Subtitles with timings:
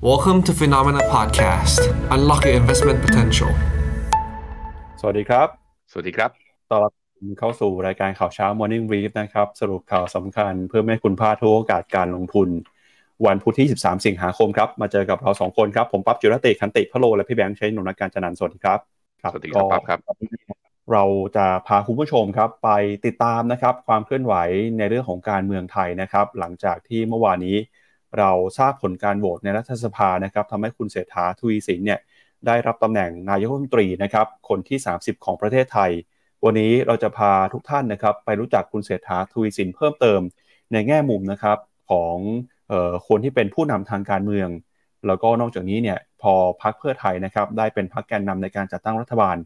[0.00, 1.80] Welcome to Phenomena Podcast.
[2.14, 3.50] Unlock your investment potential.
[5.00, 5.48] สวัสดีครับ
[5.90, 6.30] สวัสดีครับ
[6.70, 6.92] ต้อนรับ
[7.38, 12.48] เข้าสู่รายการข่าวเช้า Morning Brief นะครับ สรุปข่าวสำคัญเพื่อไม่ให้คุณพลาดทุกโอกาสการลงทุน
[13.26, 18.78] วันพุธที่ 13 สิงหาคมครับ มาเจอกับเราสองคนครับ ผมปั๊บจุรติคันติพะโล และพี่แบงค์ใช้หนุนการจันนันท์สวัสดีครับ
[19.32, 19.98] สวัสดีครับปั๊บครับ
[20.92, 21.04] เรา
[21.36, 22.70] จะพาคุณผู้ชมครับ ไป
[23.06, 24.34] ติดตามนะครับความเคลื่อนไหว
[24.78, 27.56] ในเรื่องของการเมืองไทยนะครับ หลังจากที่เมื่อวานนี้
[28.18, 32.00] เราทราบผลการโหวตในรัฐสภานะครับทำให้คุณเศรษฐาทวีสินเนี่ย
[32.46, 35.90] ได้รับตำแหน่งนายกรัฐมนตรีนะครับคนที่ 30 ของประเทศไทย
[36.44, 40.20] วันนี้เราจะพาทุกท่านนะครับไปรู้จักคุณเศรษฐาทวีสินเพิ่มเติม
[40.72, 41.58] ในแง่มุมนะครับ
[41.90, 42.16] ของ
[42.68, 44.48] เอ่อคนที่เป็นผู้นำทางการเมือง
[45.06, 49.36] แล้วก็นอกจากนี้เนี่ยพอพักเพื่อไทยนะครับได้เป็นพักแกนนำในการจัดตั้งรัฐบาล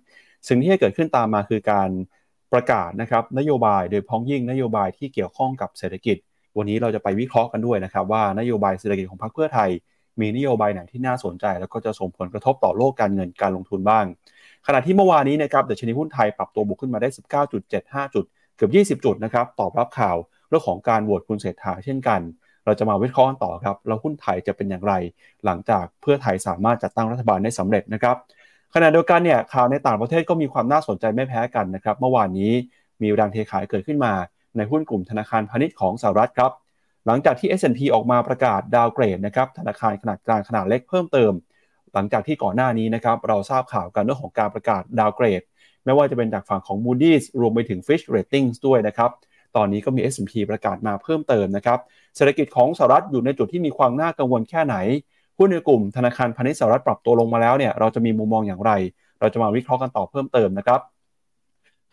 [0.48, 1.90] สิ่งที่จะเกิดขึ้นตามมาคือการ
[2.52, 6.16] ประกาศนะครับนโยบายโดยพ้องยิ่งนโยบายที่เกี่ยวข้องกับเศรษฐกิจ
[6.56, 9.70] วันนี้เราจะไปวิเคราะห์กันด้วยนะครับว่านโยบายเศรษฐกิจของพรรคเพื่อไทย
[10.20, 14.04] มีนโยบายไหนที่น่าสนใจ แล้วก็จะส่งผลกระทบต่อโลกการเงินการลงทุนบ้าง
[14.66, 17.08] ขณะที่เมื่อวานนี้นะครับดัชนีหุ้นไทยปรับตัวบวกขึ้นมาได้
[17.40, 18.24] 19.75 จุด
[18.56, 20.16] เกือบ 20 จุดนะครับตอบรับข่าว
[20.48, 22.20] เรื่องของการโหวตคุณเศรษฐาเช่นกัน
[22.64, 24.94] เราจะมาวิเคราะห์กันต่อครับแล้วหุ้นไทยจะเป็นอย่างไร
[25.44, 28.16] หลังจากเพื่อไทยสามารถจัดตั้งรัฐบาลได้สำเร็จนะครับ
[28.74, 32.52] ขณะเดียวกันเนี่ยข่าวในต่างประเทศก็มีความน่าสนใจไม่แพ้กันนะครับเมื่อวานนี้
[33.02, 34.12] มีแรงเทขายเกิดขึ้นมา
[34.56, 36.52] ในหุ้นกลุ่มธนาคารพาณิชย์ของสหรัฐครับ
[37.06, 41.32] หลังจากที่ S&P ออกมาประกาศดาวเกรดนะครับธนาคารขนาดกลางขนาดเล็กเพิ่มเติม
[41.94, 45.42] หลังจากที่ก่อนหน้านี้นะครับเราทราบข่าวกันเรื่องของการประกาศดาวเกรด
[45.84, 49.10] ไม่ว่าจะเป็นจากฝั่งของ Moody's รวมไปถึง Fitch Ratings ด้วยนะครับ
[49.56, 51.78] ตอนนี้ก็มี S&P ประกาศมาเพิ่มเติมนะครับ
[52.16, 54.76] เศรษฐกิจของสหรัฐอยู่ในจุดที่มีความน่ากังวลแค่ไหน
[55.38, 58.72] หุ้นในกลุ่มธนาคารพาณิชย์สหรัฐปรับตัวลงมาแล้วเนี่ยเราจะมีมุมมองอย่างไร
[59.20, 60.80] เราจะมาวิเคราะห์กันต่อเพิ่มเติมนะครับ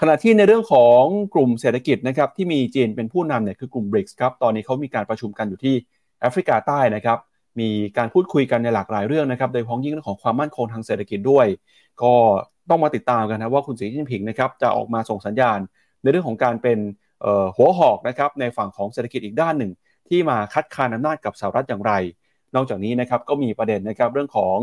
[0.01, 5.75] ขณะที่ในเรื่องของกลุ่มเศรษฐกิจนะครับที่มีจีนเป็นผู้นำเนี่ยคือกลุ่ม BRICS ครับตอนนี้เขามีการประชุมกันอยู่ที่
[6.21, 7.17] แอฟริกาใต้นะครับ
[7.59, 11.45] มีการพูดคุยกันในหลากหลายเรื่องนะครับโดยเฉพ้องยิ่งเรื่องของความมั่นคงทางเศรษฐกิจด้วย
[12.01, 12.13] ก็
[12.69, 15.59] ต้องมาติดตามกันนะว่าคุณสีจิ้นผิงนะครับจะออกมาส่งสัญญาณ
[16.01, 16.79] ในเรื่องของการเป็น
[17.55, 19.71] หัวหอกนะครับในฝั่งของเศรษฐกิจอีกด้านหนึ่ง
[20.09, 21.93] ที่มาคัดค้านอำนาจกับสหรัฐอย่างไร
[22.55, 24.57] นอกจากนี้นะครับก็มีประเด็นนะครับเรื่องของ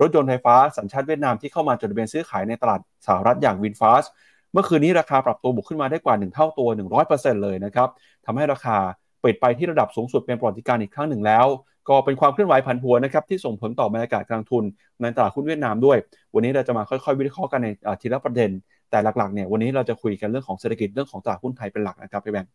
[0.00, 4.04] รถยนต์ไฟฟ้าสัญชาติเวียดนามที่เข้ามาจดทะเบียนซื้อขายในตลาดสหรัฐอย่างวินฟาส
[4.52, 6.68] เมื่อคืนนี้ราคาปรับตัวบวกขึ้นมาได้กว่า 1 เท่าตัว
[7.06, 7.88] 100%เลยนะครับ
[8.26, 8.76] ทำให้ราคา
[9.24, 11.46] ปิดไปที่ระดับสูงสุดเป็นประวัติการณ์อีกครั้งหนึ่งแล้ว
[11.88, 14.64] ก็เป็นความเคลื่อนไหวผันผวนนะครับที่ส่งผลต่อบรรยากาศการลงทุน
[15.00, 15.98] ในตลาดหุ้นเวียดนามด้วย
[16.34, 17.68] วันนี้เราจะมาค่อยๆ วิเคราะห์กันใน
[18.00, 18.50] ทีละประเด็น
[18.90, 22.50] แต่หลักๆเนี่ยวันนี้เราจะคุยกันเรื่องของเศรษฐกิจเรื่องของตลาดหุ้นไทยเป็นหลักนะครับพี่แบงค์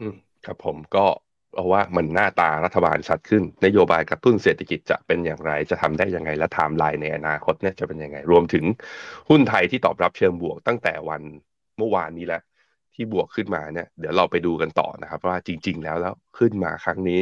[0.00, 1.04] อืมครับผมก็
[1.54, 8.64] เอาะว่ามันหน้าตารัฐบาลชัดขึ้น นโยบายกระตุ้นเศรษฐกิจจะเป็นอย่างไร จะทำได้ยังไง และไทม์ไลน์ในอนาคตเนี่ยจะเป็นยังไง รวมถึง
[9.28, 11.22] หุ้นไทยที่ตอบรับเชิงบวกตั้งแต่วัน
[11.78, 12.42] เมื่อวานนี้แล้ว
[12.94, 17.20] ที่บวกขึ้นมาเนี่ย เดี๋ยวเราไปดูกันต่อนะครับ ว่าจริง ๆ แล้วแล้วขึ้นมาครั้งนี้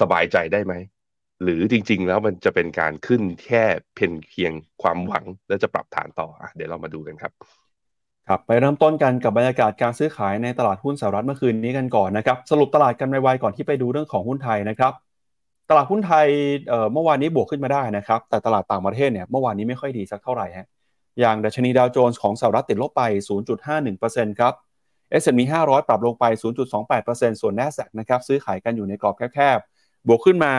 [0.00, 0.74] สบายใจได้ไหม
[1.42, 3.64] หรือจริง ๆ แล้วมันจะเป็นการขึ้นแค่
[3.94, 4.52] เพียงเพียง
[4.82, 7.65] ความหวังแล้วจะปรับฐานต่ออะเดี๋ยวเรามาดูกันครับ
[8.30, 14.92] ครับไปเริ่มต้นกันกับบรรยากาศการซื้อขายในตลาดหุ้นสหรัฐเมื่อคืนนี้กันก่อนนะครับสรุปตลาดกันไวๆก่อนที่ไปดูเรื่องของหุ้นไทยนะครับ
[15.70, 16.26] ตลาดหุ้นไทย
[16.92, 20.66] เมื่อวานนี้บวกขึ้นมาได้นะครับแต่ตลาดต่างประเทศเนี่ยเมื่อวานนี้ไม่ค่อยดีสักเท่าไหร่ฮะ
[21.20, 23.02] อย่างดัชนีดาวโจนส์ของสหรัฐติดลบไป
[23.70, 24.52] 0.51%ครับ
[25.22, 26.24] S&P 500 ปรับลงไป
[26.82, 30.52] 0.28%ส่วน NASDAQ นะครับซื้อขายกันอยู่ในกรอบแคบๆ บวกขึ้นมา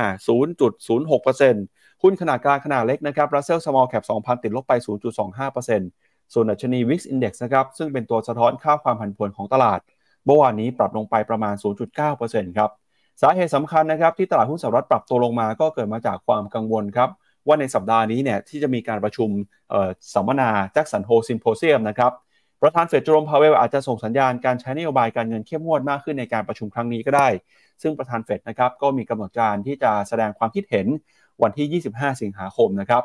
[0.77, 9.79] 0.06%หุ้นขนาดกลางขนาดเล็กนะครับ Russell Small Cap 2,000 ติดลบไป 0.25% ส่วนดัชนี VIX Index นะครับซึ่งเป็นตัวสะท้อนค่าความผันผวนของตลาด
[10.25, 11.55] เมื่อวานนี้ปรับลงไปประมาณ
[12.05, 12.69] 0.9%ครับ
[13.21, 17.09] สาเหตุสำคัญนะครับที่ตลาดหุ้นสหรัฐปรับตัวลงมาก็เกิดมาจากความกังวลครับ
[17.47, 19.29] ว่าในสัปดาห์นี้เนี่ยที่จะมีการประชุม
[20.13, 22.11] สัมมนา Jackson Hole Symposium นะครับ
[22.61, 27.27] ประธานเฟดเจอโรมพาวเวลล์อาจจะส่งสัญญาณการใช้นโยบายการเงินเข้มงวดมากขึ้นในการประชุมครั้งนี้ก็ได้
[27.81, 30.87] ซึ่งประธานเฟดนะครับก็มีกำหนดการที่จะแสดงความคิดเห็น
[31.41, 33.03] วันที่ 25 สิงหาคมนะครับ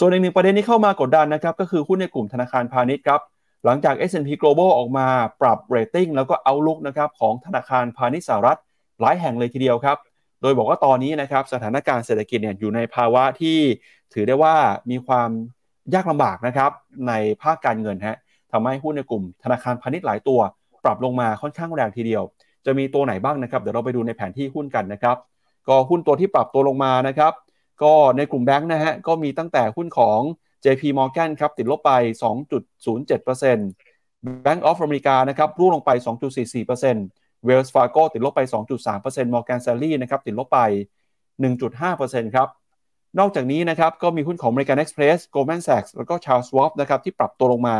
[0.00, 3.20] ส่วนอีกหนึ่งประเด็นที่เข้ามากดดันนะครับก็คือหุ้นในกลุ่มธนาคารพาณิชย์ครับ
[3.64, 5.06] หลังจาก S&P Global ออกมา
[5.40, 8.58] ปรับเรตติ้งแล้วก็เอาลุกนะครับของธนาคารพาณิชย์สหรัฐ
[9.00, 9.96] หลายแห่งเลยทีเดียวครับ
[10.42, 13.58] โดยบอกว่าตอนนี้นะครับสถานการณ์เศรษฐกิจเนี่ยอยู่ในภาวะที่
[14.14, 14.54] ถือได้ว่า
[14.90, 15.30] มีความ
[15.94, 16.70] ยากลำบากนะครับ
[17.08, 17.12] ใน
[17.42, 18.16] ภาคการเงินฮะ
[18.52, 20.40] ทำให้หุ้นในกลุ่มธนาคารพาณิชย์หลายตัว
[20.84, 22.22] ปรับลงมาค่อนข้างแรงทีเดียว
[22.66, 25.16] จะมีตัวไหนบ้างนะครับเดี๋ยวเราไปดูในแผนที่หุ้นกันนะครับ
[25.68, 27.32] ก็หุ้นตัวที่ปรับตัวลงมานะครับ
[27.82, 30.20] ก็ในกลุ่มแบงค์นะฮะก็มีตั้งแต่หุ้นของ
[30.64, 31.92] JP Morgan ครับติดลบไป
[33.02, 35.90] 2.07% Bank of America นะครับร่วงลงไป
[36.68, 38.40] 2.44% Wells Fargo ติดลบไป
[38.88, 40.60] 2.3% Morgan Stanley นะครับติดลบไป
[41.26, 42.48] 1.5%ครับ
[43.18, 47.76] นอกจากนี้นะครับก็มีหุ้นของ American Express Goldman Sachs แล้วก็ Charles Schwab นะครับที่ปรับตัวลงมา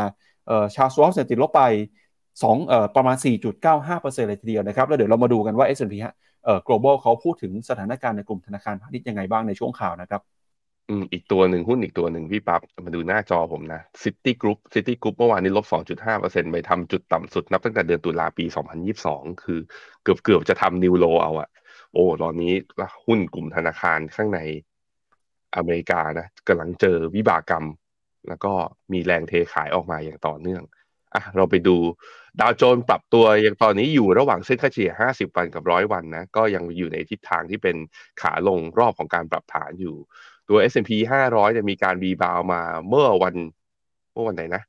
[0.75, 1.63] ชาร์ลส์วอลส์ติดลบไป
[2.17, 3.15] 2เอ่อประมาณ
[3.67, 6.13] 4.95%เลยทีเดียวนะครับแล้วเดี๋ยวเรามาดูกันว่า S&P เอ่อ
[6.67, 10.21] global เขาพูดถึงสถานการณ์ในกลุ่มธนาคารพาณิชย์ยังไงบ้างในช่วงข่าวนะครับ
[10.89, 15.65] อืมอีกตัวหนึ่งหุ้นอีกตัวหนึ่งพี่ปั๊บมาดูหน้าจอผมนะ City Group City Group เมื่อวานนี้ลบ
[16.09, 18.45] 2.5%ไปทำจุดต่ำสุดนับตั้งแต่เดือนตุลาปี
[18.95, 19.59] 2022 คือ
[20.03, 21.49] เกือบเกือบจะทำนิวโลเอาอะ
[21.93, 22.53] โอ้ตอนนี้
[23.05, 24.39] หุ้นกลุ่มธนาคารข้างใน
[25.55, 27.65] อเมริกานะกำลังเจอวิบากกรรม
[28.27, 28.51] แล้วก็
[28.93, 30.63] มีแรงเทขายออกมาอย่างต่อเนื่อง
[31.13, 31.75] อะเราไปดู
[32.39, 37.75] ดาวโจนส์ปรับตัวยังตอนนี้อยู่ระหว่างเส้นค่าเฉลี่ย 50 วันกับร้อยวันนะ ก็ยังอยู่ในทิศทางที่เป็น
[38.21, 39.95] ขาลงรอบของการปรับฐานอยู่
[40.49, 40.91] ตัว S&P
[41.27, 43.35] 500จะมีการรีบาวมาเมื่อวัน
[44.13, 44.63] เมื่อวันไหนนะ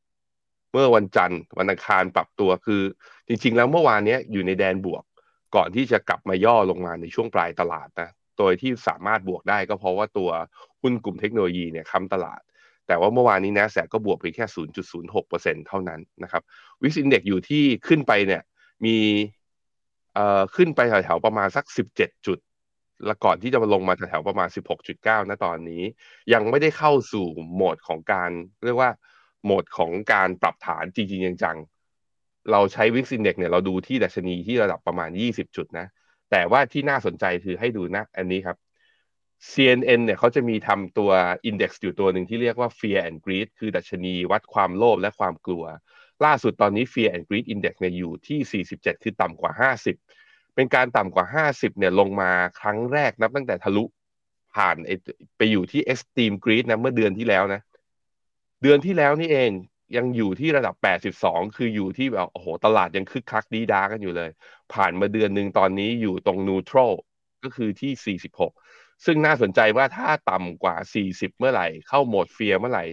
[0.73, 2.83] เมื่อวันจันทร์วันอังคารปรับตัวคือ
[3.29, 5.05] จริง ๆ แล้วเมื่อวานนี้อยู่ในแดนบวก
[5.57, 10.31] ก่อนที่จะกลับมาย่อลงมาในช่วงปลายตลาดนะโดยที่สามารถบวกได้ก็เพราะว่าตัว
[10.83, 12.41] หุ้นกลุ่มเทคโนโลยีเนี่ยค้ำตลาด
[12.91, 14.47] แต่ว่าเมื่อวานนี้นะแสก็บวกเพียงแค่
[15.07, 16.43] 0.06%เท่านั้นนะครับ
[16.83, 18.43] วิกซินเด็กอยู่ที่ขึ้นไปเนี่ย
[18.85, 18.97] มี
[20.15, 22.39] เอ่อขึ้นไปแถวๆประมาณสัก 17 จุด
[23.07, 24.49] แล้วก่อนที่จะมาลงมาแถวๆประมาณ
[24.89, 25.83] 16.9นะตอนนี้
[26.33, 28.31] ยังไม่ได้เข้าสู่โหมดของการ
[28.65, 28.91] เรียกว่า
[29.45, 35.87] โหมดของการปรับฐานจริงๆจังๆเราใช้วิกซินเด็กเนี่ยเราดูที่ดัชนีที่ระดับประมาณ 20 จุดนะ
[36.31, 38.57] แต่ว่าที่น่าสนใจคือให้ดูนะ อันนี้ครับ
[39.49, 41.11] CNN เนี่ยเขาจะมีทำตัว
[41.47, 45.65] อินเด็กซ์อยู่ตัวหนึ่งที่เรียกว่า Fear and Greed คือดัชนีวัดความโลภและความกลัว
[46.25, 53.85] ล่าสุดตอนนี้ Fear and Greed Index เนี่ยอยู่ที่ 47 คือต่ำกว่า 50 เป็นการต่ำกว่า 50 เนี่ยลงมาครั้งแรกนับตั้งแต่ทะลุ
[54.55, 54.77] ผ่าน
[55.37, 57.61] ไปอยู่ที่ extreme greed นะเมื่อเดือนที่แล้วนะ
[58.63, 59.51] เดือนที่แล้วนี่เอง
[59.97, 60.75] ยังอยู่ที่ระดับ
[61.17, 64.31] 82 คืออยู่ที่แบบโอ้โหตลาดยังคึกคักดีดากันอยู่เลย
[64.73, 66.93] ผ่านมาเดือนหนึ่งตอนนี้อยู่ตรง neutral
[67.45, 68.51] ก็คือที่ 46
[69.05, 70.77] ซึ่งน่าสนใจว่าถ้าต่ำกว่า
[71.07, 72.85] 40 เมื่อไหร่ เข้าโหมดเฟียเมื่อไหร่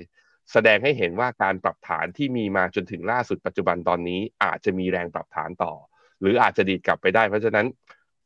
[0.51, 5.73] แสดงให้เห็นว่าการปรับฐานที่มีมาจนถึงล่าสุดปัจจุบันตอนนี้ อาจจะมีแรงปรับฐานต่อ
[6.21, 7.67] หรืออาจจะดีดกลับไปได้ เพราะฉะนั้น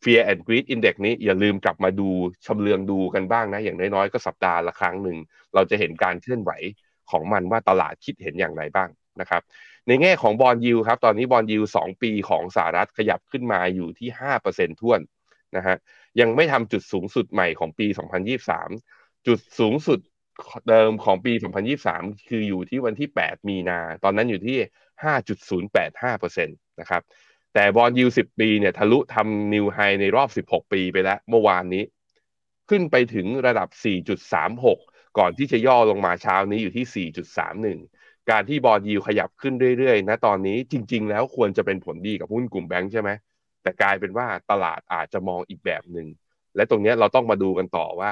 [0.04, 2.10] Fear and Greed Index นี้อย่าลืมกลับมาดู
[2.46, 5.18] ชำเลืองดูกันบ้างนะ อย่างน้อยๆ ก็สัปดาห์ละครั้งหนึ่ง
[5.54, 6.52] เราจะเห็นการเคลื่อนไหว
[7.12, 8.90] ของมันว่าตลาดคิดเห็นอย่างไรบ้าง
[9.22, 9.42] นะครับ
[9.88, 15.00] ในแง่ของ bond yield ครับตอนนี้ bond yield สองปีของสหรัฐขยับขึ้นมาอยู่ที่ห้าเปอร์เซ็นต์ถ้วน
[15.56, 15.78] นะฮะ
[16.20, 17.88] ยังไม่ทำจุดสูงสุดใหม่ของปี
[18.56, 20.00] 2023 จุดสูงสุด
[20.70, 21.34] เดิมของปี
[21.82, 24.58] 2023 คืออยู่ที่วันที่ 8 มีนา ตอนนั้นอยู่ที่
[25.04, 27.02] 5.085%นะครับ
[27.54, 31.84] แต่ bond yield สิบปีเนี่ยทะลุทำ new high ในรอบ 16 ปีไปแล้วเมื่อวานนี้
[32.70, 33.70] ขึ้นไปถึงระดับ
[34.44, 37.10] 4.36 ก่อนที่จะย่อลงมาเช้านี้อยู่ที่
[37.78, 43.10] 4.31 การที่บอลยูขยับขึ้นเรื่อยๆ นะตอนนี้จริง ๆ แล้วควรจะเป็นผลดีกับหุ้นกลุ่มแบงค์ใช่ไหม
[43.64, 46.08] แต่กลายเป็นว่าตลาดอาจจะมองอีกแบบหนึ่ง
[46.56, 48.12] และตรงนี้เราต้องมาดูกันต่อว่า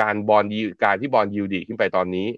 [0.00, 2.28] การบอลยูการที่บอลยูดีขึ้นไปตอนนี้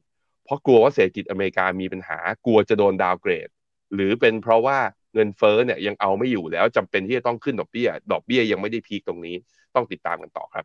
[0.44, 3.48] เพราะกลัวว่าเศรษฐกิจอเมริกามีปัญหากลัวจะโดนดาวเกรด
[3.94, 4.78] หรือเป็นเพราะว่า
[5.14, 9.36] เงินเฟ้อเนี่ยยังเอาไม่อยู่แล้วจำเป็นที่จะต้องขึ้นดอกเบี้ย ดอกเบี้ยยังไม่ได้พีคตรงนี้
[9.74, 10.64] ต้องติดตามกันต่อครับ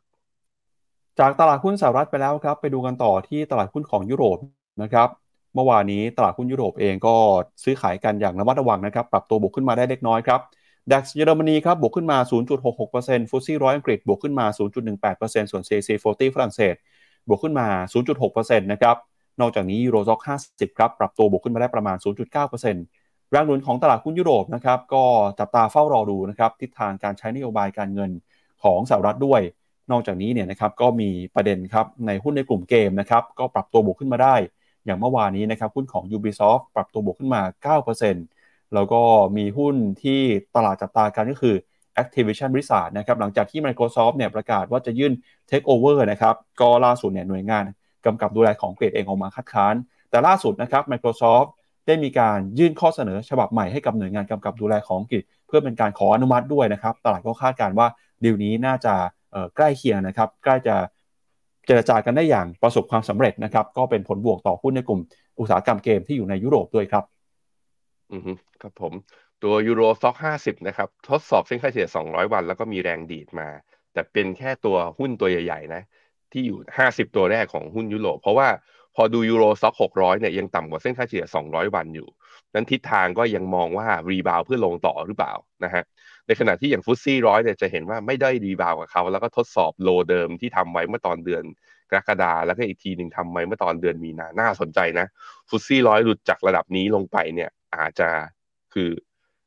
[1.20, 4.38] จากตลาดหุ้นสหรัฐไปแล้วครับ ไปดูกันต่อที่ตลาดหุ้นของยุโรป
[4.84, 5.10] นะครับ
[5.56, 7.16] เมื่อวานนี้ตลาดหุ้นยุโรปเองก็
[7.64, 10.40] ซื้อขายกันอย่างระมัดระวังนะครับ ปรับตัวบวกขึ้นมาได้เล็กน้อยครับ
[10.90, 12.18] ดัคเยอรมนีครับบวกขึ้นมา
[12.74, 14.46] 0.66%ฟุตซี่ร้อยอังกฤษบวกขึ้นมา
[15.00, 16.76] 0.18%ส่วน CAC 40 ฝรั่งเศส
[17.28, 17.68] บวกขึ้นมา
[18.14, 18.96] 0.6%นะครับ
[19.40, 21.98] นอกจากนี้ยูโรซ็อก 50 ครับ ปรับตัวบวกขึ้นมาได้ประมาณ
[22.64, 25.04] 0.9%แรงหนุนของตลาดหุ้นยุโรปนะครับ ก็
[25.40, 28.12] จับตาเฝ้ารอดูนะครับทิศทางการใช้นโยบายการเงิน
[28.64, 29.42] ของสหรัฐด้วย
[29.92, 34.36] นอกจากนี้เนี่ยนะครับก็มีประเด็นครับในหุ้นในกลุ่มเกมนะครับก็ปรับตัวบวกขึ้นมาได้
[34.86, 37.42] อย่างเมื่อวานนี้นะครับหุ้นของ Ubisoft ปรับตัวบวกขึ้นมา
[37.76, 38.41] 9%
[38.76, 39.02] แล้วก็
[39.38, 40.22] มีหุ้นที่
[40.56, 41.56] ตลาดจับตากันก็คือ
[42.02, 45.14] Activision Blizzard นะครับหลังจากที่ Microsoft เนี่ยประกาศว่าจะยื่น
[45.50, 47.64] Take Over นะครับก็ล่าสุดเนี่ยหน่วยงาน
[48.06, 49.76] กำกับดูแลของเกรดเองออกมาคัดค้าน
[50.10, 51.48] แต่ล่าสุดนะครับ Microsoft
[51.88, 57.88] ได้มีการยื่นข้อเสนอฉบับใหม่ให้กับหน่วยงานกำกับดูแลของกฤษเพื่อเป็นการขออนุมัติด้วยนะครับ ตลาดก็คาดการว่า
[58.24, 58.94] ดีลนี้น่าจะ
[59.56, 60.76] ใกล้เคียงนะครับ ใกล้จะ
[61.66, 65.02] เจรจากันได้อย่างประสบความสำเร็จนะครับ ก็เป็นผลบวกต่อหุ้นในกลุ่ม
[65.40, 67.04] อุตสาหกรรมเกมที่อยู่ในยุโรปด้วยครับ
[68.12, 68.30] อืม
[68.62, 68.94] ครับผม
[69.44, 73.48] ตัวยูโรซ็อกห้าสิบนะครับ ทดสอบเส้นค่าเฉลี่ย200วัน แล้วก็มีแรงดีดมา
[73.94, 75.82] แต่เป็นแค่ตัวหุ้นตัวใหญ่ ๆ นะ
[76.32, 78.48] ที่อยู่50ตัวแรกของหุ้นยุโรป เพราะว่า
[78.96, 82.08] พอดู Euro Stoxx หกร้อยเนี่ยยังต่ำกว่าเส้นค่าเฉลี่ยสองร้อยวันอยู่
[82.54, 85.84] นั้นทิศทางก็ยังมองว่า rebound เพื่อลงต่อหรือเปล่านะฮะ
[86.28, 91.44] ในขณะที่อย่าง FTSE ร้อยเนี่ยจะเห็นว่าไม่ได้ rebound กับเขา แล้วก็ทดสอบ low เดิมที่ทำไว้เมื่อตอนเดือน
[91.92, 95.06] กรกฎาแล้วก็อีกทีหนึ่งทำไว้เมื่อตอนเดือนมีนาน่าสนใจนะ
[95.50, 98.10] FTSE ร้อยหลุดจากระดับนี้ลงไปเนี่ย อาจจะ
[98.74, 98.90] คือ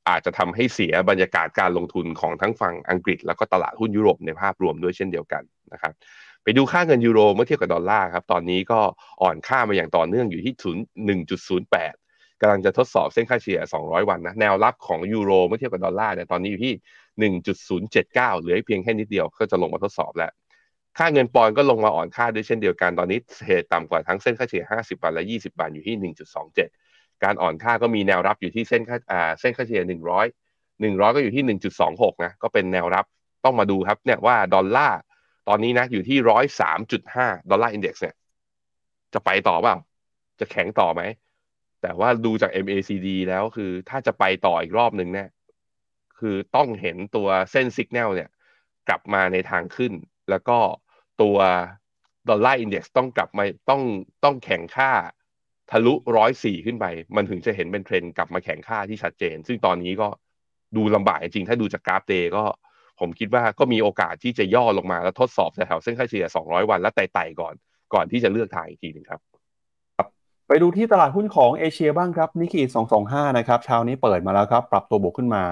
[0.09, 5.93] อาจจะทำให้เสียบรรยากาศการลงทุนของทั้งฝั่งอังกฤษ แล้วก็ตลาดหุ้นยุโรปในภาพรวมด้วยเช่นเดียวกันนะครับ
[6.43, 8.81] ไปดูค่าเงินยูโรเมื่อเทียบกับดอลลาร์ครับตอนนี้ก็
[9.23, 11.95] อ่อนค่ามาอย่างต่อเนื่องอยู่ที่ศูนย์หนึ่งจุดศูนย์แปด
[12.41, 16.75] กำลังจะทดสอบเส้นค่าเฉลี่ย 200 วันนะแนวรับของยูโรเมื่อเทียบกับดอลลาร์เนี่ยตอนนี้อยู่ที่
[17.33, 20.33] 1.079 เหลือเพียงแค่นิดเดียวก็จะลงมาทดสอบแล้ว
[20.99, 26.13] ค่าเงินปอนด์ก็ลงมาอ่อนค่าด้วยเช่นเดียวกันตอนนี้เทรดต่ำกว่าทั้งเส้นค่าเฉลี่ย 50บาทและ 20บาทอยู่ที่
[26.53, 26.84] 1.27
[27.25, 28.99] การอ่อนค่าก็มีแนวรับอยู่ที่เส้นค่า
[29.41, 29.91] เส้นค่าเฉลี่ย100
[30.83, 33.05] 100 ก็อยู่ที่ 1.26 นะ ก็เป็นแนวรับ
[33.45, 35.01] ต้องมาดูครับเนี่ยว่าดอลลาร์
[35.49, 36.19] ตอนนี้นะอยู่ที่
[36.85, 38.15] 103.5 Dollar Index เนี่ย
[39.15, 39.77] จะไปต่อเปล่า
[40.41, 41.03] จะแข็งต่อไหม
[41.83, 45.29] แต่ว่าดูจาก MACD แล้วคือถ้าจะไปต่ออีกรอบหนึ่งเนี่ย
[46.19, 48.31] คือต้องเห็นตัวเส้นสัญญาณเนี่ย
[48.89, 49.93] กลับมาในทางขึ้น
[50.31, 50.59] แล้วก็
[51.23, 51.39] ตัว
[52.29, 53.83] Dollar Index ต้องกลับมาต้อง
[54.25, 54.91] ต้องแข็งค่า
[55.77, 60.09] ทะลุร้อยสี่ขึ้นไป มันถึงจะเห็นเป็นเทรนด์กลับมาแข็งค่าที่ชัดเจน ซึ่งตอนนี้ก็
[60.77, 62.45] ดูลำบากจริง ถ้าดูจากกราฟ day ก็
[63.01, 67.55] ผมคิดว่าก็มีโอกาสที่จะย่อลงมาแล้วทดสอบแถวเส้นค่าเฉลี่ย200 วัน แล้วไต่ๆก่อน
[67.95, 69.21] ก่อนที่จะเลือกทางอีกทีหนึ่งครับ
[70.49, 72.63] ไปดูที่ตลาดหุ้นของเอเชียบ้างครับนิกเกิ
[73.01, 75.43] 225 นะครับเช้านี้เปิดมาแล้วครับ ปรับตัวบวกขึ้นมา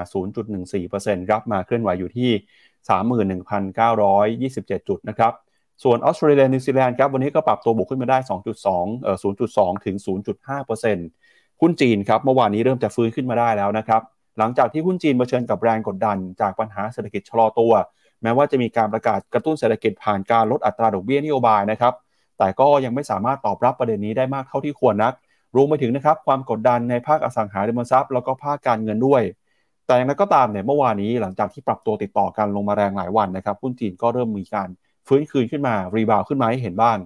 [0.60, 2.30] 0.14%ครับมาเคลื่อนไหวอยู่ที่
[4.48, 5.32] 31,927 จุดนะครับ
[5.82, 8.18] ส่วนออสเตรเลียนิวซีแลนด์ครับวันนี้ก็ปรับตัวบวกขึ้นมาได้
[8.60, 9.16] 2.2เอ่อ
[9.52, 9.96] 0.2 ถึง
[10.58, 14.02] 0.5%หุ้นจีนครับเมื่อวานนี้เริ่มจะฟื้นขึ้นมาได้แล้วนะครับ
[14.38, 17.72] หลังจากที่หุ้นจีนเผชิญกับแรงกดดัน จากปัญหาเศรษฐกิจชะลอตัว
[18.22, 21.94] แม้ว่าจะมีการประกาศกระตุ้นเศรษฐกิจผ่านการลดอัตราดอกเบี้ยนโยบายนะครับ
[22.38, 25.12] แต่ก็ยังไม่สามารถตอบรับประเด็นนี้ได้มากเท่าที่ควรนัก
[25.56, 29.22] รวมไปถึงนะครับความกดดันในภาคอสังหาริมทรัพย์แล้วก็ภาคการเงินด้วย
[29.86, 34.68] แต่อย่างไรก็ตามเนี่ยเมื่อวานนี้หลังจากที่ปรับตัวติดต่อกันลงมาแรงหลายวันนะครับหุ้นจีนก็เริ่มมีการ
[35.08, 36.98] ฟื้นคืนขึ้นมา rebound ขึ้นมาให้เห็นบ้าง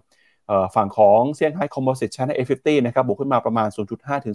[0.75, 4.35] ฝั่งของเซี่ยงไฮ้ Composite China A50นะครับบวกขึ้นมาประมาณ 0.5ถึง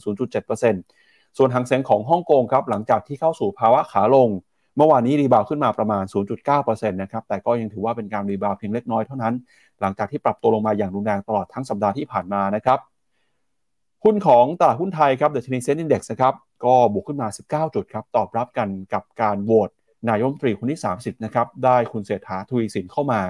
[0.68, 4.30] 0.7%ส่วนฮั่งเส็งของฮ่องกงครับหลังจากที่เข้าสู่ภาวะขาลง
[4.78, 6.04] เมื่อวานนี้ rebound ขึ้นมาประมาณ
[6.48, 9.34] 0.9%นะครับแต่ก็ยังถือว่าเป็นการ rebound เพียงเล็กน้อยเท่านั้น
[9.82, 12.80] หลังจากที่ปรับตัวลงมาอย่างรุนแรงตลอดทั้งสัปดาห์ที่ผ่านมานะครับ
[14.04, 16.34] หุ้นของตลาดหุ้นไทยครับดัชนี SET Index นะครับ
[16.66, 19.70] ก็บวกขึ้นมา 19 จุดครับตอบรับกันกับการโหวต
[20.10, 23.22] นายมตรีคนที่ 30นะครับได้คุณเศรษฐาทวีสินเข้ามา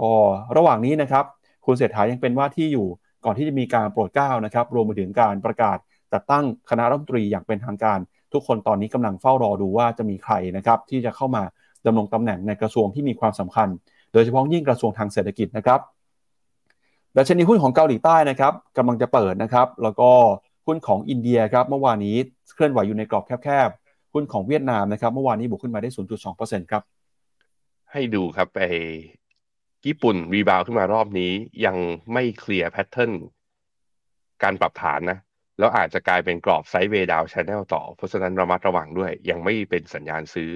[0.00, 0.12] ก็
[0.56, 1.24] ระหว่างนี้นะครับ
[1.66, 2.86] คุณเศรษฐายังเป็นว่าที่อยู่
[3.24, 5.78] ก่อนที่จะมีการโปรดเกล้านะครับ รวมไปถึงการประกาศ
[6.12, 7.98] จัดตั้งคณะรัฐมนตรีอย่างเป็นทางการ
[8.32, 11.42] ทุกคนตอนนี้กำลังเฝ้ารอดูว่าจะมีใครนะครับที่จะเข้ามา
[11.86, 13.68] ดำรงตำแหน่งในกระทรวงที่มีความสำคัญ
[14.12, 15.80] โดยเฉพาะยิ่งกระทรวงทางเศรษฐกิจนะครับ
[17.16, 20.10] ดัชนีหุ้นของเกาหลีใต้นะครับกำลังจะเปิดนะครับ แล้วก็
[20.66, 22.16] หุ้นของอินเดียครับเมื่อวานนี้
[22.54, 25.90] เคลื่อนไหวอยู่ในกรอบแคบๆหุ้นของเวียดนามนะครับ เมื่อวานนี้บวกขึ้นมาได้
[26.30, 26.82] 0.2%ครับ
[27.92, 28.60] ให้ดูครับไป
[29.86, 31.32] ญี่ปุ่น rebound ขึ้นมารอบนี้
[31.66, 31.76] ยัง
[32.12, 33.12] ไม่ clear pattern
[34.42, 35.18] การปรับฐานนะ
[35.58, 40.50] แล้วอาจจะกลายเป็นกรอบ sideway down channel ต่อ เพราะฉะนั้นระมัดระวังด้วย ยังไม่เป็นสัญญาณซื้อ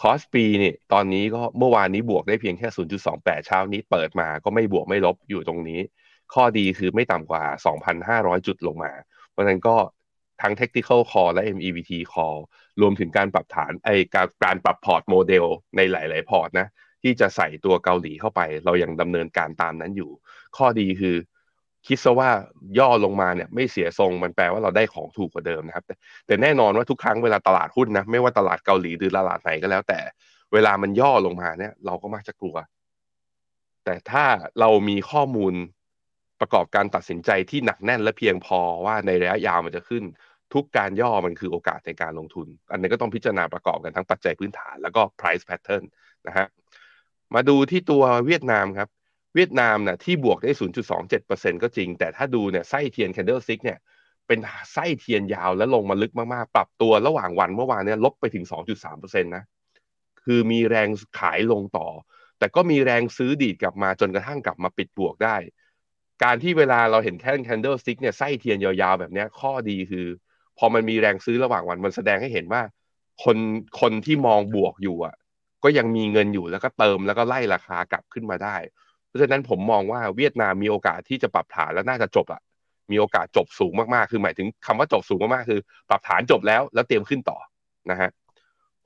[0.00, 2.68] KOSPI เนี่ยตอนนี้ก็เมื่อวานนี้บวกได้เพียงแค่
[3.06, 5.80] 0.28 เช้านี้เปิดมาก็ไม่บวกไม่ลบอยู่ตรงนี้
[6.34, 7.44] ข้อดีคือไม่ต่ำกว่า
[7.96, 8.92] 2,500 จุดลงมา
[9.30, 9.76] เพราะฉะนั้นก็
[10.42, 12.38] ทั้ง technical call และ MEVT call
[12.80, 15.44] รวมถึงการปรับฐานไอการการปรับ port model
[15.76, 16.68] ในหลาย ๆ port นะ
[17.02, 20.10] ที่จะใส่ตัวเกาหลีเข้าไป เรายังดำเนินการตามนั้นอยู่
[20.56, 21.16] ข้อดีคือ
[21.86, 22.30] คิดซะว่า
[22.78, 25.94] ย่อลงมาเนี่ยไม่เสียทรงมันแปลว่าเราได้ของถูกกว่าเดิมนะครับแต่
[26.26, 30.00] แต่แน่นอนว่าทุกครั้งเวลาตลาดหุ้นนะไม่ว่าตลาดเกาหลีหรือตลาดไหนก็แล้ว แต่
[30.52, 32.56] เวลามันย่อลงมาเนี่ย เราก็มักจะกลัว
[33.84, 34.24] แต่ถ้า
[34.60, 35.54] เรามีข้อมูล
[36.40, 40.02] ประกอบการตัดสินใจที่หนักแน่นและเพียงพอว่าในระยะยาวมันจะขึ้น
[40.54, 45.84] ทุกการย่อมันคือโอกาสในการลงทุน อันนี้ก็ต้องพิจารณาประกอบกันทั้งปัจจัยพื้นฐานแล้วก็ price pattern
[46.26, 46.46] นะฮะ
[47.34, 48.88] มาดูที่ตัวเวียดนามครับ
[49.34, 50.50] เวียดนามนะ่ะที่บวกได้
[51.06, 53.78] 0.27%ก็จริง แต่ถ้าดูเนี่ยไส้เทียน candle stick เนี่ย
[54.26, 54.38] เป็น
[54.72, 59.44] ไส้เทียนยาวและลงมาลึกมากๆ ปรับตัวระหว่างวันเมื่อวานเนี่ยลบไปถึง 2.3%นะ
[60.24, 61.88] คือมีแรงขายลงต่อ
[62.38, 65.36] แต่ก็มีแรงซื้อดีดกลับมาจนกระทั่งกลับมาปิดบวกได้
[66.22, 70.06] การที่เวลาเราเห็นแค่ candle stick เนี่ยไส้เทียนยาวๆ แบบนี้ข้อดีคือ
[70.58, 72.62] พอมันมีแรงซื้อระหว่างวันมันแสดงให้เห็นว่า
[73.24, 73.36] คน
[73.80, 75.14] คนที่มองบวกอยู่อะ
[75.64, 78.56] ก็ยังมีเงินอยู่แล้วก็เติมแล้วก็ไล่ราคากลับขึ้นมาได้
[79.06, 82.40] เพราะฉะนั้นผมมองว่าเวียดนามมีโอกาสที่จะปรับฐานแล้วน่าจะจบอะ
[82.90, 87.38] มีโอกาสจบสูงมากๆ คือหมายถึงคำว่าจบสูงมากๆ คือ ปรับฐานจบแล้วแล้วเตรียมขึ้นต่อ
[87.90, 88.10] นะฮะ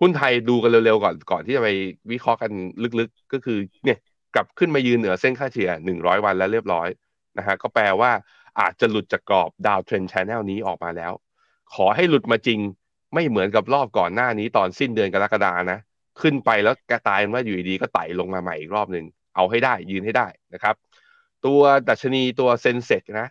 [0.00, 1.68] หุ้นไทยดูกันเร็วๆก่อนก่อนที่จะไป
[2.10, 2.52] วิเคราะห์กัน
[3.00, 3.98] ลึกๆ ก็คือเนี่ย
[4.34, 6.88] กลับขึ้นมายืนเหนือเส้นค่าเฉลี่ย 100 วันแล้วเรียบร้อย
[7.38, 8.10] นะฮะก็แปลว่า
[8.60, 11.12] อาจจะหลุดจากกรอบ downtrend channel นี้ออกมาแล้ว
[11.74, 12.58] ขอให้หลุดมาจริง
[13.14, 15.78] ไม่เหมือนกับรอบก่อนหน้านี้ตอนสิ้นเดือนกรกฎานะ
[16.20, 19.04] ขึ้นไปแล้วกระตายว่าอยู่ดีก็ไต่ลงมาใหม่อีกรอบหนึ่ง
[19.34, 20.74] เอาให้ได้ยืนให้ได้นะครับ
[21.46, 23.28] ตัวดัชนีตัว Sensex นะ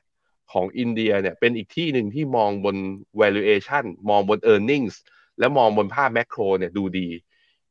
[0.52, 2.78] ของอินเดียเนี่ยเป็นอีกที่หนึ่งที่มองบน
[3.22, 4.96] valuation มองบน e a r n i n g ็
[5.40, 7.08] และมองบนภาพ macro เนี่ยดูดี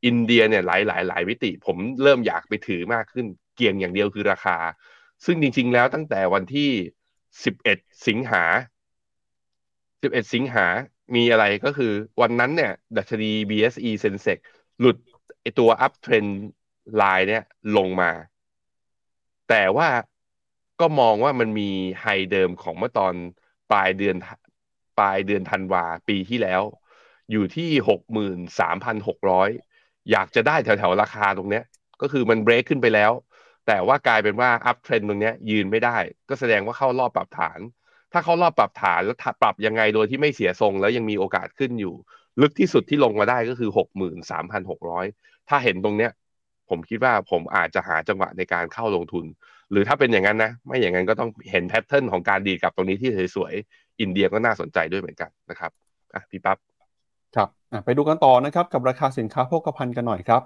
[0.06, 4.56] อินเดียเนี่ยหลายหลายหลายมิติ ผมเริ่มอยากไปถือมากขึ้น เกี่ยงอย่างเดียวคือราคา
[5.24, 6.70] ซึ่งจริง ๆ แล้วตั้งแต่วันที่
[7.34, 8.44] 11 สิงหา
[10.02, 10.66] 11 สิงหา
[11.14, 14.38] มีอะไรก็คือวันนั้นเนี่ย ดัชนี BSE Sensex
[14.80, 14.96] หลุด
[15.40, 16.24] ไอตัว uptrend
[16.96, 17.42] line เนี่ย
[17.76, 18.10] ลงมา
[19.48, 19.88] แต่ว่า
[20.80, 23.14] ก็มองว่ามันมีไฮเดิมของเมื่อตอน
[23.72, 24.16] ปลายเดือน
[24.98, 26.62] ปลายเดือนธันวาปีที่แล้ว
[27.30, 29.48] อยู่ที่หกหมื่นสามพันหกร้อย
[30.10, 31.64] อยากจะได้แถวๆ ราคาตรงเนี้ย
[32.00, 33.12] ก็คือมันเบรกขึ้นไปแล้ว
[33.66, 37.58] แต่ว่ากลายเป็นว่าอัพเทรนตรงเนี้ยยืนไม่ได้ ก็แสดงว่าเข้ารอบปรับฐาน
[38.12, 41.94] ถ้าเข้ารอบปรับฐานแล้วปรับยังไงโดยที่ไม่เสียทรงแล้วยังมีโอกาสขึ้นอยู่
[42.40, 45.06] ลึกที่สุดที่ลงมาได้ก็คือหกหมื่นสามพันหกร้อย
[45.48, 46.10] ถ้าเห็นตรงเนี้ย
[46.68, 49.24] ผมคิดว่าผมอาจจะหาจังหวะในการเข้าลงทุน
[49.70, 55.70] หรือถ้าเป็นอย่างนั้นนะ ไม่อย่างนั้นก็ต้องเห็นแพทเทิร์นของการดีกับตรงนี้ที่สวยๆอินเดียก็น่าสนใจด้วยเหมือนกันนะครับ
[56.14, 56.58] อะพี่ปั๊บ
[57.36, 57.48] ครับ
[57.84, 60.42] ไปดูกันต่อนะครับกับราคาสินค้าโภคภัณฑ์กันหน่อยครับ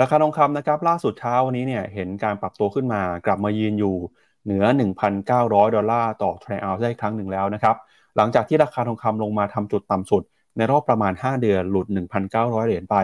[0.00, 3.94] ราคาทองคำนะครับ ล่าสุดเช้าวันนี้เนี่ยเห็นการปรับตัวขึ้นมากลับมายืนอยู่
[4.44, 4.64] เหนือ
[5.18, 7.76] 1,900 ดอลลาร์ต่อทรัลล์ได้ครั้งหนึ่งแล้วนะครับ
[8.16, 10.22] หลังจากที่ราคาทองคำลงมาทำจุดต่ำสุด
[10.56, 11.86] ในรอบประมาณ 5 เดือนหลุด
[12.26, 12.96] 1,900 เหรียญไป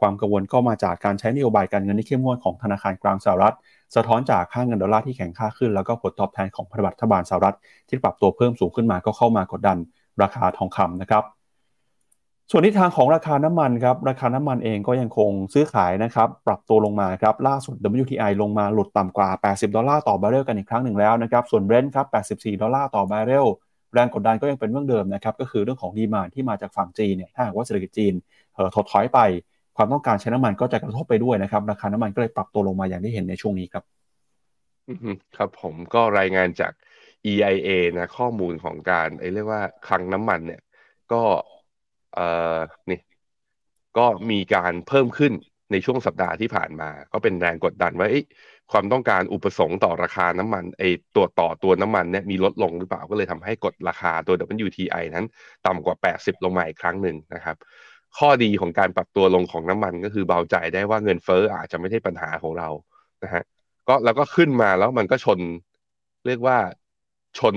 [0.00, 3.54] ความกังวลก็มาจากการใช้นโยบายการเงินที่เข้มงวดของธนาคารกลางสหรัฐ
[3.94, 7.56] สะท้อนจากค่าเงินดอลลาร์ที่แข็งค่าขึ้น แล้วก็ผลตอบแทนของพันธบัตรรัฐบาลสหรัฐ
[7.88, 9.78] ที่ปรับตัวเพิ่มสูงขึ้นมาก็เข้ามากดดัน
[10.22, 11.24] ราคาทองคำนะครับ
[12.50, 23.46] ส่วนทิศทางของราคาน้ำมันครับ ราคาน้ำมันเองก็ยังคงซื้อขายนะครับ ปรับตัวลงมาครับ ล่าสุด WTI ลงมาหลุดต่ำกว่า 80 ดอลลาร์ต่อบาร์เรลกันอีกครั้งหนึ่งแล้วนะครับ ส่วน Brent ครับ 84 ดอลลาร์ต่อบาร์เรล
[23.94, 28.14] แรงกดดันก็ยังเป็นเรื่องเดิมนะครับก็คือเรื่องของดีมานที่มาจากฝั่งจีนเนี่ยถ้าหากว่าเศรษฐกิจจีน
[28.74, 29.20] ถดถอยไป
[29.76, 33.84] ความต้องการใช้น้ำมันก็จะกระทบไปด้วยนะครับราคาน้ำมันก็เลยปรับตัวลงมาอย่างที่เห็นในช่วงนี้ครับ
[35.36, 36.72] ครับผมก็รายงานจาก
[37.30, 37.68] EIA
[37.98, 40.60] นะข้อมูลของการไอ้เรียกว่าคลังน้ำมันเนี่ย
[41.12, 41.22] ก็
[42.14, 42.58] เอ่อ
[42.90, 43.00] นี่
[43.98, 45.32] ก็มีการเพิ่มขึ้น
[45.72, 48.08] ในช่วงสัปดาห์ที่ผ่านมา ก็เป็นแรงกดดันว่า
[48.70, 50.82] ความต้องการอุปสงค์ต่อราคาน้ำมันไอ
[51.16, 54.34] ตัวต่อตัวน้ำมันเนี่ยมีลดลงหรือเปล่าก็เลยทำให้กดราคาตัว
[54.66, 55.24] WTI นั้น
[55.66, 57.56] ต่ำกว่า 80 ลงมาอีกครั้งหนึ่งนะครับ
[58.18, 62.68] ข้อดีของการปรับตัวลงของน้ำมันก็คือเบาใจได้ว่าเงินเฟ้ออาจจะไม่ใช่ปัญหาของเรา
[63.24, 63.42] นะฮะ
[63.88, 65.40] ก็แล้วก็ขึ้นมาแล้วมันก็ชน
[66.26, 66.58] เรียกว่า
[67.38, 67.54] ชน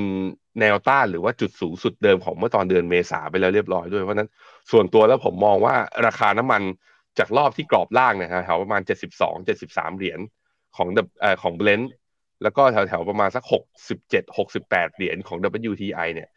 [0.60, 4.30] แนวต้านหรือว่าจุดสูงสุดเดิมของเมื่อตอนเดือนเมษาไปแล้วเรียบร้อยด้วยเพราะนั้น
[4.72, 6.62] ส่วนตัวแล้วผมมองว่าราคาน้ำมัน
[7.20, 8.82] จากรอบที่กรอบล่างเนี่ยแถวประมาณ
[9.18, 10.20] 72 73 เหรียญ
[10.78, 10.88] ของ
[11.22, 11.92] เอ่อของเบลนด์
[12.44, 13.44] แล้วก็แถวๆประมาณสัก
[13.90, 15.38] 67 68 เหรียญของ
[15.72, 16.30] WTI เนี่ย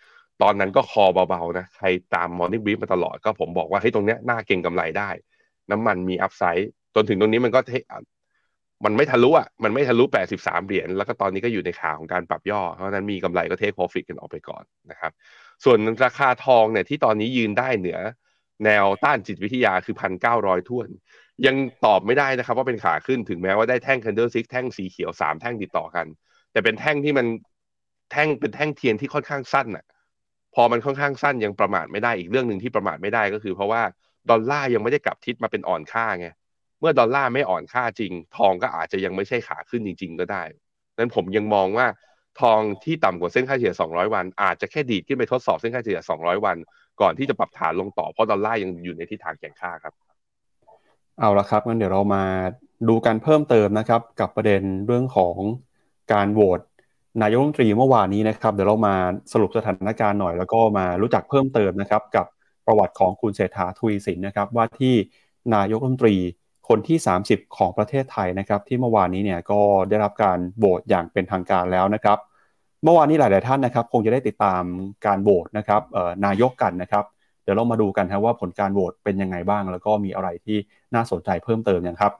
[0.43, 5.11] ตอนนั้นก็คอเบาๆนะ ใครตาม Morning Brief มาตลอดก็ผมบอกว่าให้ตรงเนี้ยน่าเก่งกำไรได้
[5.71, 7.61] น้ำมันมีอัพไซด์จนถึงตรงนี้มันก็
[8.85, 10.05] มันไม่ทะลุอะ มันไม่ทะลุ
[10.37, 15.13] 83 เหรียญ แล้วก็ตอนนี้ก็อยู่ในขาของการปรับย่อ เพราะนั้นมีกำไรก็เทคโปรฟิตกันออกไปก่อนนะครับ
[15.65, 17.99] ส่วนราคาทองเนี่ยที่ตอนนี้ยืนได้เหนือ
[18.65, 20.89] แนวต้านจิตวิทยาคือพันเก้าร้อยถ้วน
[21.47, 26.07] ยังตอบไม่ได้นะครับว่าเป็นขาขึ้นถึงแม้ว่าได้แท่ง candlestick แท่งสีเขียวสามแท่งติดต่อกัน
[26.53, 27.27] แต่เป็นแท่งที่มัน
[28.11, 29.85] แท่งเป็นแท่งเทียนที่ค่อนข้างสั้นอะ
[30.55, 33.83] พอมันค่อนข้างสั้นยังประมาทไม่ได้อีกเรื่องหนึ่งที่ประมาทไม่ได้ก็คือ เพราะว่า
[34.31, 36.29] ดอลลาร์ยังไม่ได้กลับทิศมาเป็นอ่อนค่าไง
[36.81, 40.43] เมื่อดอลลาร์ไม่อ่อนค่าจริง ทองก็อาจจะยังไม่ใช่ขาขึ้นจริง ๆ ก็ได้
[40.99, 41.87] นั้นผมยังมองว่า
[42.41, 46.57] ทองที่ต่ำกว่าเส้นค่าเฉลี่ย 200 วัน อาจจะแค่ดีดขึ้นไปทดสอบเส้นค่าเฉลี่ย 200 วัน
[47.01, 49.95] ก่อนที่จะปรับฐานลงต่อเพราะดอลลาร์ยังอยู่ในทิศทางแข่งค่าครับ
[51.21, 52.25] เอาละครับงั้นเดี๋ยวเรามา
[52.89, 55.37] ดูกันเพิ่มเติมนะครับ กับประเด็นเรื่องของ
[56.13, 56.61] การโหวต
[57.23, 58.95] นายกรัฐมนตรีเมื่อวานนี้นะครับ เดี๋ยวเรามา
[59.33, 62.27] สรุปสถานการณ์หน่อย แล้วก็มารู้จักเพิ่มเติมนะครับ กับ
[62.67, 64.95] ประวัติของคุณเศรษฐาทวีสินนะครับ ว่าที่
[65.55, 66.17] นายกรัฐมนตรี
[66.69, 66.99] คนที่
[67.29, 72.19] 30 ของประเทศไทยนะครับ ที่เมื่อวานนี้เนี่ยก็ได้รับการโหวตอย่างเป็นทางการแล้วนะครับ
[72.85, 74.63] เมื่อวานนี้หลาย ๆ ท่านนะครับ คงจะได้ติดตาม
[75.07, 75.83] การโหวตนะครับ
[76.27, 77.05] นายกกันนะครับ
[77.47, 80.59] เดี๋ยวเรามาดูกันครับว่าผลการโหวตเป็นยังไงบ้าง แล้วก็มีอะไรที่
[80.95, 82.13] น่าสนใจเพิ่มเติมอย่างครับ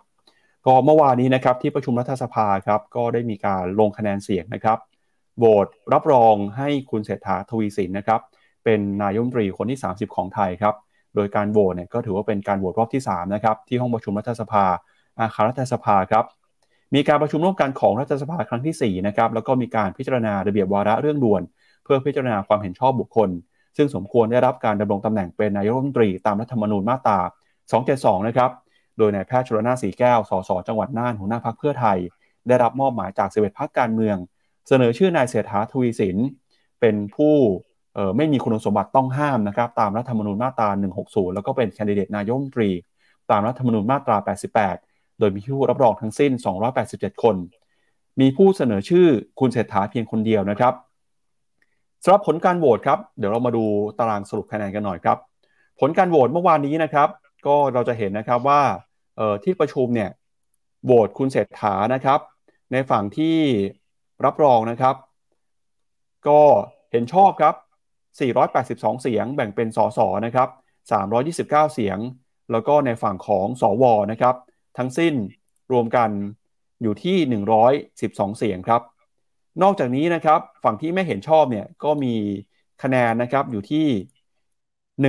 [0.67, 4.79] ก็เมื่อวานนี้นะครับที่ประชุมรัฐสภาครับก็ได้มีการลงคะแนนเสียงนะครับ
[5.39, 8.21] โหวตรับรองให้คุณเศรษฐาทวีสินนะครับ
[8.65, 10.75] เป็นนายมนตรีคนที่ 30 ของไทยครับ
[11.15, 14.65] โดยการโหวตเนี่ยก็ถือว่าเป็นการโหวตรอบที่3นะครับที่ห้องประชุมรัฐสภา
[15.21, 16.25] อาคารรัฐสภาครับ
[16.95, 21.43] มีการประชุมร่วมกันของรัฐสภาครั้งที่4นะครับแล้วก็มีการพิจารณาระเบียบวาระเรื่องด่วน
[21.85, 23.29] เพื่อพิจารณาความเห็นชอบบุคคล
[23.77, 27.19] ซึ่งสมควรได้รับการดำรงตำแหน่งเป็นนายกรัฐมนตรีตามรัฐธรรมนูญมาตรา
[27.75, 28.51] 272 นะครับ
[28.99, 31.99] โดยนายแพทย์ชลนาสีแก้ว สส จังหวัดน่าน หัวหน้าพักเพื่อไทย
[32.49, 34.17] ได้รับมอบหมายจากสิบเอ็ดพักการเมือง
[34.69, 36.17] เสนอชื่อนายเศรษฐาทวีสิน
[36.81, 37.35] เป็นผู้
[38.17, 40.69] ไม่มีคุณสมบัติต้องห้ามนะครับ ตามรัฐธรรมนูญมาตรา
[41.03, 42.71] 160 แล้วก็เป็นแคนดิเดตนายกรัฐมนตรี
[43.31, 44.17] ตามรัฐธรรมนูญมาตรา
[44.69, 46.33] 88 โดยมีผู้รับรองทั้งสิ้น
[46.79, 47.37] 287 คน
[48.21, 49.07] มีผู้เสนอชื่อ
[49.41, 50.75] คุณเศรษฐาเพียงคนเดียวนะครับ
[52.09, 53.65] สำหรับผลการโหวตครับเดี๋ยวเรามาดู
[53.99, 55.19] ตารางสรุปคะแนนกันหน่อยครับ
[55.81, 57.09] ผลการโหวตเมื่อวานนี้นะครับ
[57.47, 58.63] ก็เราจะเห็นนะครับว่า
[59.45, 60.11] ที่ประชุมเนี่ย
[60.85, 62.21] โหวตคุณเศรษฐานะครับ
[62.73, 63.37] ในฝั่งที่
[64.25, 64.97] รับรองนะครับ
[66.29, 66.41] ก็
[66.93, 67.55] เห็นชอบครับ
[68.29, 70.49] 482 เสียง แบ่งเป็นสสนะครับ
[71.11, 71.99] 329 เสียง
[72.53, 74.35] แล้วก็ในฝั่งของสวนะครับ
[74.79, 75.15] ทั้งสิ้น
[75.73, 76.11] รวมกัน
[76.83, 77.17] อยู่ที่
[77.75, 78.83] 112 เสียงครับ
[79.63, 82.15] นอกจากนี้นะครับ ฝั่งที่ไม่เห็นชอบเนี่ยก็มี
[82.83, 83.87] คะแนนนะครับอยู่ที่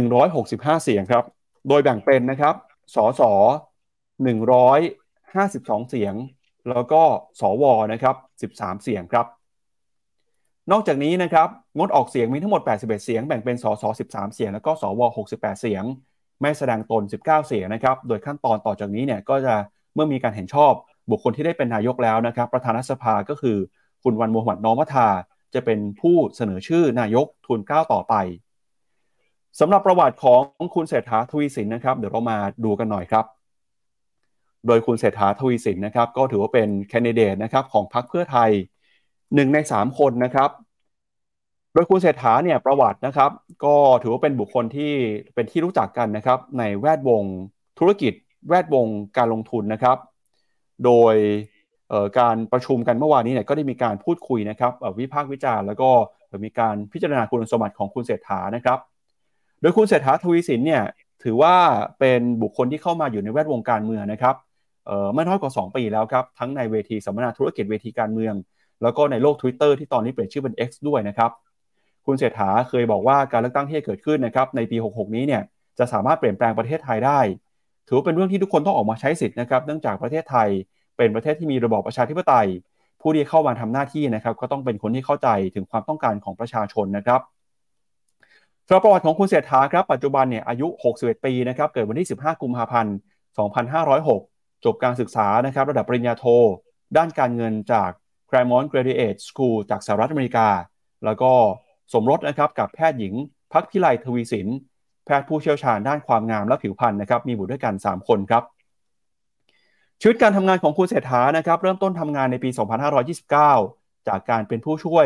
[0.06, 1.24] 165 เสียงครับ
[1.68, 2.56] โดยแบ่งเป็นนะครับ
[2.96, 3.22] สส
[4.26, 6.14] 152 เสียง
[6.70, 7.02] แล้วก็
[7.42, 8.16] สวนะครับ
[8.54, 9.26] 13 เสียงครับ
[10.72, 15.84] นอกจากนี้นะครับงดออกเสียงมีทั้งหมด 81 เสียง แบ่งเป็นสส13 เสียง แล้วก็สว 68 เสียง
[16.42, 19.56] ไม่แสดงตน 19 เสียงนะครับ โดยขั้นตอนต่อจากนี้เนี่ยก็จะ
[19.94, 20.74] เมื่อมีการเห็นชอบ
[21.12, 23.58] บุคคลที่ได้เป็นนายกแล้วนะครับ ประธานรัฐสภาก็คือ
[24.10, 25.08] คุณวันมูฮัมหมัดน้อมัทา
[25.54, 28.14] จะเป็นผู้เสนอชื่อนายกทุนเก้าต่อไป
[29.60, 30.42] สำหรับประวัติของ
[30.76, 33.26] คุณเศรษฐาทวีสินนะครับ เดี๋ยวเรามาดูกันหน่อยครับ
[34.68, 38.52] โดยคุณเศรษฐาทวีสินนะครับ ก็ถือว่าเป็นแคนดิเดตนะครับของพรรคเพื่อไทย
[39.36, 40.50] หนึ่งในสามคนนะครับ
[41.74, 43.32] โดยคุณเศรษฐาเนี่ยประวัตินะครับ
[43.66, 44.94] ก็ถือว่าเป็นบุคคลที่
[45.36, 47.24] เป็นที่รู้จักกันนะครับ ในแวดวง
[47.80, 48.14] ธุรกิจ
[48.50, 49.98] แวดวงการลงทุนนะครับ
[50.86, 51.16] โดย
[52.20, 55.90] การประชุมกันเมื่อวานนี้เนี่ยก็ได้มีการพูดคุยนะครับวิพากษ์วิจารณ์แล้วก็
[56.44, 58.80] มีการพิจารณาคุณสมบัติของคุณเศรษฐานะครับ
[59.62, 60.84] โดยคุณเศรษฐาทวีสินเนี่ย
[61.24, 61.56] ถือว่า
[62.00, 64.36] เป็นบุคคลที่เข้ามาอยู่ในแวดวงการเมืองนะครับ
[65.14, 68.34] ไม่น้อยกว่า 2 ปีแล้วครับ ทั้งในเวทีสัมมนาธุรกิจเวทีการเมือง
[68.84, 71.32] แล้วก็ในโลก Twitter ที่ตอนนี้เปลี่ยนชื่อเป็น X ด้วยนะครับ
[72.06, 75.42] คุณเศรษฐาเคยบอกว่าการเลือกตั้งที่เกิดขึ้นนะครับในปี 66 นี้เนี่ย
[75.80, 77.20] จะสามารถเปลี่ยนแปลงประเทศไทยได้
[77.88, 80.50] ถือว่าเป็นเรื่องที่ทุกคนต้องออกมาใช้สิทธิ์นะครับ เนื่องจากประเทศไทย
[80.98, 82.48] เป็นประเทศที่มีระบอบประชาธิปไตย
[83.02, 87.22] ผู้ที่เข้ามาทำหน้าที่นะครับ ก็ต้องเป็นคนที่เข้าใจถึงความต้องการของประชาชนนะครับ
[88.68, 92.96] สำหรับประวัติของคุณเศรษฐาครับปัจจุบันเนี่ยอายุ 61 ปีนะครับเกิดวันที่ 15 กุมภาพันธ์
[94.00, 96.26] 2506 จบการศึกษานะครับระดับปริญญาโท
[96.98, 97.90] ด้านการเงินจาก
[98.30, 100.48] Claremont Graduate School จากสหรัฐอเมริกา
[101.06, 101.32] แล้วก็
[101.94, 103.14] สมรสนะครับกับแพทย์หญิง
[103.54, 104.48] พักพิไลทวีสิน
[105.06, 108.44] แพทย์ผู้เชี่ยวชาญด้านความงามและผิวพรรณนะครับมีบุตรด้วยกัน 3 คนครับ
[110.02, 112.50] ชีวิตการทำงานของคุณเศรษฐานะครับเริ่มต้นทำงานในปี
[113.30, 115.06] 2529 จากการเป็นผู้ช่วย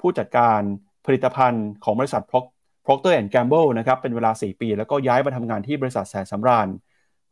[0.00, 0.60] ผู้จัดการ
[1.06, 2.22] ผลิตภัณฑ์ของบริษัท
[2.86, 6.68] Procter Gamble นะครับเป็นเวลา 4 ปี แล้วก็ย้ายมาทำงานที่บริษัทแสนสำราญ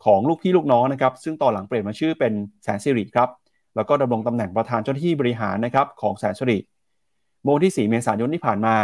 [0.04, 2.32] ของลูกพี่ลูกน้องนะครับซึ่งต่อหลังเปลี่ยนมาชื่อเป็น
[2.64, 3.28] แสนสิริครับ
[3.76, 6.58] แล้วก็ดำรงตำแหน่งประธานเจ้าหน้าที่บริหารนะครับของแสนสิริ
[7.44, 8.76] โมงที่ 4 เมษายนที่ผ่านมา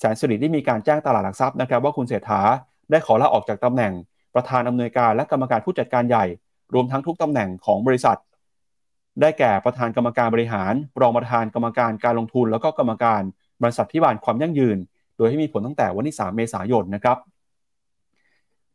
[0.00, 2.40] แสนสิริได้มีการแจ้งตลาดหลักทรัพย์นะครับว่าคุณเศรษฐา
[2.90, 3.92] ได้ขอลาออกจากตำแหน่ง
[4.34, 6.24] ประธานอำนวยการและกรรมการผู้จัดการใหญ่
[6.74, 8.18] รวมทั้งทุกตำแหน่งของบริษัท
[9.20, 13.22] ได้แก่ประธานกรรมการบริหาร รองประธานกรรมการการลงทุน แล้วก็กรรมการ
[13.62, 14.78] บริษัทพิบาลความยั่งยืน
[15.16, 17.16] โดยให้มีผลตั้งแต่วันที่ 3 เมษายนนะครับ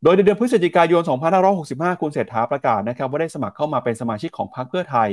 [0.02, 1.02] โดยในเดือนพฤศจิกายน
[1.52, 5.10] 2565 คุณเศรษฐาประกาศนะครับว่าได้สมัครเข้ามาเป็นสมาชิกของพรรคเพื่อไทย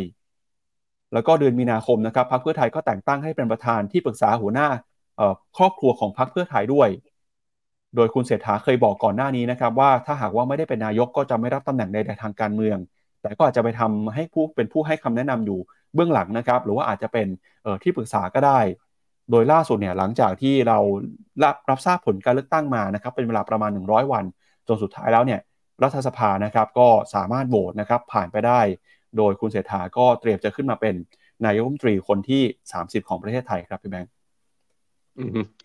[1.14, 4.68] แล้วก็เดือนมีนาคมนะครับพรรคเพื่อไทยก็แต่งตั้งให้เป็นประธานที่ปรึกษาหัวหน้า
[5.58, 6.90] ครอบครัวของพรรคเพื่อไทยด้วย
[7.96, 12.78] โดยคุณเศรษฐาเคยบอกก่อนหน้านี้นะครับว่าถ้าหากว่าไม่ได้เป็นนายกก็จะไม่รับตำแหน่งใดทางการเมือง
[13.22, 15.60] แต่ก็อาจจะไปทำให้ผู้เป็นผู้ให้คำแนะนำอยู่
[15.94, 17.28] เบื้องหลังนะครับ หรือว่าอาจจะเป็น
[17.84, 18.60] ที่ปรึกษาก็ได้
[19.32, 20.78] โดยล่าสุดเนี่ยหลังจากที่เรา
[21.44, 24.26] รับรับทราบผลการเลือกตั้งมานะครับเป็นเวลาประมาณ 100 วัน
[24.68, 25.40] จนสุดท้ายแล้วเนี่ย
[25.84, 28.60] รัฐสภานะครับก็สามารถโหวตนะครับผ่านไปได้
[29.18, 30.96] โดยคุณเศรษฐาก็เตรียมจะขึ้นมาเป็น
[31.46, 32.44] นายกรัฐมนตรีคนที่
[32.76, 34.12] 30 ของประเทศไทยครับพี่แบงค์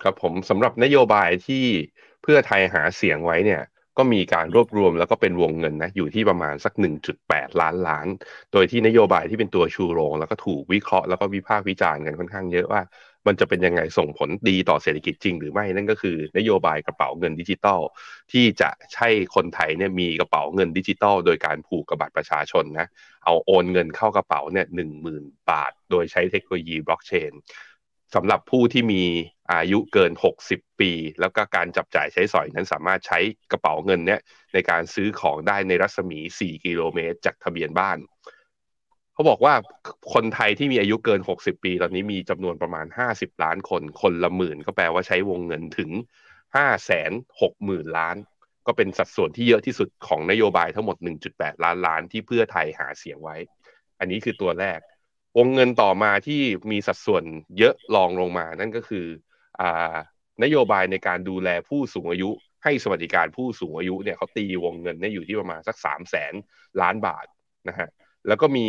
[0.02, 1.64] ครับผมสำหรับนโยบายที่
[2.22, 3.62] เพื่อไทยหาเสียงไว้เนี่ย
[3.98, 6.72] ก็มีการรวบรวมแล้วก็เป็นวงเงินนะอยู่ที่ประมาณสัก
[7.16, 8.06] 1.8 ล้านล้าน
[8.52, 12.82] โดยที่นโยบายที่เป็นตัวชูโรง แล้วก็ถูกวิเคราะห์แล้วก็วิพากษ์วิจารณ์กันค่อนข้างเยอะว่า
[13.26, 17.80] มันจะเป็นยังไงส่งผลดีต่อเศรษฐกิจจริงหรือไม่นั่นก็คือนโยบายกระเป๋าเงินดิจิตอล
[18.32, 22.86] ที่จะให้คนไทยเนี่ยมีกระเป๋าเงินดิจิตอลโดยการผูกกับบัตรประชาชนนะ
[23.24, 27.32] เอาโอนเงินเข้ากระเป๋าเนี่ยหนึ่งหมื่นบาท โดยใช้เทคโนโลยีบล็อกเชน
[28.14, 29.02] สำหรับผู้ที่มี
[29.52, 30.12] อายุเกิน
[30.44, 33.18] 60 ปี แล้วก็การจับจ่ายใช้สอยนั้นสามารถใช้
[33.52, 34.20] กระเป๋าเงินเนี้ย
[34.54, 37.98] ในการซื้อของได้ในรัศมี 4 กิโลเมตร จากทะเบียนบ้าน
[39.14, 39.54] เขาบอกว่า
[40.14, 45.90] คนไทยที่มีอายุเกิน 60 ปี ตอนนี้มีจำนวนประมาณ 50 ล้านคน คนละหมื่นก็แปลว่าใช้วงเงินถึง
[46.56, 47.00] 5 6 0
[47.40, 48.16] 0 0 0 ล้าน
[48.66, 50.96] ก็เป็นสัดส่วนที่เยอะที่สุดของนโยบายทั้งหมด
[51.30, 53.36] 1.8 ล้านล้านที่เพื่อไทยหาเสียงไว้
[53.98, 54.80] อันนี้คือตัวแรก
[55.38, 57.24] วงเงินต่อมาที่มีสัดส่วน
[57.58, 59.06] เยอะรองลงมานั่นก็คือ
[60.42, 62.30] นโยบายในการดูแลผู้สูงอายุ
[62.64, 66.34] ให้สวัสดิการผู้สูงอายุเนี่ยเขาตีวงเงินเนี่ยอยู่ที่ประมาณสักสามแสน
[66.82, 67.26] ล้านบาท
[67.68, 67.88] นะฮะ
[68.28, 68.66] แล้วก็มี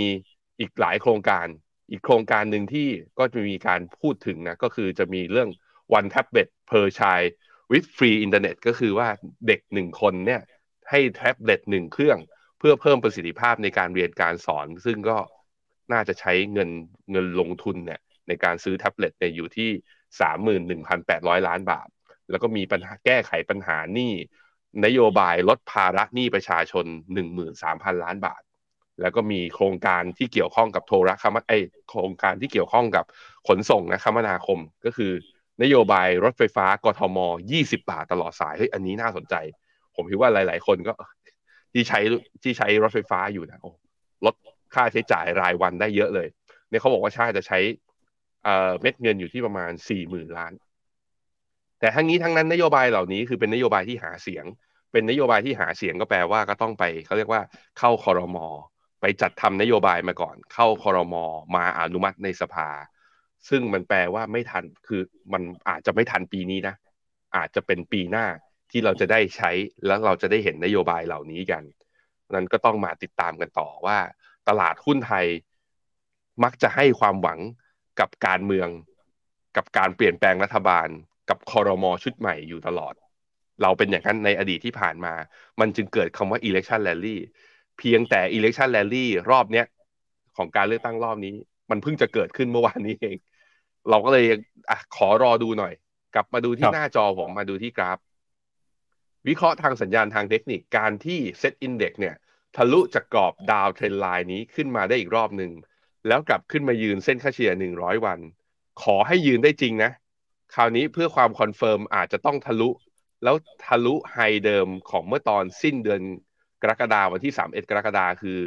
[0.59, 1.47] อีกหลายโครงการ
[1.91, 2.87] อีกโครงการหนึ่งที่
[3.19, 5.49] ก็จะมีการพูดถึงนะก็คือจะมีเรื่อง
[5.97, 7.31] one tablet per child
[7.71, 9.07] with free internet ก็คือว่า
[9.47, 10.41] เด็กหนึ่งคนเนี่ย
[10.89, 12.17] ให้แท็บเล็ตหนึ่งเครื่อง
[12.59, 15.17] เพื่อเพิ่มประสิทธิภาพในการเรียนการสอน ซึ่งก็
[15.91, 16.69] น่าจะใช้เงิน
[17.11, 19.69] เงินลงทุนเนี่ยในการซื้อแท็บเล็ตเนี่ยอยู่ที่
[20.19, 21.87] สามหมื่นหนึ่งพันแปดร้อยล้านบาท
[22.29, 24.13] แล้วก็มีปัญหาแก้ไขปัญหานี้
[24.85, 28.41] นโยบายลดภาระหนี้ประชาชนหนึ่งหมื่นสามพันล้านบาท
[29.01, 31.53] แล้วก็มีโครงการที่เกี่ยวข้องกับโทรคมไอ
[31.89, 33.05] โครงการที่เกี่ยวข้องกับ
[33.47, 35.11] ขนส่งนะคมนาคม ก็คือ
[35.63, 37.17] นโยบายรถไฟฟ้ากทม
[37.53, 39.35] 20 บาทตลอดสาย เฮ้ย อันนี้น่าสนใจ
[39.95, 40.93] ผมคิดว่าหลาย ๆ คนก็
[41.73, 41.99] ที่ใช้
[42.43, 43.71] ที่ใช้รถไฟฟ้าอยู่นะโอ้
[44.25, 44.35] ลด
[44.73, 46.27] ค่าใช้จ่ายรายวันได้เยอะเลย
[46.69, 47.59] เนี่ยเขาบอกว่าชาติจะใช้
[48.81, 50.53] เม็ดเงินอยู่ที่ประมาณ4 0,000ล้าน
[51.79, 54.45] แต่ทั้งนี้ทั้งนั้นนโยบายเหล่านี้คือเป็นนโยบายที่หาเสียง
[54.91, 57.41] เป็นนโยบายที่หาเสียงก็แปลว่าก็ต้องไปเขาเรียกว่า
[57.79, 58.47] เข้าคอรมอ
[59.01, 61.23] ไปจัดทำนโยบายมาก่อน เข้าคอรมอ
[61.55, 62.69] มาอนุมัติในสภา
[63.49, 65.01] ซึ่งมันแปลว่าไม่ทันคือ
[65.33, 66.75] มันอาจจะไม่ทันปีนี้นะ
[67.35, 68.25] อาจจะเป็นปีหน้า
[68.71, 69.51] ที่เราจะได้ใช้
[69.85, 71.63] แล้วเราจะได้เห็นนโยบายเหล่านี้กัน
[72.33, 73.97] นั้นก็ต้องมาติดตามกันต่อว่า
[74.49, 75.25] ตลาดหุ้นไทย
[76.43, 77.39] มักจะให้ความหวัง
[78.01, 78.69] กับการเมือง
[79.57, 80.87] กับการเปลี่ยนแปลงรัฐบาล
[81.29, 82.93] กับคอรมอชุดใหม่อยู่ตลอด
[83.61, 85.13] เราเป็นอย่างนั้นในอดีตที่ผ่านมา
[85.59, 87.17] มันจึงเกิดคำว่า election rally
[87.77, 89.65] เพียงแต่ election rally รอบเนี้ย
[90.37, 91.35] ของการเลือกตั้งรอบนี้
[91.71, 93.17] มันเพิ่งจะเกิดขึ้นเมื่อวานนี้เอง
[93.89, 94.25] เราก็เลย
[94.69, 95.73] อะขอรอดูหน่อย
[96.15, 97.97] กลับมาดูที่หน้าจอผมมาดูที่กราฟ
[99.27, 102.15] วิเคราะห์ทางสัญญาณทางเทคนิคการที่ Set Index เนี่ย
[102.55, 105.51] ทะลุจากกรอบ downtrend line นี้ขึ้นมาได้อีกรอบหนึ่ง
[106.07, 108.19] แล้วกลับขึ้นมายืนเส้นค่าเฉลี่ย100วัน
[108.83, 109.91] ขอให้ยืนได้จริงนะ
[110.55, 112.69] คราวนี้เพื่อความ confirm อาจจะต้องทะลุ
[113.23, 113.35] แล้ว
[113.65, 116.01] ทะลุไฮเดิมของเมื่อตอนสิ้นเดือน
[116.61, 118.37] กรกฎาวันที่31กรกฎาคือ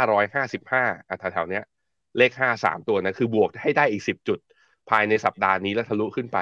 [0.00, 1.64] 1,555อะแถวๆเนี้ย
[2.18, 4.38] เลข53ตัวนะ คือบวกให้ได้อีก10จุด
[4.90, 6.38] ภายในสัปดาห์นี้แล้วทะลุขึ้นไป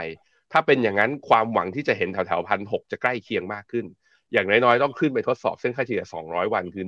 [0.53, 3.87] ถ้าเป็นอย่างนั้นความหวังที่จะเห็นแถวๆพันหจะใกล้เคียงมากขึ้น
[4.33, 6.85] อย่างน้อยๆ ต้องขึ้นไปทดสอบเส้นค่าเฉลี่ย200 วันคือ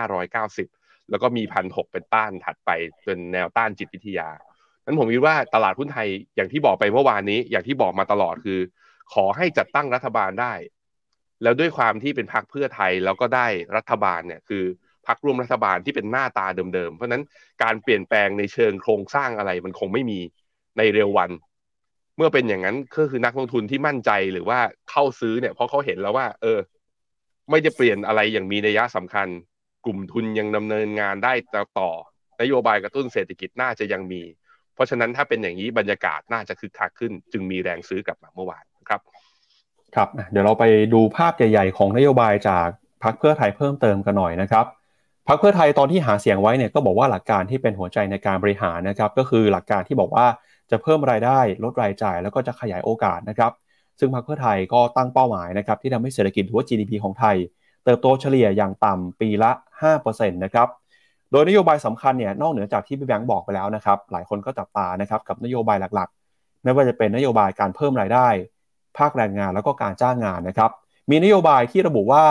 [0.00, 0.79] 1,590
[1.10, 2.70] แล้วก็มีพันหกเป็นต้านถัดไป
[3.04, 4.28] เป็นแนวต้านจิตวิทยา
[4.84, 8.60] นั้นผมคิดว่าตลาดหุ้นไทยอย่างที่บอกไปเมื่อวานนี้ อย่างที่บอกมาตลอดคือ
[9.12, 10.54] ขอให้จัดตั้งรัฐบาลได้
[11.42, 13.46] แล้วด้วยความที่เป็นพรรคเพื่อไทยแล้วก็ได้
[13.76, 14.64] รัฐบาลเนี่ยคือ
[15.06, 17.22] พรรคร่วมรัฐบาลที่เป็นหน้าตาเดิมๆ เพราะนั้น
[17.62, 20.20] การเปลี่ยนแปลงในเชิงโครงสร้างอะไรมันคงไม่มี
[20.78, 21.30] ในเร็ววัน
[22.16, 24.58] เมื่อเป็นอย่างนั้นก็คือนักลงทุนที่มั่นใจหรือว่า
[24.90, 26.58] เข้าซื้อเนี่ยเพราะเขาเห็นแล้วว่า เออ
[27.50, 29.28] ไม่จะเปลี่ยนอะไรอย่างมีนัยยะสำคัญ
[29.84, 31.32] กลุ่มทุนยังดำเนินงานได้
[31.78, 31.90] ต่อ
[32.40, 34.22] นโยบายกระตุ้นเศรษฐกิจน่าจะยังมี
[34.74, 39.00] เพราะฉะนั้นถ้าเป็นอย่างนี้บรรยากาศน่าจะคึกคักขึ้น จึงมีแรงซื้อกลับมาเมื่อวานครับ
[39.94, 40.64] ครับเดี๋ยวเราไป
[40.94, 42.66] ดูภาพใหญ่ๆของนโยบายจาก
[43.04, 44.66] พรรคเพื่อไทยเพิ่มเติมกันหน่อยนะครับ
[45.28, 50.26] พรรคเพื่อไทยตอนที่หาเสียงไว้เนี่ยก็บอกว่าหลักการที่เป็นหัวใจในการบริหารนะครับก็คือหลักการที่บอกว่า
[50.70, 53.52] จะเพิ่มรายได้ลดรายจ่าย แล้วก็จะขยายโอกาสนะครับ
[53.98, 57.36] ซึ่งพรรคเพื่อไทยก็ตั้งเป้าหมายนะครับที่ทำให้เศรษฐกิจหรือว่า GDP ของไทย
[57.84, 59.50] เติบโตเฉลี่ยอย่างต่ำปีละ
[59.82, 60.68] 5%นะครับ
[61.32, 68.28] โดยนโยบายสำคัญเนี่ยนอกเหนือจากที่พี่แบงค์บอกไปแล้วนะครับหลายคนก็จับตานะครับกับนโยบายหลักๆ ไม่ว่าจะเป็นนโยบายการเพิ่มรายได้
[68.98, 70.70] ภาคแรงงานแล้วก็การจ้างงานนะครับ
[71.10, 72.24] มีนโยบายที่ระบุว่า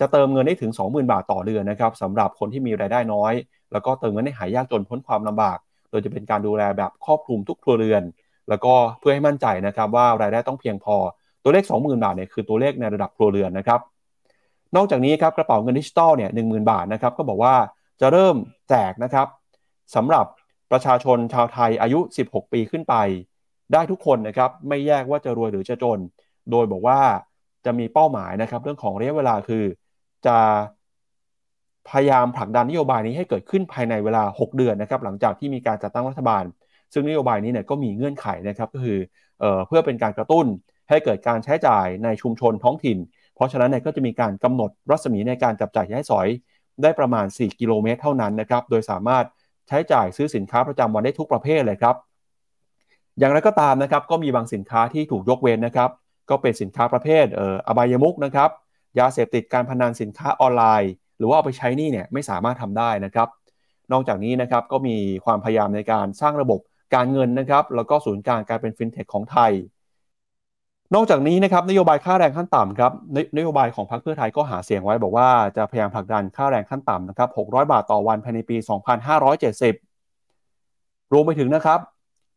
[0.00, 3.32] จะเติมเงินได้ถึง 20,000 บาทต่อเดือนนะครับสำหรับคนที่มีรายได้น้อย
[3.72, 5.58] แล้วก็เติมเงินให้หายยากจนพ้นความลำบาก
[5.90, 8.02] โดยจะเป็นการดูแลแบบครอบคลุมทุกครัวเรือน
[8.48, 10.96] แล้วก็เพื่อให้มั่นใจนะครับว่ารายได้ต้องเพียงพอ
[11.42, 13.80] ตัวเลข 20,000 บาทเนี่ยคือตัวเลขในระดับครัวเรือนนะครับ
[14.76, 17.54] นอกจากนี้ครับกระเป๋าเงินดิจิตอลเนี่ย10,000บาทนะครับก็บอกว่า
[18.00, 18.36] จะเริ่ม
[18.68, 19.26] แจกนะครับ
[19.94, 20.26] สำหรับ
[20.72, 22.94] ประชาชนชาวไทยอายุ 16 ปีขึ้นไป
[23.72, 25.98] ได้ทุกคนนะครับไม่แยกว่าจะรวยหรือจะจน
[26.50, 27.00] โดยบอกว่า
[27.64, 29.64] จะมีเป้าหมายนะครับ เรื่องของระยะเวลาคือ
[30.26, 30.36] จะ
[31.88, 36.44] พยายามผลักดันนโยบายนี้ให้เกิดขึ้นภายในเวลา 6 เดือนนะครับ หลังจากที่มีการจัดตั้งรัฐบาล
[36.92, 38.98] ซึ่งนโยบายนี้เนี่ยก็มีเงื่อนไขนะครับก็คือ
[39.40, 40.46] เอเพื่อเป็นการกระตุ้น
[40.88, 42.98] ให้เกิดการใช้จ่ายในชุมชนท้องถิ่น
[43.34, 46.28] เพราะฉะนั้นเนี่ยก็จะมีการกำหนดรัศมีในการจับจ่ายใช้สอย
[46.82, 49.24] ได้ประมาณ 4 กิโลเมตรเท่านั้นนะครับโดยสามารถ
[49.68, 51.96] ใช้จ่ายซื้อสินค้าประจำวันได้ทุกประเภทเลยครับ
[53.18, 55.90] อย่างไรก็ตามนะครับก็มีบางสินค้าที่ถูกยกเว้นนะครับ
[56.30, 58.50] ก็เป็นสินค้าประเภทเอ่ออบายมุกนะครับ
[58.98, 63.28] ยาเสพติดการพนันสินค้าออนไลน์ หรือว่าเอาไปใช้นี่เนี่ยไม่สามารถทำได้นะครับ
[63.92, 66.60] นอกจากนี้นะครับก็มีความพยายามในการสร้างระบบ
[66.94, 69.52] การเงินนะครับ แล้วก็ศูนย์กลางการเป็นฟินเทคของไทย
[70.94, 78.56] นอกจากนี้นะครับนโยบายค่าแรงขั้นต่ำครับนนโยบายของพรรคเพื่อไทยก็หาเสียงไว้บอกว่าจะพยายามผลักดันค่าแรงขั้นต่ำนะครับ 600 บาทต่อวันภายในปี
[80.24, 81.78] 2570 รวมไปถึงนะครับ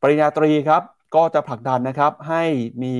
[0.01, 0.81] ปริญญาตรีครับ
[1.15, 2.43] ก็จะผลักดันนะครับให้
[2.83, 2.95] มี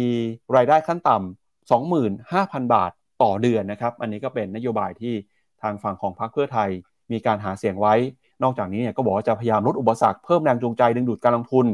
[0.56, 1.70] รายได้ขั้นต่ำ
[2.02, 2.92] 25,000 บาท
[3.24, 5.14] ต่อเดือนนะครับ อันนี้ก็เป็นนโยบายที่
[5.62, 6.70] ทางฝั่งของพรรคเพื่อไทย
[7.12, 7.96] มีการหาเสียงไว้
[8.44, 11.66] นอกจากนี้เนี่ยก็บอกว่าจะพยายามลดอุปสรรคเพิ่มแรงจูงใจดึงดูดการลงทุน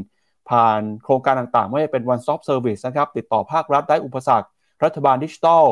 [0.50, 4.48] ผ่านโครงการต่างๆ ไม่ว่าเป็น one stop service นะครับ ติดต่อภาครัฐได้อุปสรรค
[4.84, 5.66] รัฐบาลดิจิทัล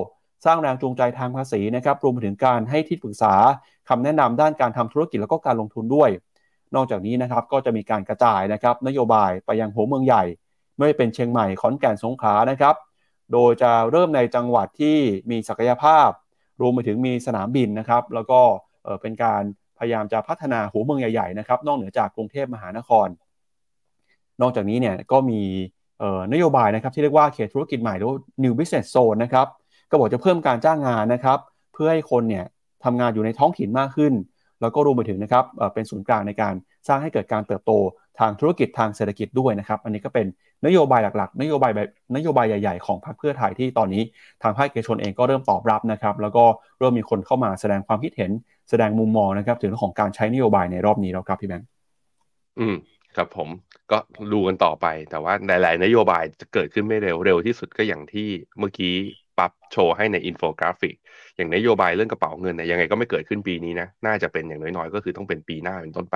[0.45, 3.33] สร้างแรงจูงใจทางภาษีนะครับ รวมไปถึงการให้ที่ปรึกษา
[3.89, 6.09] คำแนะนำด้านการทำธุรกิจแล้วก็การลงทุนด้วย
[6.75, 10.23] นอกจากนี้นะครับก็จะมีการกระจายนะครับนโยบายไปยังหัวเมืองใหญ่
[10.79, 12.75] ไม่เป็นเชียงใหม่ขอนแก่นสงขลานะครับ
[13.33, 14.97] โดยจะเริ่มในจังหวัดที่
[15.31, 16.09] มีศักยภาพ
[16.61, 18.41] รวมไปถึงมีสนามบินนะครับ แล้วก็
[19.01, 19.43] เป็นการ
[19.79, 23.07] พยายามจะพัฒนาหัวเมืองใหญ่ๆนะครับ นอกเหนือจากกรุงเทพมหานคร
[24.41, 25.41] นอกจากนี้เนี่ยก็มี
[26.33, 28.09] นโยบายนะครับที่เรียกว่าเขตธุรกิจใหม่หรือ
[28.43, 29.47] new business zone นะครับ
[29.89, 31.39] ก็บอกจะเพิ่มการจ้างงานนะครับ
[31.73, 32.45] เพื่อให้คนเนี่ย
[32.83, 34.13] ทำงานอยู่ในท้องถิ่นมากขึ้น
[34.61, 36.53] แล้วก็รวมไปถึงนะครับเป็นศูนย์กลางในการ
[36.87, 37.71] สร้างให้เกิดการเติบโต
[38.19, 40.25] ทางธุรกิจทางเศรษฐกิจด้วยนะครับอันนี้ก็เป็น
[40.65, 44.01] นโยบายหลักๆ นโยบายแบบนโยบายใหญ่ๆของพรรคเพื่อไทยที่ตอนนี้
[44.43, 46.43] ทางภาคเอกชนเองก็เริ่มตอบรับนะครับแล้วก็
[46.79, 48.31] เริ่มมีคนเข้ามาแสดงความคิดเห็น
[48.69, 51.67] แสดงมุมมองนะครับถึงเรื่องของการใช้นโยบายในรอบนี้แล้วครับพี่แบงค์
[52.59, 52.75] อืม
[53.15, 53.49] ครับผม
[53.91, 53.95] ก็
[54.33, 58.27] ดูกันต่อไป แต่ว่าหลาย ๆ นโยบายจะเกิดขึ้นไม่เร็วเร็วที่สุดก็อย่างที่
[58.59, 58.93] เมื่อกี้
[59.37, 60.95] ปรับโชว์ให้ในอินโฟกราฟิก
[61.35, 66.15] อย่างนโยบายเรื่องกระเป๋าเงินเนี่ยยังไงก็ไม่เกิดขึ้นปีนี้นะ น่าจะเป็นอย่างน้อย ๆ ก็คือต้องเป็นปีหน้าเป็นต้นไป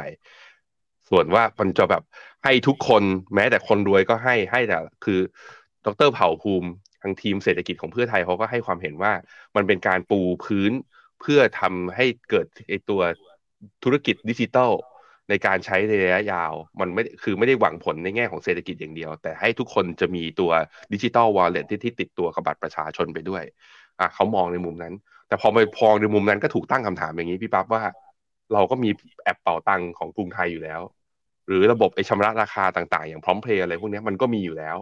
[1.10, 2.04] ส่วนว่ามันจะแบบ
[2.44, 3.04] ให้ทุกคน
[3.36, 5.20] แม้แต่คนรวยก็ให้ให้แต่คือ
[5.86, 6.70] ดรเผ่าภูมิ
[7.02, 9.14] ทางทีมเศรษฐกิจของเพื่อไทยเขาก็ให้ความเห็นว่า
[9.56, 10.72] มันเป็นการปูพื้น
[11.20, 13.02] เพื่อทำให้เกิดไอตัว
[13.84, 14.72] ธุรกิจดิจิทัล
[15.30, 20.52] ในการใช้ในระยะยาว มันไม่คือไม่ได้หวังผลในแง่ของเศรษฐกิจอย่างเดียว แต่ให้ทุกคนจะมีตัว
[20.94, 23.44] ดิจิตอลวอลเล็ตที่ติดตัวกับบัตรประชาชนไปด้วย
[24.00, 24.94] อะเขามองในมุมนั้น
[25.28, 27.84] แต่พอไปพองในมุมนั้นก็ถูกตั้งคำถามอย่างนี้พี่ปั๊บว่า
[28.54, 28.90] เราก็มี
[29.24, 30.82] แอปเป๋าตังของกรุงไทยอยู่แล้ว
[31.48, 34.78] หรือระบบไอชำระราคาต่างๆ อย่างพร้อมเพย์อะไรพวกนี้มันก็มีอยู่แล้ว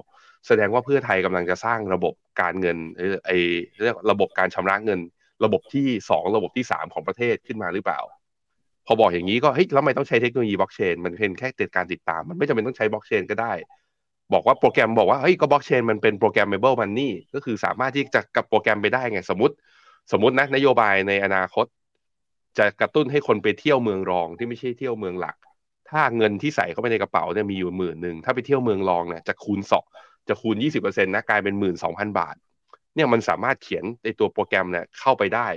[0.47, 2.77] แสดงว่าเพื่อไทยกำลังจะสร้างระบบการเงิน
[3.25, 3.32] ไอ
[3.84, 4.99] เรียกระบบการชำระเงิน
[5.45, 7.99] ระบบที่สองระบบที่สามของประเทศขึ้นมาหรือเปล่า
[8.91, 13.54] อบอกอย่างนี้ก็เฮ้ยแล้วไม่ต้องใช้เทคโนโลยีบล็อกเชนมันเป็นแค่ติดการติดตาม มันไม่จำเป็นต้องใช้บล็อกเชนก็ได้
[14.34, 19.54] บอกว่าโปรแกรมบอกว่าเฮ้ยก็บล็อกเชนมันเป็น programmable money นี่ก็คือสามารถที่จะกับโปรแกรมไปได้ไงสมมติ
[20.12, 21.65] สมมตินะนโยบายในอนาคต
[22.58, 25.36] จะกระตุ้นให้คนไปเที่ยวเมืองรองที่ไม่ใช่เที่ยวเมืองหลัก
[25.89, 29.86] ถ้าเงินที่ใส่เข้าไปในกระเป๋าเนี่ยมีอยู่หมื่นหนึ่งถ้าไปเที่ยวเมืองรองเนี่ยจะคูณสอง
[30.30, 32.36] จะคูณยี่สิบเปอร์เซ็นต์นะกลายเป็นหมื่นสองพันบาท
[32.95, 35.47] เนี่ยมันสามารถเขียนในตัวโปรแกรมเนี่ยเข้าไปได้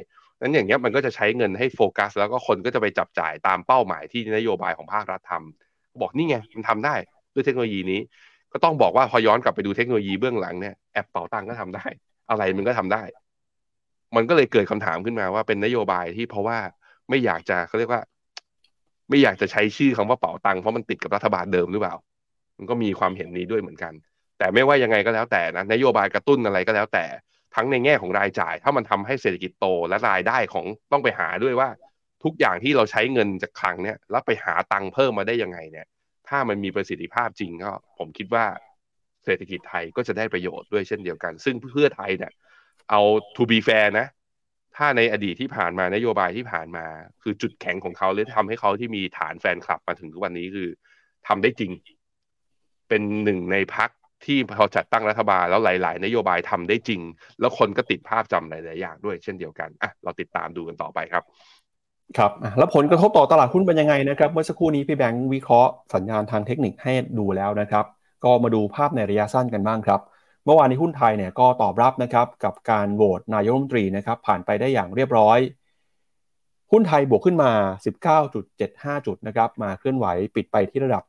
[0.44, 6.94] นั้นอย่างเงี้ยมันก็จะใช้เงินให้โฟกัส แล้วก็คนก็จะไปจับจ่ายตามเป้าหมายที่นโยบายของภาครัฐทำบอกนี่ไงมันทำได้
[7.34, 8.00] ด้วยเทคโนโลยีนี้
[8.52, 11.86] ก็ต้องบอกว่าพอย้อนกลับไปดูเทคโนโลยีเบื้องหลังเนี่ยแอปเป๋าตังก็ทำได้
[12.30, 13.02] อะไรมันก็ทำได้
[14.16, 16.58] มันก็เลยเกิดคำถามขึ้นมาว่าเป็นนโยบายที่เพราะว่า
[17.08, 18.02] ไม่อยากจะเขาเรียกว่า
[19.08, 21.94] ไม่อยากจะใช้ชื่อคำว่าเป๋าตังเพราะมันติดกับรัฐบาลเดิมหรือเปล่า
[22.58, 23.92] มันก็มีความเห็นนี้ด้วยเหมือนกัน
[24.38, 27.04] แต่ไม่ว่ายังไงก็แล้วแต่นะนโยบายกระตุ้นอะไรก็แล้วแต่
[27.54, 31.68] ทั้งในแง่ของรายจ่าย ถ้ามันทำให้เศรษฐกิจโตและรายได้ของต้องไปหาด้วยว่า
[32.24, 35.86] ทุกอย่างที่เราใช้เงินจากคลังเนี่ยแล้วไปหาตังค์เพิ่มมาได้ยังไงเนี่ย
[36.28, 38.46] ถ้ามันมีประสิทธิภาพจริงก็ ผมคิดว่า
[39.24, 42.32] เศรษฐกิจไทยก็จะได้ประโยชน์ด้วยเช่นเดียวกัน ซึ่งเพื่อไทยเนี่ย
[42.90, 43.00] เอา
[43.36, 44.06] to be fair นะ
[44.76, 46.86] ถ้าในอดีตที่ผ่านมานโยบายที่ผ่านมา
[47.22, 50.68] คือจุดแข็งของเขาเลยทำให้เขาที่มีฐานแฟนคลับมาถึงทุกวันนี้คือ
[51.26, 51.72] ทำได้จริง
[52.88, 53.90] เป็นหนึ่งในพัก
[54.26, 57.00] ที่พอจัดตั้งรัฐบาลแล้วหลาย ๆ นโยบายทำได้จริง
[57.40, 61.22] แล้วคนก็ติดภาพจำหลาย ๆ อย่างด้วยเช่นเดียวกันอะเราติดตามดูกันต่อไปครับ
[62.18, 67.84] ครับแล้วผลกระทบต่อตลาดหุ้นเป็นยังไงนะครับ เมื่อสักครู่นี้พี่แบงค์วิเคราะห์สัญญาณทางเทคนิคให้ดูแล้วนะครับ
[68.24, 70.00] ก็มาดูภาพในระยะสั้นกันบ้างครับ
[70.44, 75.38] เมื่อวานนี้หุ้นไทยเนี่ยก็ตอบรับนะครับกับการโหวตนายกรัฐมนตรีนะครับ ผ่านไปได้อย่างเรียบร้อย
[76.72, 77.50] หุ้นไทยบวกขึ้นมา
[78.28, 81.04] 19.75 จุดนะครับ มาเคลื่อนไหวปิดไปที่ระดับ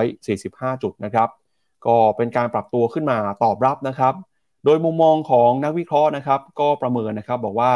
[0.00, 1.28] 1,545 จุดนะครับ
[1.86, 4.14] ก็เป็นการปรับตัวขึ้นมาตอบรับนะครับ
[4.64, 7.72] โดยมุมมองของนักวิเคราะห์นะครับก็ประเมินนะครับบอกว่า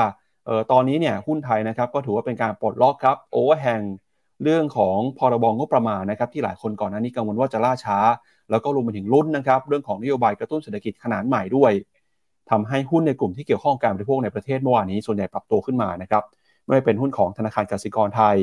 [0.49, 3.83] ออตอนนี้เนี่ยหุ้นไทยนะครับก็ถือว่าเป็นการปลดล็อกครับโอเวอร์แฮง
[4.43, 7.99] เรื่องของพรบงบประมาณนะครับที่หลายคนก่อนหน้านี้กังวลว่าจะล่าช้า
[8.51, 11.73] แล้วก็รวมไปถึงลุ้นนะครับเรื่องของนโยบายกระตุ้นเศรษฐกิจขนาดใหม่ด้วย
[12.51, 16.23] ทำให้หุ้นในกลุ่มที่เกี่ยวข้องการบริโภคในประเทศเมื่อวานนี้ส่วนใหญ่ปรับตัวขึ้นมานะครับ
[16.67, 18.37] ไม่เป็นหุ้นของธนาคารกสิกรไทย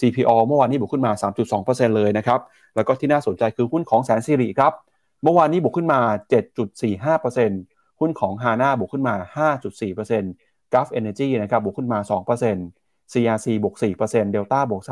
[0.00, 1.12] CPO เมื่อวานนี้บวกขึ้นมา
[1.54, 2.40] 3.2%เลยนะครับ
[2.76, 4.72] แล้วก็ที่น่าสนใจคือหุ้นของแสนสิริครับ
[5.22, 6.00] เมื่อวานนี้บวกขึ้นมา
[7.20, 11.98] 7.45%หุ้นของ HANA บวกขึ้นมา 5.4% Gulf Energy นะครับบวกขึ้นมา
[12.56, 14.82] 2% CRC บวก4% Delta บวก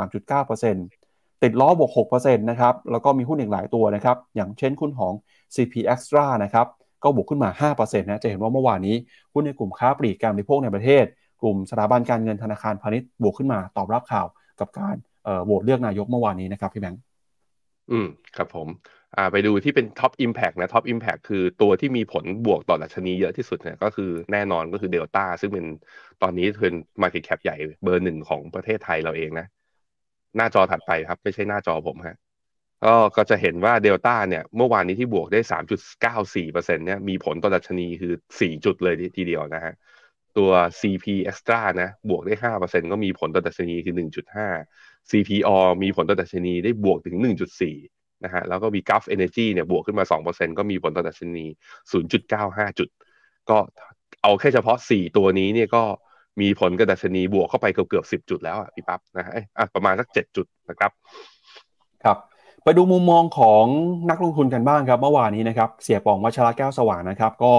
[0.66, 5.12] 3.9%ติดล้อบวก 6%นะครับแล้วก็มีหุ้นอีกหลายตัวนะครับอย่างเช่นหุ้นของ
[5.54, 6.66] CP Axtra นะครับ
[7.04, 8.96] ก็บวกขึ้นมา 5%นะจะเห็นว่าเมื่อวานนี้
[9.34, 11.04] หุ้นในกลุ่มค้าปลีกการบริโภคในประเทศ
[11.42, 14.26] กลุ่มสถาบันการเงินธนาคารพาณิชย์บวกขึ้นมาตอบรับข่าว
[14.60, 14.96] กับการ
[15.44, 17.00] โหวตเลือกนายกเมื่อวานนี้นะครับพี่แบงค์
[17.90, 18.06] อืม
[18.36, 18.68] ครับผม
[19.32, 25.66] ไปดูที่เป็น top impact นะ top impact คือตัวที่มีผลบวกต่อดัชนีเยอะที่สุดเนี่ยก็คือแน่นอนก็คือเดลต้าซึ่งเป็น
[26.22, 29.46] ตอนนี้เป็น market cap ใหญ่เบอร์หนึ่งของประเทศไทยเราเองนะ
[30.36, 32.16] หน้าจอถัดไปครับ ไม่ใช่หน้าจอผมฮะ
[32.84, 39.72] ก็ก็จะเห็นว่าเดลต้าเนี่ยเมื่อวานนี้ที่บวกได้สามจุดเก้าสี่เปอร์เซ็นเนี่ยมีผลต่อดัชนีคือสี่จุดเลยทีเดียวนะฮะ
[40.38, 40.50] ตัว
[40.80, 44.48] CP Axtra นะบวกได้ห้าเปอร์เซ็นก็มีผลต่อดัชนีคือหนึ่งจุดห้า
[45.10, 45.48] CPO
[45.82, 47.76] มีผลต่อดัชนีได้บวกถึงหนึ่งจุดสี่
[48.24, 51.44] นะฮะแล้วก็มี Gulf Energy เนี่ยบวกขึ้นมา 2%ก็มีผลต่อดัชนี
[52.12, 52.88] 0.95 จุด
[53.50, 53.58] ก็
[54.22, 55.82] เอาแค่เฉพาะ 4 ตัวนี้เนี่ยก็
[56.40, 60.90] มีผลกระดัชนีบวกเข้าไปเกือบเกือบสิบจุดแล้วอะพี่ปั๊บนะฮะอะประมาณสักเจ็ดจุดนะครับ
[62.04, 62.18] ครับ
[62.64, 63.64] ไปดูมุมมองของ
[64.10, 67.54] นักลงทุนกันบ้างครับเมื่อวานนี้นะครับ เสียปองวัชระแก้วสว่างนะครับ ก็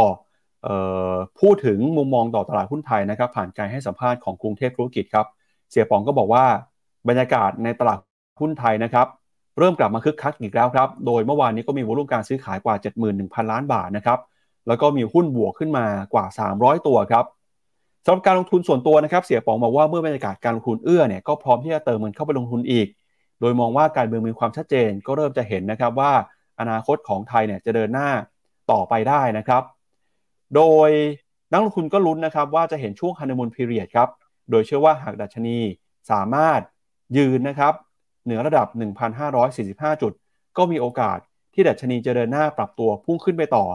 [1.40, 5.28] พูดถึงมุมมองต่อตลาดหุ้นไทยนะครับ ผ่านการให้สัมภาษณ์ของกรุงเทพธุรกิจครับ
[5.72, 6.46] เสียปองก็บอกว่า
[7.08, 8.00] บรรยากาศในตลาด
[8.40, 9.08] หุ้นไทยนะครับ
[9.58, 12.76] เริ่มกลับมาคึกคักอีกแล้วครับ โดยเมื่อวานนี้ก็มีวอลุ่มการซื้อขายกว่า
[13.14, 14.20] 71,000 ล้านบาทนะครับ
[14.68, 16.26] แล้วก็มีหุ้นบวกขึ้นมากว่า
[16.58, 17.26] 300 ตัวครับ
[18.06, 22.88] สำหรับการลงทุนส่วนตัวนะครับ เสียป๋องบอกว่าเมื่อบรรยากาศการลงทุนเอื้อเนี่ยก็พร้อมที่จะเติมเงินเข้าไปลงทุนอีก
[23.42, 26.12] โดยมองว่าการเมืองมีความชัดเจนก็เริ่มจะเห็นนะครับว่า
[26.60, 28.10] อนาคตของไทยเนี่ยจะเดินหน้า
[28.72, 29.64] ต่อไปได้นะครับ
[30.56, 30.90] โดย
[31.52, 34.10] นักลงทุนก็ลุ้นนะครับว่าจะเห็นช่วงฮันนีมูนพีเรียดครับ
[34.50, 35.58] โดยเชื่อว่าหากดัชนี
[36.12, 36.60] สามารถ
[37.18, 37.74] ยืนนะครับ
[38.24, 38.68] เหนือระดับ
[39.34, 40.14] 1,545 จุด
[40.58, 41.18] ก็มีโอกาส
[41.54, 43.66] ที่ดัชนีจะเดินหน้าปรับตัวพุ่งขึ้นไปต่อ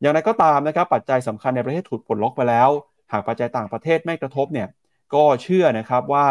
[0.00, 2.70] อย่างไรก็ตามนะครับปัจจัยสำคัญในประเทศถูกปลดล็อกไปแล้ว
[3.12, 4.68] หากปัจจัยต่างประเทศไม่กระทบเนี่ย
[5.14, 6.26] ก็เชื่อนะครับว่า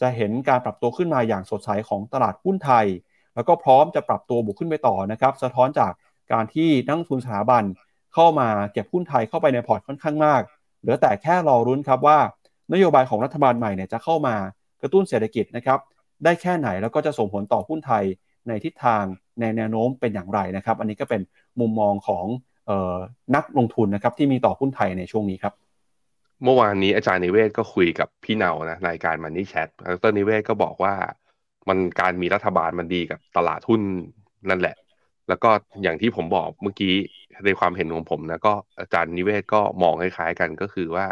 [0.00, 2.86] จะเห็นการปรับตัวขึ้นมาอย่างสดใสของตลาดหุ้นไทย
[3.34, 5.92] แล้วก็พร้อมจะปรับตัวบุกขึ้นไปต่อนะครับสะท้อนจาก
[6.32, 7.64] การที่นักทุนสถาบัน
[8.14, 10.42] เข้ามาเก็บหุ้นไทยเข้าไปในพอร์ตค่อนข้างมาก
[10.80, 12.18] เหลือแต่แค่รอรุ้นครับว่า
[12.72, 14.34] นโยบายของรัฐบาลใหม่เนี่ยจะเข้ามา
[14.82, 15.78] กระตุ้นเศรษฐกิจนะครับ
[16.24, 18.04] ได้แค่ไหนแล้วก็จะส่งผลต่อหุ้นไทย
[18.48, 19.04] ในทิศทาง
[19.40, 21.20] ในแนวโน้มเป็นอย่างไรนะครับ อันนี้ก็เป็น
[21.60, 22.24] มุมมองของ
[22.68, 22.96] ออ
[23.34, 25.54] นักลงทุนนะครับที่มีต่อหุ้นไทยในช่วงนี้ครับ
[26.42, 29.70] เมื่อวานนี้อาจารย์นิเวศก็คุยกับพี่เนานะในการมันนี่แชทด
[30.08, 30.94] รนิเวศก็บอกว่า
[31.68, 33.80] มันการมีรัฐบาลมันดีกับตลาดหุ้น
[34.50, 34.76] นั่นแหละ
[35.28, 35.50] แล้วก็
[35.82, 36.94] อย่างที่ผมบอกเมื่อกี้
[37.44, 41.06] ในความเห็นของผมนะก็อาจารย์นิเวศก็มองคล้ายๆกันก็คือว่า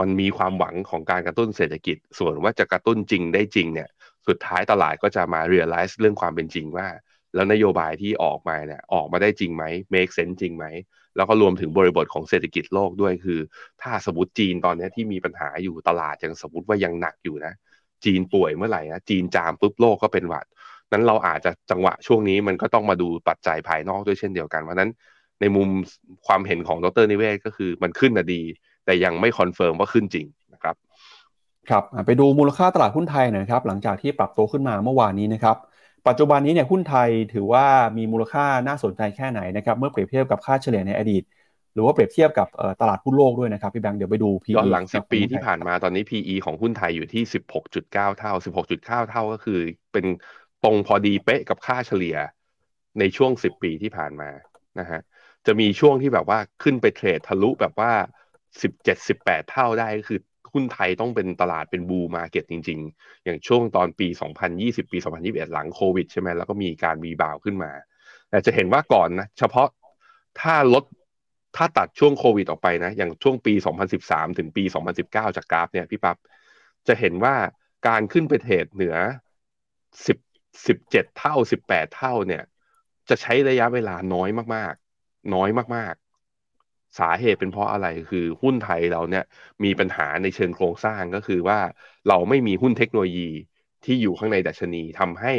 [0.00, 3.88] มันมีความหวังของการกระตุ้นเศรษฐกิจ ส่วนว่าจะกระตุ้นจริงได้จริงเนี่ย
[4.28, 6.86] สุดท้ายตลาดก็จะมา realize เรื่องความเป็นจริงว่า
[7.34, 9.64] แล้วนโยบายที่ออกมาเนี่ยออกมาได้จริงไหม
[9.94, 10.66] make sense จริงไหม
[11.16, 13.40] แล้วก็รวมถึงบริบทของเศรษฐกิจโลกด้วยคือ
[13.82, 17.52] ถ้าสมมติจีนตอนนี้ที่มีปัญหาอยู่ตลาดยังสมมติว่ายังหนักอยู่นะ
[18.04, 20.46] จีนป่วยเมื่อไหร่นะจีนจามปุ๊บโลกก็เป็นหวัด
[20.92, 24.90] นั้นเราอาจจะจังหวะช่วงนี้มันก็ต้องมาดูปัจจัยภายนอกด้วยเช่นเดียวกันเพราะนั้น
[25.40, 25.68] ในมุม
[26.26, 28.42] ความเห็นของดรนิเวศก็คือมันขึ้นนะดี
[28.84, 30.26] แต่ยังไม่ confirm ว่าขึ้นจริง
[31.68, 35.56] ครับครับไปดูมูลค่าตลาดหุ้นไทยหน่อยครับหลังจากที่ปรับตัวขึ้นมาเมื่อวานนี้นะครับ
[36.08, 41.22] ปัจจุบันนี้เนี่ยหุ้นไทยถือว่ามีมูลค่าน่าสนใจแค่ไหนนะครับเมื่อเปรียบเทียบกับค่าเฉลี่ยในอดีต
[41.74, 42.48] หรือว่าเปรียบเทียบกับ
[42.80, 47.22] ตลาดหุ้นโลกด้วยนะครับพี่แบงค์เดี๋ยวไปดู PE ย้อนหลัง 10 ปีที่ผ่านมาตอนนี้ PE ของหุ้นไทยอยู่ที่
[47.70, 48.32] 16.9 เท่า
[48.66, 49.58] 16.9 เท่าก็คือ
[49.92, 50.06] เป็น
[50.64, 52.16] ตรงพอดีเป๊ะกับค่าเฉลี่ย
[52.98, 54.30] ในช่วง 10 ปีที่ผ่านมา
[54.80, 55.00] นะฮะ
[55.46, 57.92] จะมีช่วงที่แบบว่าขึ้นไปเทรดทะลุแบบว่า
[58.70, 60.20] 17-18 เท่าได้ก็คือ
[60.52, 64.08] หุ้นไทยต้องเป็นตลาดเป็น bull market จริง ๆ อย่างช่วงตอนปี
[64.50, 67.72] 2020 ปี 2021 หลังโควิดใช่ไหมแล้วก็มีการ rebound ขึ้นมา
[68.30, 69.68] แต่จะเห็นว่าก่อนนะ เฉพาะ
[70.40, 70.84] ถ้าลด
[71.56, 73.54] ถ้าตัดช่วงโควิดออกไปนะ อย่างช่วงปี
[73.96, 74.64] 2013 ถึงปี
[75.00, 76.16] 2019 จากกราฟเนี่ยพี่ปับ๊บ
[76.88, 77.34] จะเห็นว่า
[77.88, 78.96] การขึ้นไปเทรดเหนือ
[80.06, 80.18] 10
[80.66, 81.34] 17 เท่า
[81.66, 82.42] 18 เท่าเนี่ย
[83.08, 85.94] จะใช้ระยะเวลาน้อยมากๆ น้อยมาก
[86.98, 89.24] สาเหตุเป็นเพราะอะไรคือหุ้นไทยเราเนี่ย
[89.64, 91.58] มีปัญหาในเชิงโครงสร้างก็คือว่า
[92.08, 93.30] เราไม่มีหุ้นเทคโนโลยี
[93.84, 95.34] ที่อยู่ข้างในดัชนีทำให้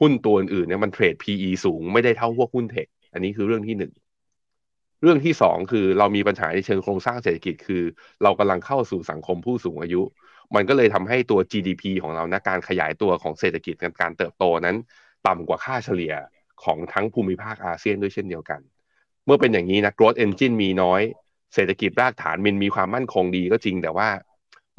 [0.00, 3.92] หุ้นตัวอื่นเนี่ยมันเทรด PE สูงไม่ได้เท่าพวกหุ้นเทค อันนี้คือเรื่องที่หนึ่ง
[5.02, 7.82] เรื่องที่สองคือเรามีปัญหาในเชิงโครงสร้างเศรษฐกิจคือ
[8.22, 10.02] เรากำลังเข้าสู่สังคมผู้สูงอายุ
[10.54, 14.76] มันก็เลยทำให้ตัว GDP ของเรานะการขยายตัวของเศรษฐกิจการเติบโตนั้น
[15.26, 16.14] ต่ำกว่าค่าเฉลี่ย
[16.64, 18.60] ของทั้งภูมิภาคอาเซียนด้วยเช่นเดียวกัน
[19.26, 21.02] เมื่อเป็นอย่างนี้นะ growth engine มีน้อย
[21.54, 24.08] เศรษฐกิจรากฐานมันมีความมั่นคงดีก็จริง แต่ว่า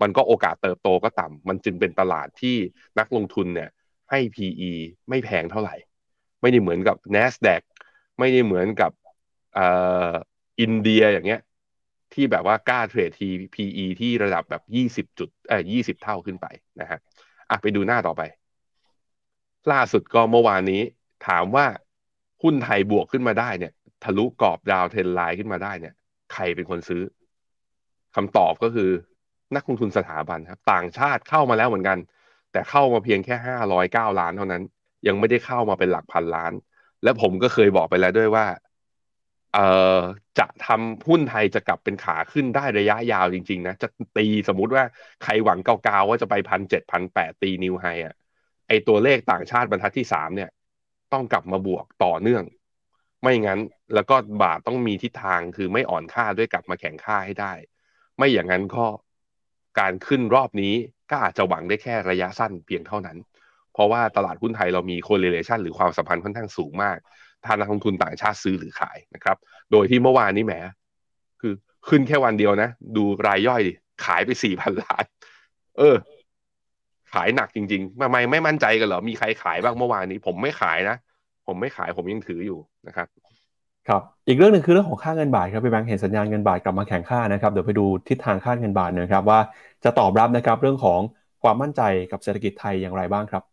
[0.02, 2.56] มันก็โอกาสเติบโตก็ต่ำมันจึงเป็นตลาดที่
[3.00, 3.70] นักลงทุนเนี่ย
[4.12, 4.72] ให้ PE
[5.10, 5.76] ไม่แพงเท่าไหร่
[6.42, 7.62] ไม่ได้เหมือนกับ NASDAQ
[8.20, 8.92] ไม่ได้เหมือนกับ
[9.58, 9.68] อ่
[10.62, 11.42] อินเดียอย่างเงี้ย
[12.14, 16.46] ที่แบบว่ากล้าเทรดที PE ที่ระดับแบบยี่สิบจุดเอ่ยี่สิบเท่าขึ้นไป
[16.82, 17.00] นะฮะ
[17.50, 18.22] อะไปดูหน้าต่อไป
[19.72, 20.82] ล่าสุดก็เมื่อวานนี้
[21.28, 21.66] ถามว่า
[22.44, 23.74] หุ้นไทยบวกขึ้นมาได้เนี่ย
[24.04, 25.94] ทะลุกรอบดาวเทนไลน์ขึ้นมาได้เนี่ย
[26.34, 27.02] ใครเป็นคนซื้อ
[28.16, 28.90] คำตอบก็คือ
[29.56, 31.98] นักลงทุนสถาบันครับ ต่างชาติเข้ามาแล้วเหมือนกัน
[32.52, 34.64] แต่เข้ามาเพียงแค่ห้าร้อยเก้าล้านเท่านั้น
[35.08, 36.54] ยังไม่ได้เข้ามาเป็นหลักพันล้าน
[37.04, 38.46] และผมก็เคยบอกไปแล้วด้วยว่า
[39.54, 39.68] เอ่
[39.98, 40.00] อ
[40.40, 43.88] จะทำหุ้นไทยจะกลับเป็นขาขึ้นได้ระยะยาวจริง ๆ นะ จะ
[44.18, 44.84] ตีสมมุติว่า
[45.24, 48.16] ใครหวังเกาๆว่าจะไปพันเจ็ดพันแปดตีนิวไฮอะ
[48.68, 50.50] ไอตัวเลขต่างชาติบรรทัดที่สามเนี่ย
[51.14, 52.44] ต้องกลับมาบวกต่อเนื่อง
[53.22, 53.60] ไม่งั้น
[53.94, 57.54] แล้วก็บาทต้องมีทิศทางคือไม่อ่อนค่าด้วยกลับมาแข่งค่าให้ได้
[58.18, 58.86] ไม่อย่างนั้นก็
[59.80, 60.74] การขึ้นรอบนี้
[61.10, 63.18] ก็อาจจะหวังได้แค่ระยะสั้นเพียงเท่านั้น
[63.74, 66.98] เพราะว่าตลาดหุ้นไทยเรามี correlation หรือความสัมพันธ์ค่อนข้างสูงมาก
[67.46, 69.38] ถ้านักลงทุนต่างชาติซื้อหรือขายนะครับ
[69.72, 70.56] โดยที่เมื่อวานนี้แหม
[71.42, 71.54] คือ
[71.90, 73.62] ขึ้นแค่วันเดียวนะ ดูรายย่อย
[74.06, 75.04] ขายไปสี่พันล้าน
[75.78, 75.96] เออ
[77.14, 80.98] ขายหนักจริงๆทำไมไม่มั่นใจกันเหรอ มีใครขายบ้างเมื่อวานนี้ ผมไม่ขายนะ
[81.48, 83.08] ผมไม่ขายผมยังถืออยู่นะครับ
[83.88, 89.40] ครับอีกเรื่องหนึ่งคือเรื่องของค่าเงินบาทครับพี่แบงค์เห็นสัญญาณเงินบาทกลับมาแข็งค่านะครับเดี๋ยวไปดูทิศทางค่าเงินบาทนะครับว่า
[89.84, 91.00] จะตอบรับนะครับเรื่องของ
[91.44, 91.82] ความมั่นใจ
[92.12, 93.44] กับเศรษฐกิจไทยอย่างไรบ้างครับ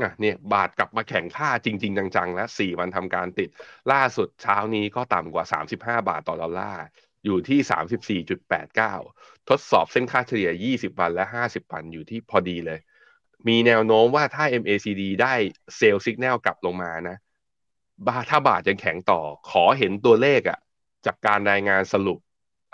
[0.00, 3.48] อะเนี่ยบาทกลับมาแข่งค่าจริง ๆ จังๆ แล้วสี่วันทำการติด
[3.92, 5.44] ล่าสุดเช้านี้ก็ต่ำกว่า
[5.76, 6.84] 35 บาทต่อดอลลาร์
[7.24, 12.78] อยู่ที่ 34.89 ทดสอบเส้นค่าเฉลี่ย 20 วันและ 50 วันอยู่ที่พอดีเลย
[13.48, 15.34] มีแนวโน้มว่าถ้า MACD ได้
[15.76, 17.16] เซลล์สัญญาณกลับลงมานะ
[18.06, 19.20] บาถ้าบาทยังแข็งต่อ
[19.50, 20.58] ขอเห็นตัวเลขอะ
[21.06, 22.18] จากการรายงานสรุป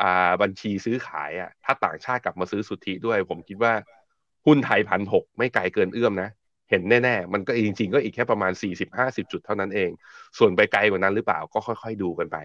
[0.03, 3.73] อ่าบัญชีซื้อขายอะถ้าต่างชาติกลับมาซื้อสุทธิด้วย ผมคิดว่า
[4.47, 6.31] หุ้นไทยพันหกไม่ไกลเกินเอื้อมนะ
[6.71, 9.91] เห็นแน่ๆ มันก็จริงๆ ก็อีกแค่ประมาณ 40-50 จุดเท่านั้นเอง
[10.39, 12.37] ส่วนไปไกลกว่านั้นหรือเปล่าก็ค่อยๆดูกันไป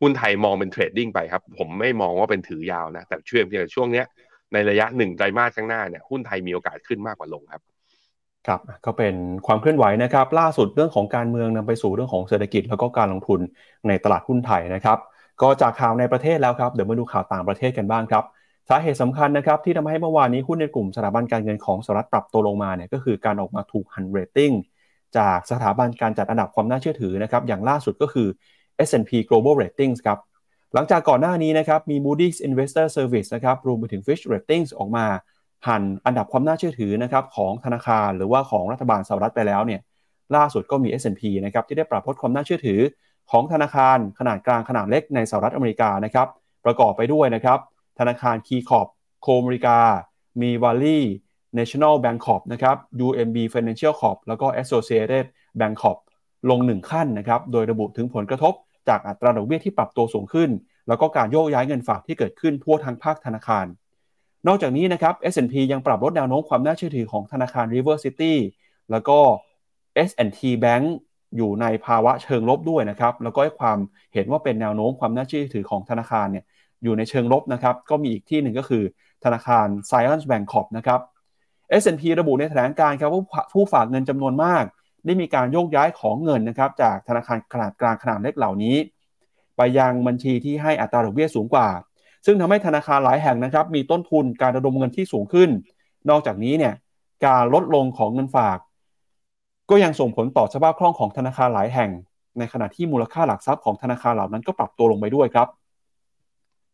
[0.00, 3.44] หุ้นไทยมองเป็นเทรดดิ้งไปครับ ผมไม่มองว่าเป็นถือยาวนะ แต่ช่วง
[3.74, 4.06] ช่วงเนี้ย
[4.52, 7.62] ในระยะหนึ่งไตรมาสข้างหน้าเนี่ยหุ้นไทยมีโอกาสขึ้นมากกว่าลงครับ
[8.46, 9.14] ครับก็เป็น
[9.46, 13.40] ความเคลื่อนไหวนะครับ ล่าสุดเรื่องของการเมืองนำไปสู่เรื่องของเศรษฐกิจแล้วก็การลงทุน
[13.88, 14.98] ในตลาดหุ้นไทยนะครับ
[15.42, 18.24] ก็จากข่าวในประเทศแล้วครับเดี๋ยวมาดูข่าวต่างประเทศกันบ้างครับ
[18.68, 24.52] สาเหตุสำคัญนะครับที่ทำให้เมื่อวานนี้หุ้นในกลุ่มสถาบันการเงินของสหรัฐปรับตัวลงมาเนี่ยก็คือการออกมาถูกหันเรตติ้ง
[25.18, 28.28] จากสถาบันการจัดอันดับความน่าเชื่อถือนะครับอย่างล่าสุดก็คือ
[28.88, 30.18] S&P Global Ratings ครับ
[30.74, 35.06] หลังจากก่อนหน้านี้นะครับมี Moody's Investor Service นะครับรวมไปถึง Fitch Ratings ออกมา
[35.68, 39.80] หันอันดับความน่าเชื่อถือนะครับของธนาคารหรือว่าของรัฐบาลสหรัฐไปแล้วเนี่ย
[40.36, 42.80] ล่าสุดก็มี S&P นะครับที่ได้ปรับลดความน่าเชื่อถือ
[43.30, 46.28] ของธนาคารขนาดกลางขนาดเล็กในสหรัฐอเมริกานะครับ
[46.64, 47.58] ประกอบไปด้วยนะครับ
[47.98, 48.88] ธนาคาร Key Corp
[49.22, 49.78] โคมริกา
[50.42, 51.04] มีว a l ลี่
[51.58, 55.24] National Bank Corp นะครับ UMB Financial Corp แล้วก็ Associated
[55.60, 55.98] Bank Corp
[56.50, 58.54] ลง 1 ขั้นนะครับ โดยระบุถึงผลกระทบ
[58.88, 60.50] จากอัตราดอกเบี้ยที่ปรับตัวสูงขึ้น
[60.88, 63.66] แล้วก็การโยกย้ายเงินฝากที่เกิดขึ้นทั่วทั้งภาคธนาคาร
[64.46, 68.34] นอกจากนี้นะครับ S&P ยังปรับลดแนวโน้มความน่าเชื่อถือของธนาคาร River City
[68.90, 69.18] แล้วก็
[70.08, 70.84] S&T Bank
[71.36, 73.78] อยู่ในภาวะเชิงลบด้วยนะครับ แล้วก็ให้ความ
[74.14, 76.44] เห็นว่าเป็นแนวโน้มความน่าเชื่อถือของธนาคารเนี่ย
[76.82, 78.82] อยู่ในเชิงลบนะครับ ก็มีอีกที่หนึ่งก็คือ
[79.24, 81.00] ธนาคาร s c i e n c e Bank Corp นะครับ
[81.82, 83.22] S&P ระบุในแถลงการครับว่า
[83.52, 84.64] ผู้ฝากเงินจำนวนมาก
[85.08, 88.76] ได้มีการโยกย้ายของเงินนะครับจากธนาคารขนาดกลางขนาดเล็กเหล่านี้
[89.56, 91.68] ไปยังบัญชีที่ให้อัตราดอกเบี้ยสูงกว่า
[92.26, 95.50] ซึ่งทำให้ธนาคารหลายแห่งนะครับ มีต้นทุนการระดมเงินที่สูงขึ้น
[96.10, 96.74] นอกจากนี้เนี่ย
[97.26, 98.58] การลดลงของเงินฝาก
[99.70, 101.90] ก็ยังส่งผลต่อสภาพคล่องของธนาคารหลายแห่ง
[102.38, 105.48] ในขณะที่มูลค่าหลักทรัพย์ของธนาคารเหล่านั้นก็ปรับตัวลงไปด้วยครับ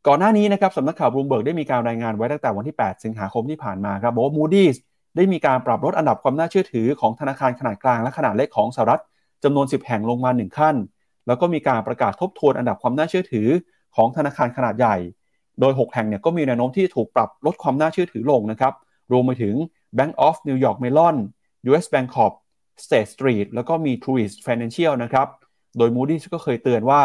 [0.06, 4.76] ก่อนหน้านี้นะครับสำนักข่าวบลูเบิร์กได้มีการรายงานไว้ตั้งแต่วันที่ 8 สิงหาคมที่ผ่านมาครับบอกว่า Moody's
[5.16, 9.02] ได้มีการปรับลดอันดับความน่าเชื่อถือของธนาคารขนาดกลางและขนาดเล็กของสหรัฐ
[9.44, 10.76] จำนวน 10 แห่งลงมา 1 ขั้น
[11.26, 13.48] แล้วก็มีการประกาศทบทวนอันดับความน่าเชื่อถือ
[13.96, 14.96] ของธนาคารขนาดใหญ่
[15.60, 18.72] โดย 6 แห่งเนี่ยก็มีแนวโน้มที่ถูกปรับลดความน่าเชื่อถือลงนะครับ
[19.12, 19.54] รวมไปถึง
[19.98, 21.16] Bank of New York Mellon
[21.70, 22.32] US Bank Corp
[22.84, 25.28] State Street แล้วก็มี Truist Financial นะครับ
[25.78, 27.02] โดย Moody's ก็เคยเตือนว่า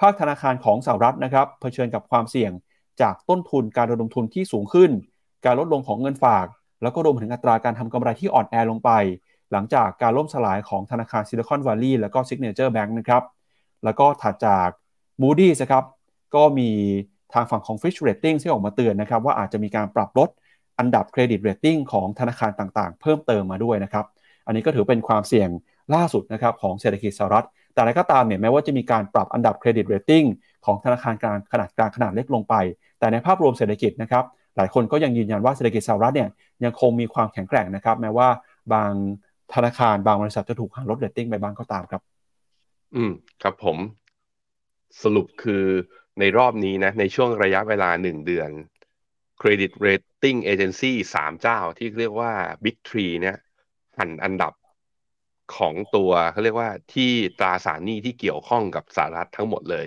[0.00, 2.52] ภาคธนาคารของสหรัฐนะครับเผชิญกับความเสี่ยง
[3.00, 4.90] จากต้นทุนการระดมทุนที่สูงขึ้น
[5.44, 6.46] การลดลงของเงินฝาก
[6.82, 8.90] แล้วก็รวมถึงอัตราการทำกำไรที่อ่อนแอลงไป
[9.52, 13.22] หลังจากการล่มสลายของธนาคารซิลิคอนวัลลีย์และก็ Signature Bank นะครับ
[13.84, 14.68] แล้วก็ถัดจาก
[15.22, 15.84] Moody's นะครับ
[16.34, 16.70] ก็มี
[17.34, 20.28] ทางฝั่งของ Fitch Rating ที่ออกมาเตือนนะครับ ว่าอาจจะมีการปรับลด
[20.78, 24.04] อันดับเครดิตเรตติ้งของธนาคารต่างๆ เพิ่มเติมมาด้วยนะครับ
[24.46, 25.48] อันนี้ก็ถือเป็นความเสี่ยง
[25.94, 30.24] ล่าสุดนะครับของเศรษฐกิจสหรัฐ แต่อะไรก็ตามเนี่ยแม้ว่าจะมีการปรับอันดับเครดิตเรตติ้ง
[30.66, 32.54] ของธนาคารกลางขนาดกลางขนาดเล็กลงไป
[32.98, 34.24] แต่ในภาพรวมเศรษฐกิจนะครับ
[34.58, 36.30] หลายคนก็ยังยืนยันว่าเศรษฐกิจสหรัฐเนี่ย
[36.64, 38.28] ยังคงมีความแข็งแกร่งนะครับ แม้ว่า
[38.72, 38.92] บาง
[39.54, 42.02] ธนาคารบางบริษัทจะถูกหั่นลดเรตติ้งไปบ้างก็ตามครับ
[42.94, 43.76] อืมครับผม
[45.02, 45.64] สรุปคือ
[46.20, 48.50] ในรอบนี้นะ ในช่วงระยะเวลาหนึ่งเดือน
[49.38, 52.32] credit rating agency สามเจ้าที่เรียกว่า
[52.64, 53.36] Big Three เนี่ย
[53.98, 54.52] หั่นอันดับ
[55.56, 59.86] ของตัวเขาเรียกว่าที่ตราสารหนี้ที่เกี่ยวข้องกับสหรัฐทั้งหมดเลย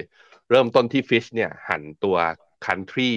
[0.50, 2.18] เริ่มต้นที่ฟิชเนี่ยหันตัว
[2.66, 3.12] country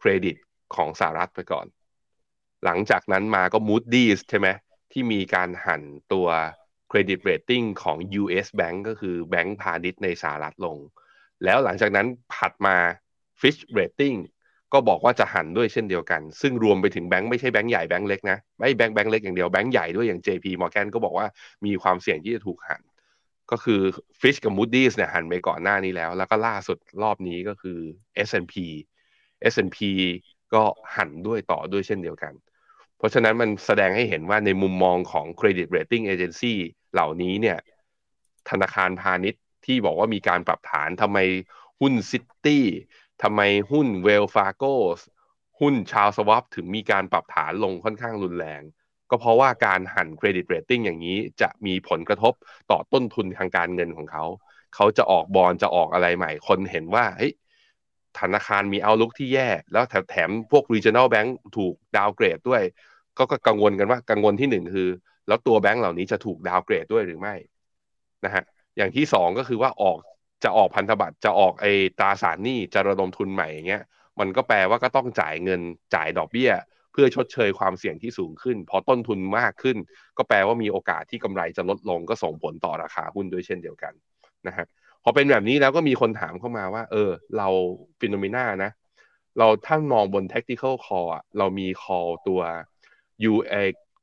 [0.00, 0.36] credit
[0.74, 1.66] ของสหรัฐไปก่อน
[2.64, 4.48] หลังจากนั้นมาก็ Moody's ใช่ไหม
[4.92, 6.28] ที่มีการหันตัว
[6.90, 10.78] credit rating ของ US Bank ก็คือแบงก์พาณิชย์ในสหรัฐลง
[11.44, 12.76] แล้วหลังจากนั้นผัดมา
[13.40, 14.18] Fitch Rating
[14.72, 21.26] ก็บอกว่าจะหันด้วยเช่นเดียวกัน ซึ่งรวมไปถึงแบงก์ไม่ใช่แบงก์ใหญ่แบงก์เล็กนะไม่แบงก์แบงก์เล็กอย่างเดียวแบงก์ใหญ่ด้วยอย่าง JP Morgan ก็บอกว่า
[21.66, 22.82] มีความเสี่ยงที่จะถูกหัน
[23.50, 23.80] ก็คือ
[24.20, 27.78] Fitch กับ Moody's เนี่ยหันไปก่อนหน้านี้แล้ว แล้วก็ล่าสุดรอบนี้ก็คือ
[28.28, 28.54] S&P
[29.52, 29.78] S&P
[30.54, 30.64] ก็
[30.96, 32.32] หันด้วยต่อด้วยเช่นเดียวกัน
[32.98, 36.54] เพราะฉะนั้นมันแสดงให้เห็นว่าในมุมมองของ Credit Rating Agency
[36.92, 37.58] เหล่านี้เนี่ย
[38.50, 41.18] ธนาคารพาณิชย์ที่บอกว่ามีการปรับฐานทำไม
[41.80, 42.64] หุ้นซิตี้
[43.22, 43.40] ทำไม
[43.72, 44.64] หุ้นเวลฟาโก
[44.98, 45.00] ส
[45.60, 48.62] หุ้นชาวสวอปถึงมีการปรับฐานลงค่อนข้างรุนแรง
[49.10, 52.32] ก็เพราะว่าการหั่น credit rating อย่างนี้จะมีผลกระทบ
[52.70, 54.24] ต่อต้นทุนทางการเงินของเขา
[54.74, 57.32] เขาจะออกบอลจะออกอะไรใหม่คนเห็นว่าเฮ้ย
[58.20, 62.62] ธนาคารมี outlook ที่แย่ แล้วแถมพวก regional bank ถูก downgrade ด้วย
[63.18, 64.88] ก็กังวลกันว่ากังวลที่หนึ่งคือ
[65.28, 67.34] แล้วตัวแบงก์เหล่านี้จะถูก downgrade ด้วยหรือไม่
[68.24, 68.42] นะฮะ
[68.76, 69.98] อย่างที่สองก็คือว่าออก
[70.44, 71.66] จะออกพันธบัตรจะออกไอ
[71.98, 73.82] ตราสารหนี้จะระดมทุนใหม่อย่างเงี้ย
[74.20, 75.60] มันก็แปลว่าก็ต้องจ่ายเงิน
[75.94, 76.50] จ่ายดอกเบี้ย
[76.92, 79.76] เพื่อชดเชยความเสี่ยงที่สูงขึ้น พอต้นทุนมากขึ้น
[80.16, 83.92] ก็แปลว่ามีโอกาสที่กำไรจะลดลงก็ส่งผลต่อราคาหุ้นด้วยเช่นเดียวกัน
[84.46, 84.66] นะฮะ
[85.04, 87.48] พอเป็นแบบนี้แล้วก็มีคนถามเข้ามาว่า เออ เรา
[88.00, 88.70] ฟิโนเมนานะ
[89.38, 92.40] เราถ้ามองบน tactical call อะเรามี call ตัว
[93.32, 93.54] U เอ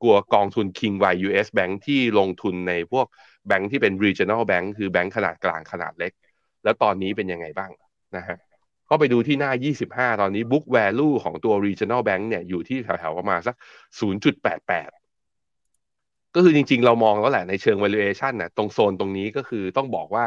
[0.01, 3.05] กลัวกองทุน King Y US Bank ที่ลงทุนในพวก
[3.47, 6.11] แบงค์ที่เป็น regional bank คือแบงค์ขนาดกลางขนาดเล็ก
[6.63, 7.71] แล้วตอนนี้เป็นยังไงบ้าง
[8.15, 8.37] นะฮะ
[8.89, 9.51] ก็ไปดูที่หน้า
[9.83, 13.55] 25 ตอนนี้ book value ของตัว regional bank เนี่ยอยู่ที่แถวๆประมาณสัก
[13.99, 14.89] 0.88
[16.35, 20.25] ก็คือจริงๆ เรามองแล้วแหละในเชิง valuation นะตรงโซนตรงนี้ก็คือต้องบอกว่า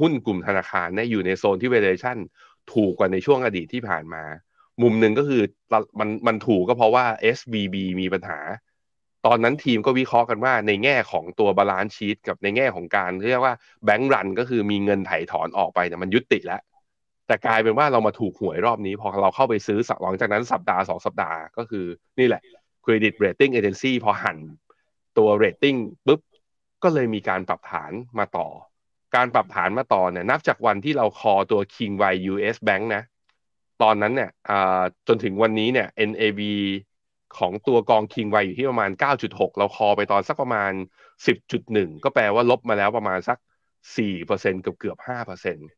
[0.00, 2.18] หุ้นกลุ่มธนาคารเนี่ยอยู่ในโซนที่ valuation
[2.72, 4.22] ถูกกว่าในช่วงอดีตที่ผ่านมา
[4.82, 5.42] มุมหนึ่งก็คือ
[6.00, 7.04] มันมันถูกก็เพราะว่า
[7.36, 8.40] SVB มีปัญหา
[9.26, 13.54] ตอนนั้นทีมก็วิเคราะห์กันว่าในแง่ของตัว balance sheet กับในแง่ของการเรียกว่า
[13.84, 16.60] แบงก์รันก็คือมีเงินไถ่ถอนออกไปเนี่ยมันยุติแล้ว
[17.26, 21.84] แต่กลายเป็นว่าเรามาถูกหวยรอบนี้ พอเราเข้าไปซื้อหลังจากนั้นสัปดาห์สองสัปดาห์ก็คือ
[22.18, 22.42] นี่แหละ
[22.84, 24.38] Credit Rating Agency พอหัน
[25.18, 26.20] ตัว rating ปุ๊บ
[26.82, 28.48] ก็เลยมีการปรับฐานมาต่อ
[29.14, 33.02] การปรับฐานมาต่อเนี่ยนับจากวันที่เราคอตัว King Y US Bank นะ
[33.82, 34.30] ตอนนั้นเนี่ย
[35.08, 36.40] จนถึงวันนี้เนี่ย NAV
[37.38, 38.90] ของตัวกอง King Y อยู่ที่ประมาณ
[39.24, 40.72] 9.6 เราคอไปตอนสักประมาณ
[41.42, 43.38] 10.1 ก็แปลว่าลบมาแล้วประมาณสัก
[43.96, 45.68] 4%เกือบเกือบ5%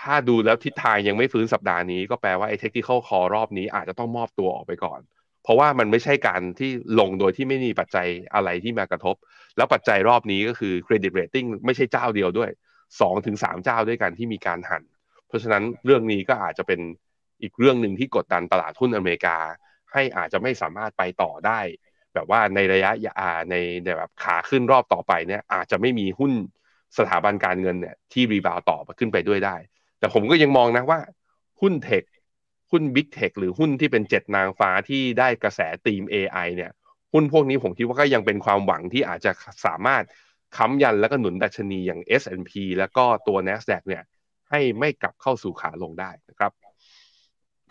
[0.00, 5.00] ถ้าดูแล้วทิศทางยังไม่ฟื้นสัปดาห์นี้ ก็แปลว่าไอ้ technical call รอบนี้อาจจะต้องมอบตัวออกไปก่อน
[5.44, 6.70] เพราะว่ามันไม่ใช่การที่
[7.00, 9.16] ลงโดยที่ไม่มีปัจจัยอะไรที่มากระทบ
[9.56, 12.50] แล้วปัจจัยรอบนี้ก็คือ credit rating ไม่ใช่เจ้าเดียวด้วย
[13.00, 14.82] 2-3ถึงเจ้าด้วยกันที่มีการหัน
[15.28, 16.80] เพราะฉะนั้นเรื่องนี้ก็อาจจะเป็น
[17.42, 19.36] อีกเรื่องหนึ่งที่กดดันตลาดหุ้นอเมริกา
[19.92, 21.60] ให้อาจจะไม่สามารถไปต่อได้
[22.14, 23.56] แบบว่าในระยะยาใน
[23.98, 26.32] แบบขาขึ้นรอบต่อไปเนี่ยอาจจะไม่มีหุ้น
[26.98, 29.56] สถาบันการเงินเนี่ยที่รีบาวต่อขึ้นไปด้วยได้
[29.98, 30.98] แต่ผมก็ยังมองนะว่า
[31.60, 32.04] หุ้นเทค
[32.74, 36.70] หุ้นบิ๊กเทคหรือหุ้นที่เป็นเจ็ดนางฟ้าที่ได้กระแสตีม AI เนี่ย
[37.12, 39.32] หุ้นพวกนี้ผมคิดว่าก็ยังเป็นความหวังที่อาจจะ
[39.66, 40.02] สามารถ
[40.56, 44.02] ค้ำยันแล้วก็หนุนดัชนีอย่าง S&P แล้วก็ตัว NASDAQ เนี่ย
[44.50, 46.52] ให้ไม่กลับเข้าสู่ขาลงได้นะครับ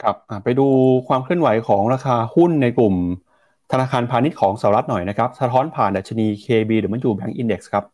[0.02, 0.68] ครับไปดู
[1.08, 2.96] ความเคลื่อนไหวของราคาหุ้นในกลุ่ม
[3.72, 7.86] ธนาคารพาณิชย์ของสหรัฐหน่อยนะครับ สะท้อนผ่านดัชนี KB หรือมันอยู่แบงก์อินด็กซ์ครับ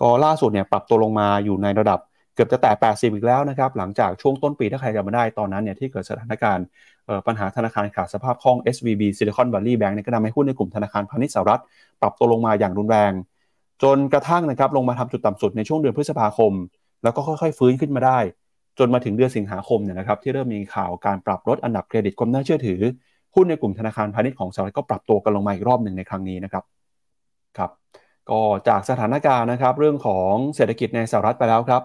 [0.00, 2.00] ก็ล่าสุดเนี่ยปรับตัวลงมาอยู่ในระดับ
[2.34, 6.66] เกือบจะแตะ80 อีกแล้วนะครับ หลังจากช่วงต้นปีถ้าใครจำมาได้ตอนนั้นเนี่ยที่เกิดสถานการณ์
[7.26, 11.62] ปัญหาธนาคารขาดสภาพคล่อง SVB Silicon Valley Bank เนี่ยก็ทำให้หุ้นในกลุ่มธนาคารพาณิชย์สหรัฐ
[12.00, 13.12] ปรับตัวลงมาอย่างรุนแรง
[13.82, 16.52] จนกระทั่งนะครับลงมาทำจุดต่ำสุดในช่วงเดือนพฤษภาคม
[17.02, 18.18] แล้วก็ค่อยๆ ฟื้นขึ้นมาได้
[18.78, 22.80] จนมาถึงเดือนสิงหาคมเนี่ยนะครับที่เริ่มมีข่าวการปรับลดอันดับเครดิตความน่าเชื่อถือ
[23.34, 26.64] หุ้นในกลุ่มธนาคารพาณิชย์ของสหรัฐก็ปรับตัวกันลงมาอีกรอบหนึ่งในครั้งนี้นะครับ
[27.58, 27.70] ครับ
[28.30, 31.82] ก็จากสถานการณ์นะครับเรื่องของเศรษฐกิจในสหรัฐไปแล้วครับ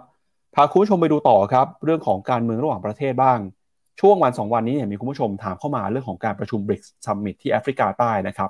[0.55, 3.39] พาคุณผู้ชมไปดูต่อครับ เรื่องของการเมืองระหว่างประเทศบ้าง
[3.99, 8.49] ช่วงวัน 2 วันนี้เนี่ยมีคุณผู้ชมถามเข้ามาเรื่องของการประชุม BRICS Summit ที่แอฟริกาใต้นะครับ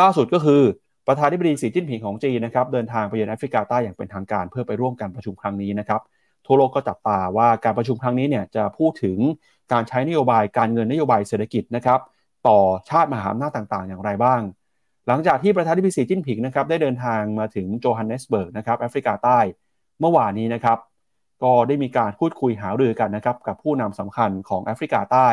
[0.00, 0.62] ล่าสุดก็คือ
[1.06, 6.00] ประธานาธิบดีสีจิ้นผิงของจีนนะครับเดินทางไปเยือนแอฟริกาใต้อย่างเป็นทางการเพื่อไปร่วมการประชุมครั้งนี้นะครับ
[6.46, 9.18] ทั่วโลกก็จับตาว่าการประชุมครั้งนี้เนี่ยจะพูดถึง
[9.72, 12.00] การใช้นโยบายการเงินนโยบายเศรษฐกิจนะครับ
[12.48, 12.58] ต่อ
[12.88, 14.40] ชาติมหาอำนาจต่างๆ อย่างไรบ้าง
[15.08, 19.38] หลังจากที่ประธานาธิบดีสีจิ้นผิงนะครับได้เดินทางมาถึงโจฮันเนสเบิร์กนะครับแอฟริกาใต้
[20.00, 20.78] เมื่อวานนี้นะครับ
[21.44, 25.28] ก็ได้มีการพูดคุยหารือกันนะครับกับผู้นำสำคัญของแอฟริกาใต้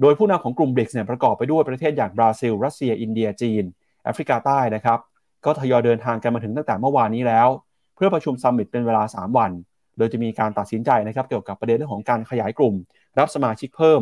[0.00, 3.64] โดยผู้นำของกลุ่มเบรกเนี่ยประกอบไปด้วยประเทศอย่างบราซิล รัสเซีย อินเดีย จีน
[4.04, 4.98] แอฟริกาใต้นะครับ
[5.44, 7.48] ก็ทยอยเดินทางกันมาถึงตั้งแต่เมื่อวานนี้แล้ว
[7.94, 9.50] เพื่อประชุมซัมมิตเป็นเวลา 3 วัน
[9.96, 12.74] โดยจะมีการตัดสินใจนะครับเกี่ยวกับประเด็นเรื่องของการขยายกลุ่ม
[13.18, 14.00] รับสมาชิกเพิ่ม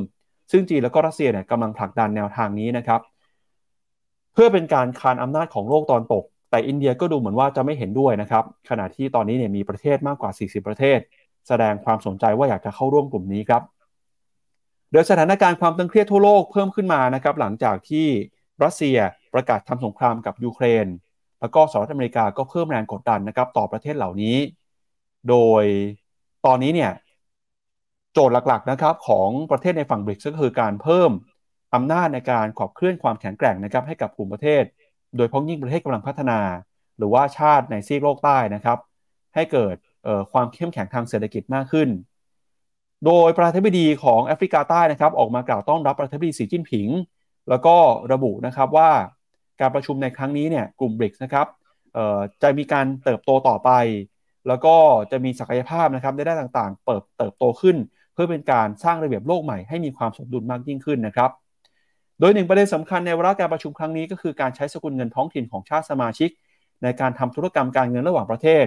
[0.50, 3.00] ซึ่งจีนแล้วก็รัสเซียเนี่ยกำลังผลักดันแนวทางนี้นะครับ
[4.34, 10.98] เพื่อเป็นการคานอำนาจของโลกตอนตกแต่อินเดียก็ดูเหมือนว่าจะไม่เห็นด้วยนะครับ ขณะที่ตอนนี้เนี่ยมีประเทศมากกว่า 40 ประเทศ
[11.48, 13.62] แสดงความสนใจว่าอยากจะเข้าร่วมกลุ่มนี้ครับ
[14.92, 18.06] โดยสถานการณ์ความตึงเครียดทั่วโลกเพิ่มขึ้นมานะครับหลังจากที่
[18.64, 18.98] รัสเซีย
[19.34, 20.86] ประกาศทำสงครามกับยูเครน
[21.40, 24.36] แล้วก็สหรัฐอเมริกาก็เพิ่มแรงกดดันนะครับต่อประเทศเหล่านี้
[25.28, 25.64] โดย
[26.46, 26.92] ตอนนี้เนี่ย
[28.12, 31.10] โจทย์หลักๆนะครับของประเทศในฝั่งบริกก็คือการเพิ่ม
[31.74, 34.62] อำนาจในการขับเคลื่อนความแข็งแกร่งนะครับให้กับกลุ่มประเทศ
[35.16, 36.40] โดยพ้องยิ่งประเทศกำลังพัฒนา
[36.98, 38.78] หรือว่าชาติในซีกโลกใต้นะครับ
[39.34, 39.76] ให้เกิด
[40.32, 41.88] ความเข้มแข็งทางเศรษฐกิจมากขึ้น
[43.06, 46.88] โดยประธานาธิบดีของแอฟริกาใต้นะครับออกมากล่าวต้อนรับประธานาธิบดีสีจิ้นผิง
[47.48, 47.76] แล้วก็
[48.12, 48.90] ระบุนะครับว่า
[49.60, 51.46] การประชุมในครั้งนี้เนี่ยกลุ่มบริกนะครับ
[52.42, 53.70] จะมีการเติบโตต่อไป
[54.48, 54.74] แล้วก็
[55.10, 57.76] จะมีศักยภาพนะครับในด้านต่างๆ เปิดเติบโตขึ้น
[58.14, 61.30] เพื่อเป็นการสร้างระเบียบโลกใหม่ให้มีความสมดุลมากยิ่งขึ้นนะครับ
[62.20, 66.30] โดยหนึ่งประเด็นสำคัญในวาระการประชุมครั้งนี้ก็คือการใช้สกุลเงินท้องถิ่นของชาติสมาชิก
[66.82, 68.64] ในการทำธุรกรรมการเงินระหว่างประเทศ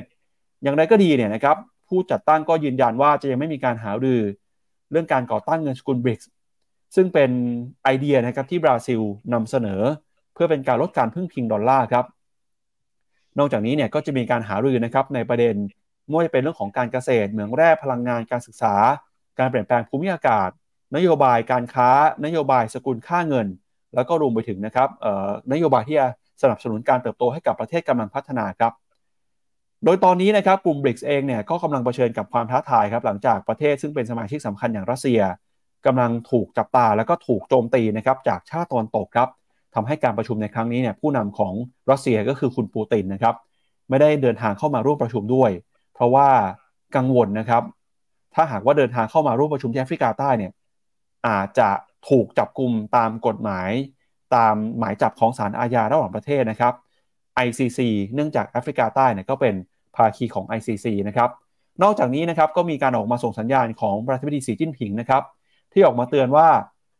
[0.63, 1.57] อย่างไรก็ดีเนี่ยนะครับ
[1.87, 4.21] ผู้จัดตั้งก็ยืนยันว่าจะยังไม่มีการหารือ
[4.91, 6.19] เรื่องการก่อตั้งเงินสกุลบริก
[6.95, 7.31] ซึ่งเป็น
[7.83, 9.01] ไอเดียนะครับที่บราซิล
[9.33, 9.81] นำเสนอ
[10.33, 12.05] เพื่อเป็นการลดการพึ่งพิงดอลลาร์ครับ
[13.39, 15.55] นอกจากนี้เนี่ยก็จะมีการหารือนะครับในประเด็น
[16.07, 18.75] ไม่ว่าจะเป็นเรื่องของการเกษตร เหมืองแร่พลังงานการศึกษา
[19.39, 20.49] การเปลี่ยนแปลงภูมิอากาศ
[20.95, 21.89] นโยบายการค้า
[22.25, 23.47] นโยบายสกุลค่าเงิน
[23.95, 24.89] แล้วก็รวมไปถึงนะครับ
[25.51, 26.07] นโยบายที่จะ
[26.41, 28.73] สนับสนุนการเติบโตให้กับประเทศกำลังพัฒนาครับ
[29.85, 35.21] โดยตอนนี้นะครับกลุ่มบริกส์เองเนี่ยก็กำลังเผชิญกับความท้าทายครับหลังจากประเทศซึ่งเป็นสมาชิกสำคัญอย่างรัสเซีย
[35.85, 39.29] กำลังถูกจับตาแล้วก็ถูกโจมตีนะครับจากชาติตะวันตกครับ
[39.75, 41.53] ทำให้การประชุมในครั้งนี้เนี่ยผู้นำของ
[41.91, 43.35] รัสเซียก็คือคุณปูตินนะครับ
[43.89, 45.51] ไม่ได้เดินทางเข้ามาร่วมประชุมด้วย
[45.93, 46.27] เพราะว่า
[46.95, 47.63] กังวลนะครับ
[48.35, 50.51] ถ้าหากว่าเดินทางเข้ามาร่วมประชุมที่แอฟริกาใต้เนี่ย
[51.27, 51.69] อาจจะ
[52.09, 53.69] ถูกจับกลุ่มตามกฎหมาย
[54.35, 56.73] ตามหมายจับของศาลอาญาระหว่างประเทศนะครับ
[57.45, 57.79] ICC
[58.13, 59.55] เนื่องจากแอฟริกาใต้เนี่ยก็เป็น
[59.95, 61.29] ภาคีของ ICC นะครับ
[61.83, 65.23] นอกจากนี้นะครับก็มีการออกมาส่งสัญญาณของประธานาธิบดีสีจิ้นผิงนะครับ
[65.73, 66.47] ที่ออกมาเตือนว่า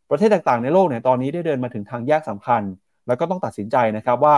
[0.09, 2.61] ประเทศต่างๆในโลกเนี่ยตอนนี้ได้เดินมาถึงทางแยกสำคัญ
[3.07, 4.37] แล้วก็ต้องตัดสินใจนะครับว่า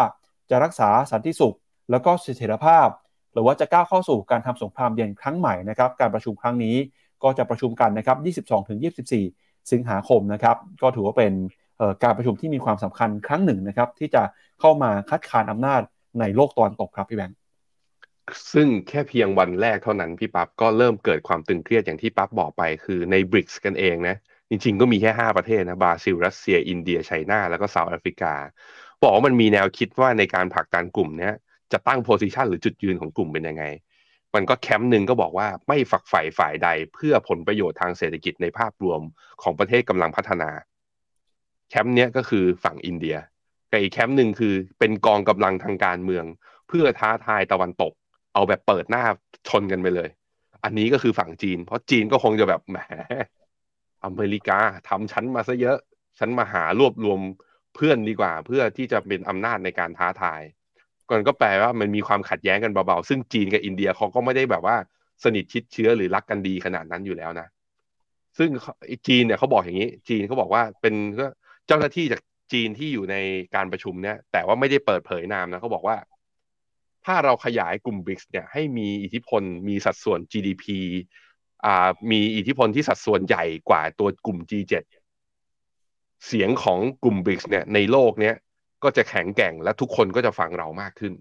[0.49, 1.55] จะรักษาสันติสุข
[1.91, 2.87] แล้วก็เสถียรภาพ
[3.33, 6.75] หรือว่าจะก้าวเข้าสู่การทำสงครามเย็นครั้งใหม่นะครับการประชุมครั้งนี้
[7.23, 8.17] ก็จะประชุมกันนะครับ
[8.95, 11.33] 22-24 สิงหาคมนะครับก็ถือว่าเป็น
[12.03, 14.23] การประชุมที่มีความสำคัญครั้งหนึ่งนะครับที่จะ
[14.59, 15.81] เข้ามาคัดค้านอำนาจ
[16.19, 17.37] ในโลกตะวันตกครับพี่แบงค์
[18.53, 24.15] ซึ่งแค่เพียงวันแรกเท่านั้นพี่ปั๊บก็เริ่มเกิดความตึงเครียดอย่างที่ปั๊บบอกไปคือในบริกส์กันเองนะ
[24.49, 28.33] จริงๆ ก็มีแค่ 5 ประเทศนะบราซิล รัสเซีย อินเดียไชน่า แล้วก็เซาท์แอฟริกา
[29.01, 31.31] บอกว่ามันมีแนวคิดว่าในการผลักดันกลุ่มนี้
[31.71, 33.63] จะตั้งโพซิชันหรือจุดยืนของกลุ่มเป็นยังไง
[34.35, 39.01] มันก็แคมป์หนึ่งก็บอกว่าไม่ฝักใฝ่ฝ่ายใดเพื่อผลประโยชน์ทางเศรษฐกิจในภาพรวม
[39.41, 40.49] ของประเทศกำลังพัฒนา
[41.69, 43.17] แคมป์นี้ก็คือฝั่งอินเดีย
[43.71, 46.25] กับอีกแคมป์หนึ่งคือเป็นกองกำลังทางการเมือง
[46.67, 47.93] เพื่อท้าทายตะวันตก
[48.33, 49.03] เอาแบบเปิดหน้า
[49.47, 50.09] ชนกันไปเลย
[50.63, 52.77] อันนี้ก็คือฝั่งจีน เพราะจีนก็คงจะแบบแหม
[54.05, 54.59] อเมริกา
[54.89, 55.77] ทำฉันมาซะเยอะ
[56.19, 57.19] ฉันมาหารวบรวม
[57.75, 60.41] เพื่อนดีกว่า เพื่อที่จะเป็นอำนาจในการท้าทาย
[61.09, 64.75] ก่อนก็แปลว่ามันมีความขัดแย้งกันเบาๆ ซึ่งจีนกับอินเดียเขาก็ไม่ได้แบบว่า
[65.23, 67.47] สนิทชิดเชื้อหรือรักกันดีขนาดนั้นอยู่แล้วนะ
[68.37, 68.49] ซึ่ง
[69.07, 70.95] จีนเนี่ยเขาบอกอย่างนี้ จีนเขาบอกว่าเป็น
[71.67, 72.21] เจ้าหน้าที่จาก
[72.53, 73.15] จีนที่อยู่ใน
[73.55, 75.95] การประชุมเนี่ย แต่ว่าไม่ได้เปิดเผยนามนะเขาบอกว่า
[77.05, 80.65] ถ้าเราขยายกลุ่ม BRICS เนี่ยให้มีอิทธิพลมีสัดส่วน GDP
[81.65, 84.73] อ่ามีอิทธิพลที่สัดส่วนใหญ่กว่าตัวกลุ่ม G7
[86.27, 88.35] เสียงของกลุ่ม BRICS เนี่ยในโลกเนี้ย
[88.83, 91.13] ก็จะแข็งแกร่งและทุกคนก็จะฟังเรามากขึ้น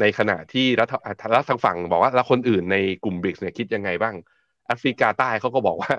[0.00, 0.92] ในขณะที่รัฐ
[1.34, 4.14] รัฐทางฝั่งบอกว่าแล้วคนอื่นในกลุ่ม BRICS เนี่ยคิดยังไงบ้าง
[4.66, 5.92] แอฟริกาใต้เขาก็บอกว่า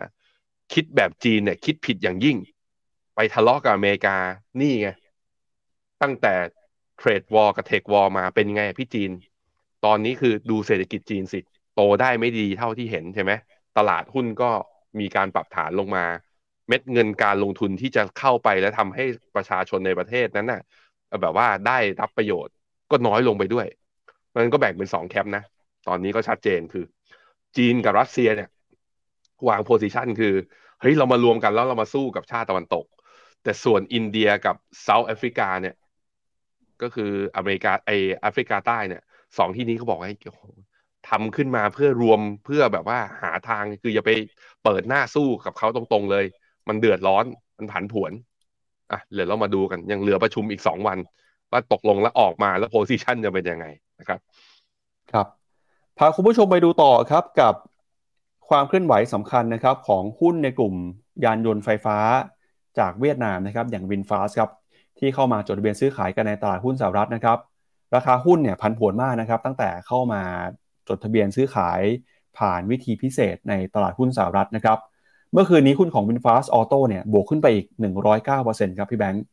[0.73, 2.37] คิดแบบจีนเนี่ยคิดผิดอย่างยิ่ง
[3.15, 4.17] ไปทะเลาะกับอเมริกา
[4.61, 4.89] นี่ไง
[6.01, 6.33] ตั้งแต่
[7.01, 9.11] trade war กับ tech war มาเป็นไงพี่จีน
[9.85, 11.39] ตอนนี้คือดูเศรษฐกิจจีนสิ
[11.75, 13.31] โตได้ไม่ดีเท่าที่เห็นใช่ไหม
[13.77, 14.51] ตลาดหุ้นก็
[14.99, 16.05] มีการปรับฐานลงมา
[16.67, 19.03] เม็ดเงินการลงทุนที่จะเข้าไปและทำให้
[19.35, 20.61] ประชาชนในประเทศนั้นน่ะ
[21.21, 22.53] แบบว่าได้รับประโยชน์
[22.91, 23.67] ก็น้อยลงไปด้วย
[24.35, 25.43] มันก็แบ่งเป็นสองแคปนะ
[25.87, 26.85] ตอนนี้ก็ชัดเจนคือ
[27.57, 28.49] จีนกับรัสเซียเนี่ย
[29.49, 30.33] วาง position คือ
[30.81, 32.85] เฮ้ยเรามารวมกันแล้วเรามาสู้กับชาติตะวันตก
[33.43, 35.75] แต่ส่วนอินเดียกับเซาท์แอฟริกาเนี่ย
[36.81, 39.03] ก็คืออเมริกาไอแอฟริกาใต้เนี่ย
[39.37, 40.15] สองที่นี้เขาบอกให้
[41.09, 44.11] ทำขึ้นมาเพื่อรวมเพื่อแบบว่าหาทางคืออย่าไป
[44.63, 46.25] เปิดหน้าสู้กับเขาตรงๆเลย
[46.67, 47.25] มันเดือดร้อน
[47.57, 48.11] มันผันผวน
[48.91, 50.97] อะเดี๋ยวเรามาดูกันยังเหลือประชุมอีกสองวัน
[51.51, 53.65] ว่าตกลงแล้วออกมาแล้วโพซิชันจะเป็นยังไง
[53.99, 54.19] นะครับ
[55.11, 55.27] ครับ
[55.97, 57.53] พาคุณผู้ชมไปดูต่อครับกับ
[58.49, 60.75] ความเคลื่อนไหวสำคัญนะครับของหุ้นในกลุ่ม
[61.23, 61.97] ยานยนต์ไฟฟ้า
[62.79, 64.49] จากเวียดนามนะครับ อย่างวินฟาสครับ
[65.01, 67.37] ที่เข้ามาจดทะเบียนซื้อขายกันในตลาดหุ้นสหรัฐนะครับ
[67.95, 70.21] ราคาหุ้นเนี่ยพันผวนมากนะครับ ตั้งแต่เข้ามา
[70.89, 71.81] จดทะเบียนซื้อขาย
[72.37, 74.77] ผ่านวิธีพิเศษในตลาดหุ้นสหรัฐนะครับ
[75.33, 77.65] เมื่อคืนนี้หุ้นของ VinFast Auto เนี่ยบวกขึ้นไปอีก
[78.21, 79.23] 109%ครับพี่แบงก์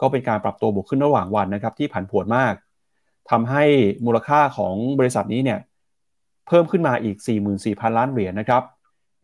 [0.00, 2.54] ก็เป็นการปรับตัวบวกขึ้นระหว่างวันนะครับที่ผันผวนมาก
[3.30, 3.64] ทำให้
[4.06, 5.58] มูลค่าของบริษัทนี้เนี่ย
[6.46, 7.16] เพิ่มขึ้นมาอีก
[7.56, 8.62] 44,000 ล้านเหรียญนะครับ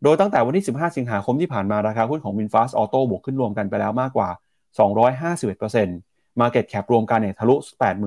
[0.03, 4.29] โดยตั้งแต่วันที่ 15 สิงหาคมที่ผ่านมาราคาหุ้นของ VinFast Auto บวกขึ้นรวมกันไปแล้วมากกว่า
[4.77, 7.55] 251% Market Cap รวมกันเนี่ยทะลุ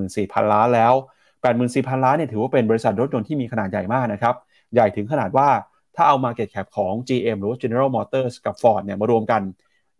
[0.00, 0.94] 84,000 ล้านแล้ว
[1.48, 4.34] 84,000 ล้านเนี่ยถือว่าเป็นบริษัทรถยนต์ที่มีขนาดใหญ่มากนะครับ
[4.74, 5.48] ใหญ่ถึงขนาดว่า
[5.96, 9.42] ถ้าเอา Market Cap ของ GM หรือว่า General Motors กับ Ford เนี่ยมารวมกัน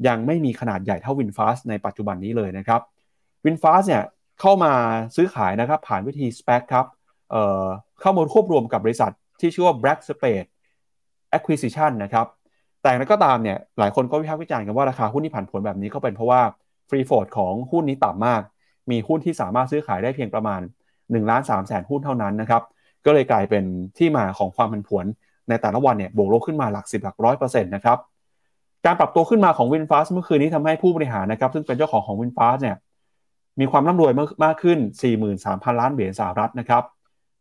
[0.09, 2.81] ยังไม่มีขนาดใหญ่เท่า VinFast ในปัจจุบันนี้เลยนะครับ
[3.45, 4.05] VinFast เนี่ย
[4.41, 4.73] เข้ามา
[5.17, 6.87] ซื้อขายนะครับผ่านวิธี SPAC ครับ
[7.31, 10.49] เเข้ามาควบรวมกับบริษัทที่ชื่อว่า Black Spade
[11.37, 12.27] Acquisition นะครับ
[12.83, 16.41] แต่นั้นก็ตามเนี่ยหลายคนก็วิพากษ์วิจารณ์กันว่าราคาหุ้นที่ผันผวนแบบนี้ก็เป็นเพราะว่า
[16.89, 18.43] ฟรีโฟดของหุ้นนี้ต่ำมาก
[18.91, 20.61] มีหุ้นที่สามารถซื้อขายได้เพียงประมาณ
[20.95, 22.63] 1ล้าน3แสนหุ้นเท่านั้นนะครับ
[23.05, 23.65] ก็เลยกลายเป็น
[23.99, 25.05] ที่มาของความผันผวน
[25.49, 27.99] ในแต่ละวันเนี่ยบวกลบขึ้นมาหลักสิบหลักร้อยเปอร์เซ็นต์นะครับ
[28.87, 32.77] การปรับตัวขึ้นมาของวินฟาสเมื่อคืนนี้ทำให้ผู้บริหารนะครับซึ่งเป็นเจ้าของของวินฟาสเนี่ย
[33.61, 34.13] มีความร่ำรวย
[34.45, 34.79] มากขึ้น
[35.29, 36.85] 43,000 ล้านเหรียญสหรัฐนะครับ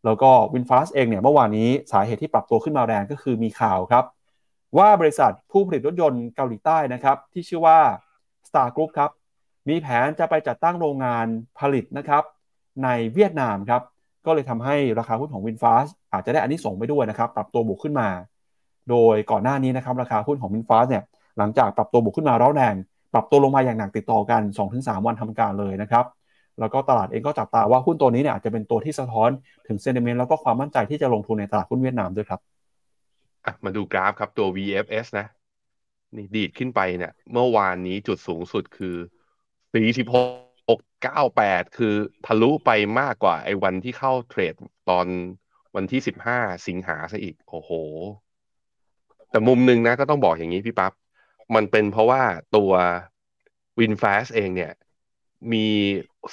[0.06, 4.04] แล้วก็วินฟาสเองเนี่ยเมื่อวานนี้สาเหตุที่ปรับตัวขึ้นมาแรงก็คือมีข่าวครับ
[4.78, 7.80] ว่าบริษัทผู้ผลิตรถยนต์เกาหลีใต้นะครับที่ชื่อว่า
[8.48, 9.12] Star Group ครับ
[9.70, 11.26] มีแผนจะไปจัดตั้งโรงงาน
[11.60, 12.24] ผลิตนะครับ
[12.84, 13.82] ในเวียดนามครับ
[14.26, 18.10] ก็เลยทำให้ราคาหุ้นของวินฟาสอาจจะได้อันนี้ส่งไปด้วยนะครับปรับตัวบวกขึ้นมา
[18.90, 21.04] โดยก่อนหน้านี้นะครับราคาหุ้นของวินฟาสเนี่ย
[21.38, 22.76] หลังจากปรับตัวบวกขึ้นมาร้อนแรง
[23.14, 24.42] ปรับตัวลงมาอย่างหนักติดต่อกัน
[24.74, 26.06] 2-3 วันทำการเลยนะครับ
[26.60, 29.30] แล้วก็ตลาดเองก็จับตาว่าหุ้นตัวนี้เนี่ยอาจจะเป็นตัวที่สะท้อน
[29.68, 32.40] ถึงเซนติเมนต์แล้วก็ความมั่นใจที่จะลงทุนในตลาดหุ้นเวียดนามด้วยครับ
[33.66, 35.28] มาดูกราฟครับตัว VFS นะ
[36.16, 38.96] นี่ดีดขึ้นไปเนี่ย เมื่อวานนี้จุดสูงสุดคือ
[39.74, 40.18] สี่สิบห
[40.78, 41.94] กเก้าแปดคือ
[42.26, 44.54] ทะลุไปมากกว่าไอ้วันที่เข้าเทรด
[44.90, 45.08] ตอน
[45.76, 47.72] วันที่สิบห้าสิงหาซะอีก โอ้โห
[49.32, 50.94] แต่มุมหนึ่งนะก็ต้องบอกอย่างนี้พี่ปั๊บ
[51.56, 52.22] มันเป็นเพราะว่า
[52.56, 52.72] ตัว
[53.80, 54.72] VinFast เองเนี่ย
[55.54, 55.66] มี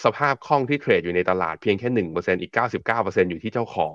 [0.05, 3.95] สภาพคล่องที่ trade อยู่ในตลาดเพียงแค่หนึ่งเปอร์เซ็นต์อีกเก้าสิบเก้าเปอร์เซ็นต์อยู่ที่เจ้าของ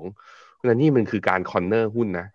[0.65, 2.27] นั้นนี่มันคือการ corner หุ้นนะ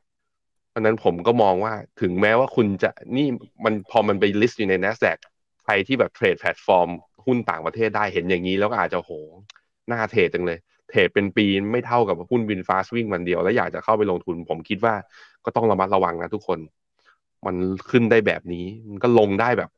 [0.74, 3.26] เพราะนั้นผมก็มองว่าถึงแม้ว่าคุณจะนี่
[3.64, 5.18] มันพอมันไป list อยู่ใน NASDAQ
[5.64, 6.88] ใครที่แบบ trade platform
[7.26, 9.12] หุ้นต่างประเทศได้เห็นอย่างนี้แล้วก็อาจจะโห
[9.92, 10.58] น้าเทรดจังเลย
[10.90, 14.94] เทรดเป็นปีไม่เท่ากับหุ้นวินฟาสวิ่งวันเดียว แล้วอยากจะเข้าไปลงทุน ผมคิดว่า
[15.44, 16.58] ก็ต้องระมัดระวังนะทุกคน
[17.46, 17.56] มัน
[17.90, 19.70] ขึ้นได้แบบนี้ มันก็ลงได้แบบ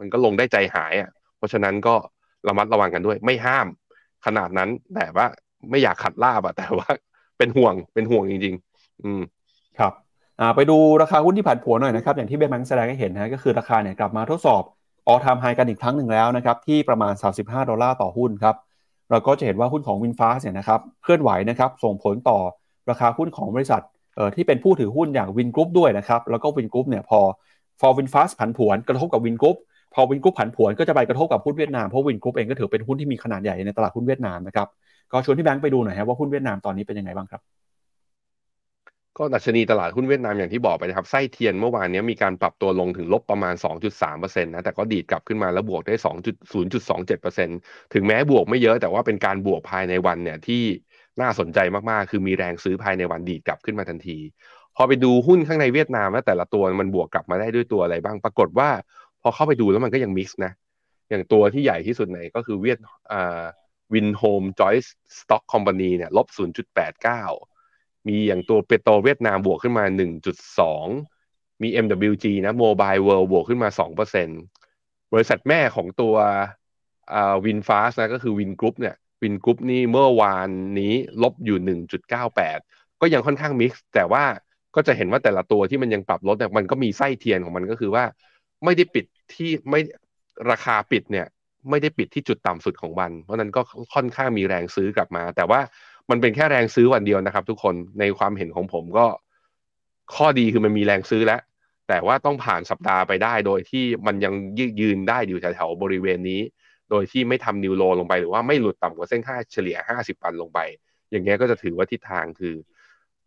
[0.00, 1.94] มันก็ลงได้ใจหายอะ เพราะฉะนั้นก็
[2.48, 3.66] ระมัดระวังกันด้วย ไม่ห้าม
[4.26, 5.26] ขนาดนั้นแต่ว่า
[5.70, 6.88] ไม่อยากขัดลาบอะแต่ว่า
[7.38, 9.20] เป็นห่วงเป็นห่วงจริง ๆ อืม
[9.78, 9.92] ครับ
[10.56, 14.62] ไปดูราคาหุ้นที่ผันผวนหน่อยนะครับ อย่างที่เบนมังแสดงให้เห็นนะก็คือราคาเนี่ยกลับมาทดสอบ
[15.08, 17.12] all time high กันอีกครั้งหนึ่งแล้วนะครับ ที่ประมาณ
[17.42, 18.56] 35 ดอลลาร์ต่อหุ้นครับ
[19.10, 22.38] เราก็จะเห็นว่าหุ้นของ VinFast เนี่ยนะครับเคลื่อนไหวนะครับส่งผลต่อ
[22.90, 23.82] ราคาหุ้นของบริษัท
[24.16, 27.20] เอ่อที่เป็นผู้ถือหุ้นอย่าง Vingroup ด้วยนะครับ แล้วก็ Vingroup เนี่ยพอ
[27.80, 29.56] พอ VinFast ผันผวนกระทบกับ Vingroup
[29.94, 34.68] พอ Vingroup ผันผวนก็จะไปกระทบกับหุ้นเวียดนามเพราะ Vingroup เองก็ถือเป็นหุ้นที่มีขนาดใหญ่ในตลาดหุ้นเวียดนามนะครับ
[35.12, 37.40] ก็ชวนพี่แบงค์ไปดูหน่อยครับว่าหุ้นเวียดนามตอนนี้เป็นยังไงบ้างครับ
[39.18, 43.54] ก็ดัชนีตลาดหุ้นเวียดนามอย่างที่บอกไปนะครับไส้เทียนเมื่อวานนี้มีการปรับตัวลงถึงลบประมาณ
[43.98, 45.94] 2.3%นะแต่ก็ดีดกลับขึ้นมาแล้วบวกได้
[46.74, 50.62] 2.0.27%ถึงแม้บวกไม่เยอะแต่ว่าเป็นการบวกภายในวันเนี่ยที่
[51.20, 51.58] น่าสนใจ
[51.90, 54.18] มากๆ คือมีแรงซื้อภายในวันดีดกลับขึ้นมาทันที
[54.76, 58.68] พอไปดูหุ้นข้างในเวียดนามว่าแต่ละตัวมันบวกกลับมาได้ด้วยตัวอะไรบ้างปรากฏว่า
[59.22, 60.52] พอเข้าไปดูแล้วมันก็ยัง mix นะ
[61.10, 62.78] อย่างตัวที่ใหญ่ที่สุดในก็คือเวียด
[63.12, 63.42] อ่า
[63.94, 67.57] Vinhomes Joint Stock Company เนี่ยลบ0.89
[68.08, 69.84] มีอย่างตัว PetroVietnam บวกขึ้นมา
[70.58, 73.68] 1.2 มี MWG นะ Mobile World บวกขึ้นมา
[74.36, 76.14] 2%บริษัทแม่ของตัว
[77.44, 80.48] VinFast นะก็คือ Vingroup เนี่ย Vingroup นี่เมื่อวาน
[80.80, 81.58] นี้ลบอยู่
[82.24, 84.24] 1.98 ก็ยังค่อนข้าง mix แต่ว่า
[84.74, 88.04] ก็จะเห็นว่าแต่ละตัวที่มันยังปรับลดเนี่ยมันก็มีไส้เทียนของมันก็คือว่า
[88.64, 89.04] ไม่ได้ปิด
[89.34, 89.80] ที่ไม่
[90.50, 91.26] ราคาปิดเนี่ย
[91.70, 93.60] ไม่ได้ปิดที่จุดต่ำสุดของวัน เพราะนั้นก็
[93.94, 95.60] ค่อนข้างมีแรงซื้อกลับมา แต่ว่า
[96.10, 99.06] มันเป็นแค่แรงซื้อวันเดียวนะครับ ทุกคนในความเห็นของผมก็
[100.14, 101.40] ข้อดีคือมันมีแรงซื้อแล้ว
[101.88, 106.40] แต่ว่าต้องผ่านสัปดาห์ไปได้โดยที่มันยังยืยืนได้อยู่แถวๆบริเวณนี้
[106.90, 110.58] โดยที่ไม่ทำนิวโลลงไปหรือว่าไม่หลุดต่ำกว่าเส้นค่าเฉลี่ย 50ปันลงไป
[111.10, 112.54] อย่างเงี้ยก็จะถือว่าทิศทางคือ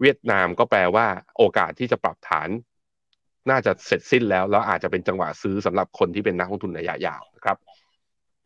[0.02, 1.06] เวียดนามก็แปลว่า
[1.38, 2.50] โอกาสที่จะปรับฐาน
[3.50, 7.58] น่าจะเสร็จสิ้นแล้วแล้วอาจจะเป็นจังหวะซื้อสำหรับคนที่เป็นนักลงทุนระยะยาวนะครับ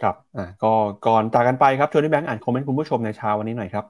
[0.01, 0.71] ครับอ่าก็
[1.07, 3.85] ก่อนจากกันไปครับชวนที่แบงค์อ่านคอมเมนต์คุณผู้ชมในเช้าวันนี้หน่อยครับ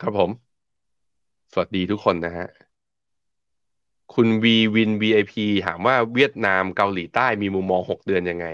[0.00, 0.58] ครับผม
[1.52, 2.46] สวัสดีทุกคนนะฮะ
[4.14, 5.32] คุณวีวิน VIP
[5.66, 8.46] ถามว่าเวียดนามเกาหลีใต้มีมุมมองหกเดือนยังไง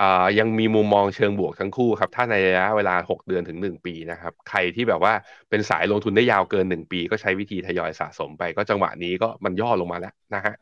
[0.00, 5.12] อ่ายังมีมุมมองเชิงบวกทั้งคู่ครับ ถ้าในระยะเวลาหกเดือนถึงหนึ่งปีนะครับ ใครที่แบบว่า
[5.50, 10.54] เป็นสายลงทุนได้ยาวเกินหนึ่งปี ก็ใช้วิธีทยอยสะสมไป ก็จังหวะนี้ก็มันย่อลงมาแล้วนะฮะ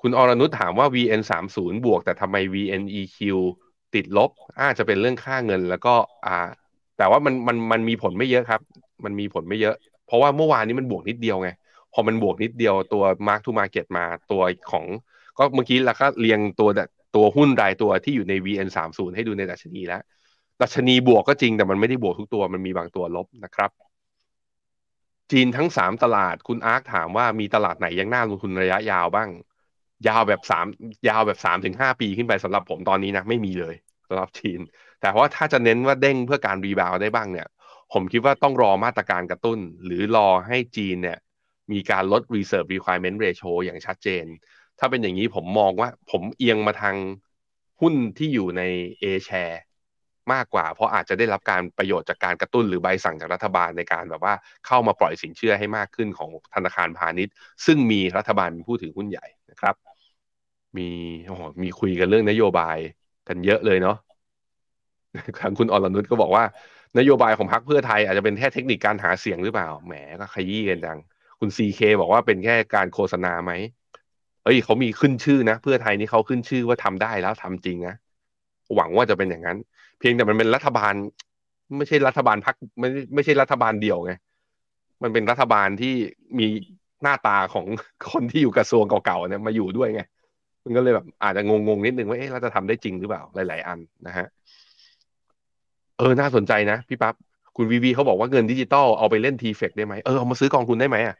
[0.00, 3.18] คุณอรนุชถามว่า VN สามศูนย์บวก แต่ทำไม VNEQ
[3.94, 5.94] ติดลบอาจจะเป็นเรื่องค่าเงินแล้วก็
[6.26, 6.30] อ่า
[6.96, 8.60] แต่ว่ามันมันมันมีผลไม่เยอะครับ
[9.06, 9.76] มันมีผลไม่เยอะ
[10.06, 11.48] เพราะว่าเมื่อวานนี้มันบวกนิดเดียวไง
[11.92, 14.86] พอมันบวกนิดเดียวตัว Mark to Market มาตัวของ
[15.38, 16.68] ก็เมื่อกี้เราก็เรียงตัว
[17.16, 20.02] ตัวหุ้นรายตัวที่อยู่ใน VN30 ให้ดูในดัชนีแล้ว
[20.62, 23.70] ดัชนีบวกก็จริงแต่มันไม่ได้บวกทุกตัวมันมีบางตัวลบนะครับ
[25.30, 29.28] จีนทั้งสามตลาดคุณอาร์คถามว่ามีตลาดไหนยังน่าลงทุนระยะยาวบ้าง
[30.08, 30.66] ยาวแบบสาม
[31.08, 33.74] ยาวแบบสามถึงห้าปีขึ้นไปสำหรับผมตอนนี้นะไม่มีเลย
[34.08, 34.60] สำหรับจีน
[35.00, 37.48] แต่ว่าถ้าจะเน้นว่าเด้งเพื่อการรีบาวได้บ้างเนี่ย
[37.92, 41.18] ผมคิดว่าต้องรอมาตรการกระตุ้น หรือรอให้จีนเนี่ย
[41.72, 44.24] มีการลด reserve requirement ratio อย่างชัดเจน
[44.78, 46.96] ถ้าเป็นอย่างนี้ผมมองว่าผมเอียงมาทาง
[47.80, 48.62] หุ้นที่อยู่ใน
[49.02, 49.58] A share
[50.32, 54.34] มากกว่า เพราะอาจจะได้รับการประโยชน์จากการกระตุ้นหรือใบสั่งจากรัฐบาลในการแบบว่า
[54.66, 57.34] เข้ามาปล่อยสินเชื่อให้มากขึ้นของธนาคารพาณิชย์
[57.66, 59.74] ซึ่งมีรัฐบาลเป็นผู้ถือหุ้นใหญ่นะครับ
[60.76, 60.88] มี
[61.26, 62.78] โอ้มีคุยกันเรื่องนโยบาย
[63.28, 63.96] กันเยอะเลยเนาะ
[65.40, 66.44] ทางคุณอรนุชก็บอกว่า
[66.98, 70.98] นโยบายของพรรคเพื่อไทยอาจจะเป็นแค่เทคนิคการหาเสียงหรือเปล่า แหมก็ขยี้กันจัง
[71.40, 73.52] คุณซีเคบอกว่าเป็นแค่การโฆษณาไหม
[74.44, 77.96] เอ้ยเขามีขึ้นชื่อนะ เพื่อไทยนี่เขาขึ้นชื่อว่าทำได้แล้วทำจริงนะ
[78.76, 79.58] หวังว่าจะเป็นอย่างนั้น
[79.98, 80.94] เพียงแต่มันเป็นรัฐบาล
[81.76, 84.12] ไม่ใช่รัฐบาลพักไม่ไม่ใช่รัฐบาลเดียวไง
[85.02, 85.94] มันเป็นรัฐบาลที่
[86.38, 86.46] มี
[87.02, 87.66] หน้าตาของ
[88.12, 90.02] คนที่อยู่กระทรวงเก่าๆเนี่ยมาอยู่ด้วยไง
[90.64, 94.26] มันก็เลยแบบอาจจะงงๆนิดนึงว่าเอ๊ะเราจะทำได้จริงหรือเปล่าหลาย ๆ อันนะฮะ
[96.02, 97.14] ออน่าสนใจนะพี่ปับ๊บ
[97.56, 101.16] คุณวีวีเขาบอกว่าเงินดิจิตอลเอาไปเล่นทีเฟกได้ไหมเออเอามาซื้อกองทุนได้ไหมอะ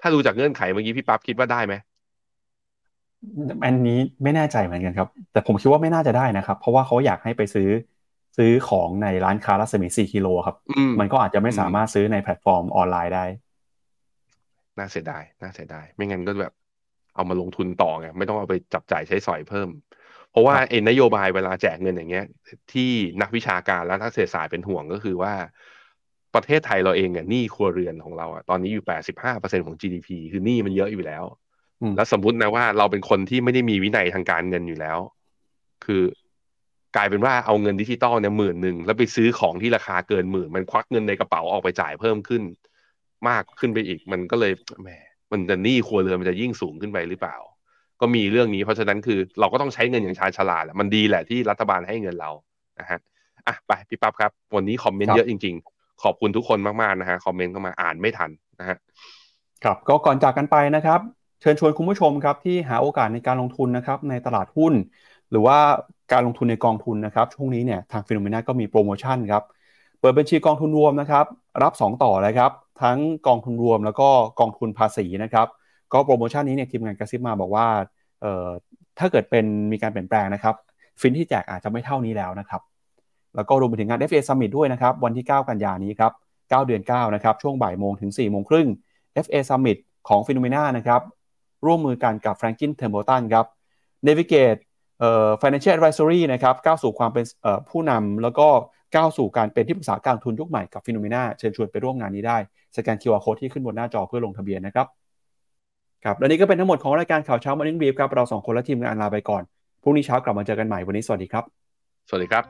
[0.00, 1.74] ถ้าดูจากเงื่อนไขเมื่อกี้พี่ปั๊บคิดว่าได้ไหม
[3.64, 7.68] อันนี้ไม่แน่ใจเหมือนกันครับ แต่ผมคิดว่าไม่น่าจะได้นะครับ เพราะว่าเขาอยากให้ไปซื้อ
[8.36, 13.24] ซื้อของในร้านค้ารัศมี4กิโลครับอืมมันก็อาจจะไม่สามารถซื้อในแพลตฟอร์มออนไลน์ได้
[14.78, 16.52] น่าเสียดายน่าเสียดาย ไม่งั้นก็แบบ
[17.14, 19.95] เอามาลงทุนต่อไงไม่ต้องเอาไปจับจ่ายใช้สอยเพิ่มเพ
[20.36, 22.26] ราะว่าครับไอ้นโยบายเวลาแจกเงินอย่างเงี้ย
[22.72, 25.34] ที่นักวิชาการและนักเศรษฐศาสตร์เป็นห่วงก็คือว่า
[26.34, 28.84] ประเทศไทยเราเองเนี่ยหนี้ครัวเรือนของเราอะตอนนี้อยู่
[29.24, 31.24] 85%ของ GDP คือหนี้มันเยอะอยู่แล้ว
[31.80, 34.98] อืมแล้วสมมุตินะว่าเราเป็นคนที่ไม่ได้มีวินัยทางการเงินอยู่แล้ว
[35.84, 36.02] คือ
[36.96, 42.42] กลายเป็นว่าเอาเงินดิจิตอลเนี่ยหมื่นหนึ่งแล้วไปซื้อของที่ราคาเกินหมื่นมันควักเงินในกระเป๋าออกไปจ่ายเพิ่มขึ้น
[43.28, 44.90] มากขึ้นไปอีกมันก็เลยแหม
[45.32, 47.36] มันจะหนี้ครัวเรือนมันจะยิ่งสูงขึ้นไปหรือเปล่า
[48.00, 52.30] ก็มีเรื่องนี้ เพราะฉะนั้นคือเราก็ต้องใช้เงินอย่างชาญฉลาดแหละมันดีแหละที่รัฐบาลให้เงินเรา
[52.80, 52.98] นะฮะ
[53.46, 58.30] อะไปพี่ปั๊บครับ วันนี้คอมเมนครัต์บเยอะจริง ๆ ขอบคุณทุกคนมากๆนะฮะคอมเมนต์เข้ามาอ่านไม่ทัน
[58.60, 58.76] นะฮะ
[59.64, 61.00] ครับก็ก่อนจากกันไปนะครับ
[61.40, 64.74] เชิญชวนคุณผู้ชมครับที่หาโอกาสในการลงทุนนะครับในตลาดหุ้น
[65.30, 65.58] หรือว่า
[66.12, 69.42] การลงทุนในกองทุนนะครับช่วงนี้เนี่ยทางฟิโนเมนาก็มีโปรโมชั่นครับ
[70.00, 71.26] เปิดบัญชีกองทุนรวมนะครับ
[71.62, 74.08] รับ 2 ต่อเลยครับ ทั้งกองทุนรวมแล้วก็
[74.40, 75.46] กองทุนภาษีนะครับ
[75.92, 77.66] ก็โปรโมชั่นนี้เนี่ยทีมงานกระซิบมาบอกว่า
[78.20, 78.48] เอ่อ
[78.98, 80.54] ถ้าเกิดเป็นมีการเปลี่ยนแปลงนะครับ
[81.00, 82.62] ฟินที่แจกอาจจะไม่เท่านี้แล้วนะครับ
[83.36, 88.68] แล้วก็รวมไปถึงงาน FA Summit ด้วยนะครับ วันที่ 9 กันยานี้ครับ 9 เดือน 9 นะครับ ช่วงบ่ายโมงถึง4โมงครึ่ง
[89.24, 89.78] FA Summit
[90.08, 91.00] ของ p h e n o m e n a นะครับ
[91.66, 93.46] ร่วมมือกันกับ Franklin Templeton ครับ
[94.06, 94.60] Navigate
[95.00, 98.48] เอ่อ Financial Advisory นะครับก้าวสู่ความเป็นเอ่อผู้นำแล้วก็
[98.94, 102.38] ก้าวสู่การเป็นที่ปรึกษาการทุนยุคใหม่กับ p h e n o m e n a เชิญชวนไปร่วมงานนี้ได้
[102.76, 104.86] สแกน QR Code ที่ขึ้นบนหน้าจอเพื่อลงทะเบียนนะครับ
[106.04, 109.42] ครับและนี่ก็เป็นทั้งหมดของรายการข่าวเช้า Morning Brief ครับ เราสองคนและทีมงานลาไปก่อน
[109.82, 111.44] พรุ่งนี้เช้ากลับมาเจอกันใหม่ วันนี้สวัสดีครับ
[112.08, 112.44] สวัสดีครับ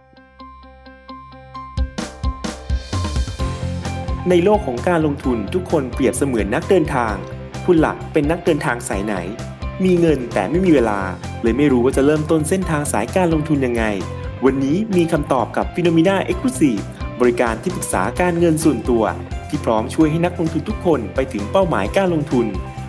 [4.31, 7.15] ในโลกของการลงทุนทุกคนเปรียบเสมือนนักเดินทาง
[7.67, 9.15] คุณหลักเป็นนักเดินทางสายไหน
[9.85, 11.01] มีเงินแต่ไม่มีเวลา
[11.43, 13.85] เลยไม่รู้ว่าจะเริ่มต้นเส้นทางสายการลงทุนยังไง
[14.45, 16.83] วันนี้มีคำตอบกับ p h e n o m e n a Exclusive
[17.21, 19.05] บริการที่ปรึกษาการเงินส่วนตัว
[19.49, 22.47] ที่พร้อมช่วยให้นักลงทุนทุกคนไปถึงเป้าหมายการลงทุน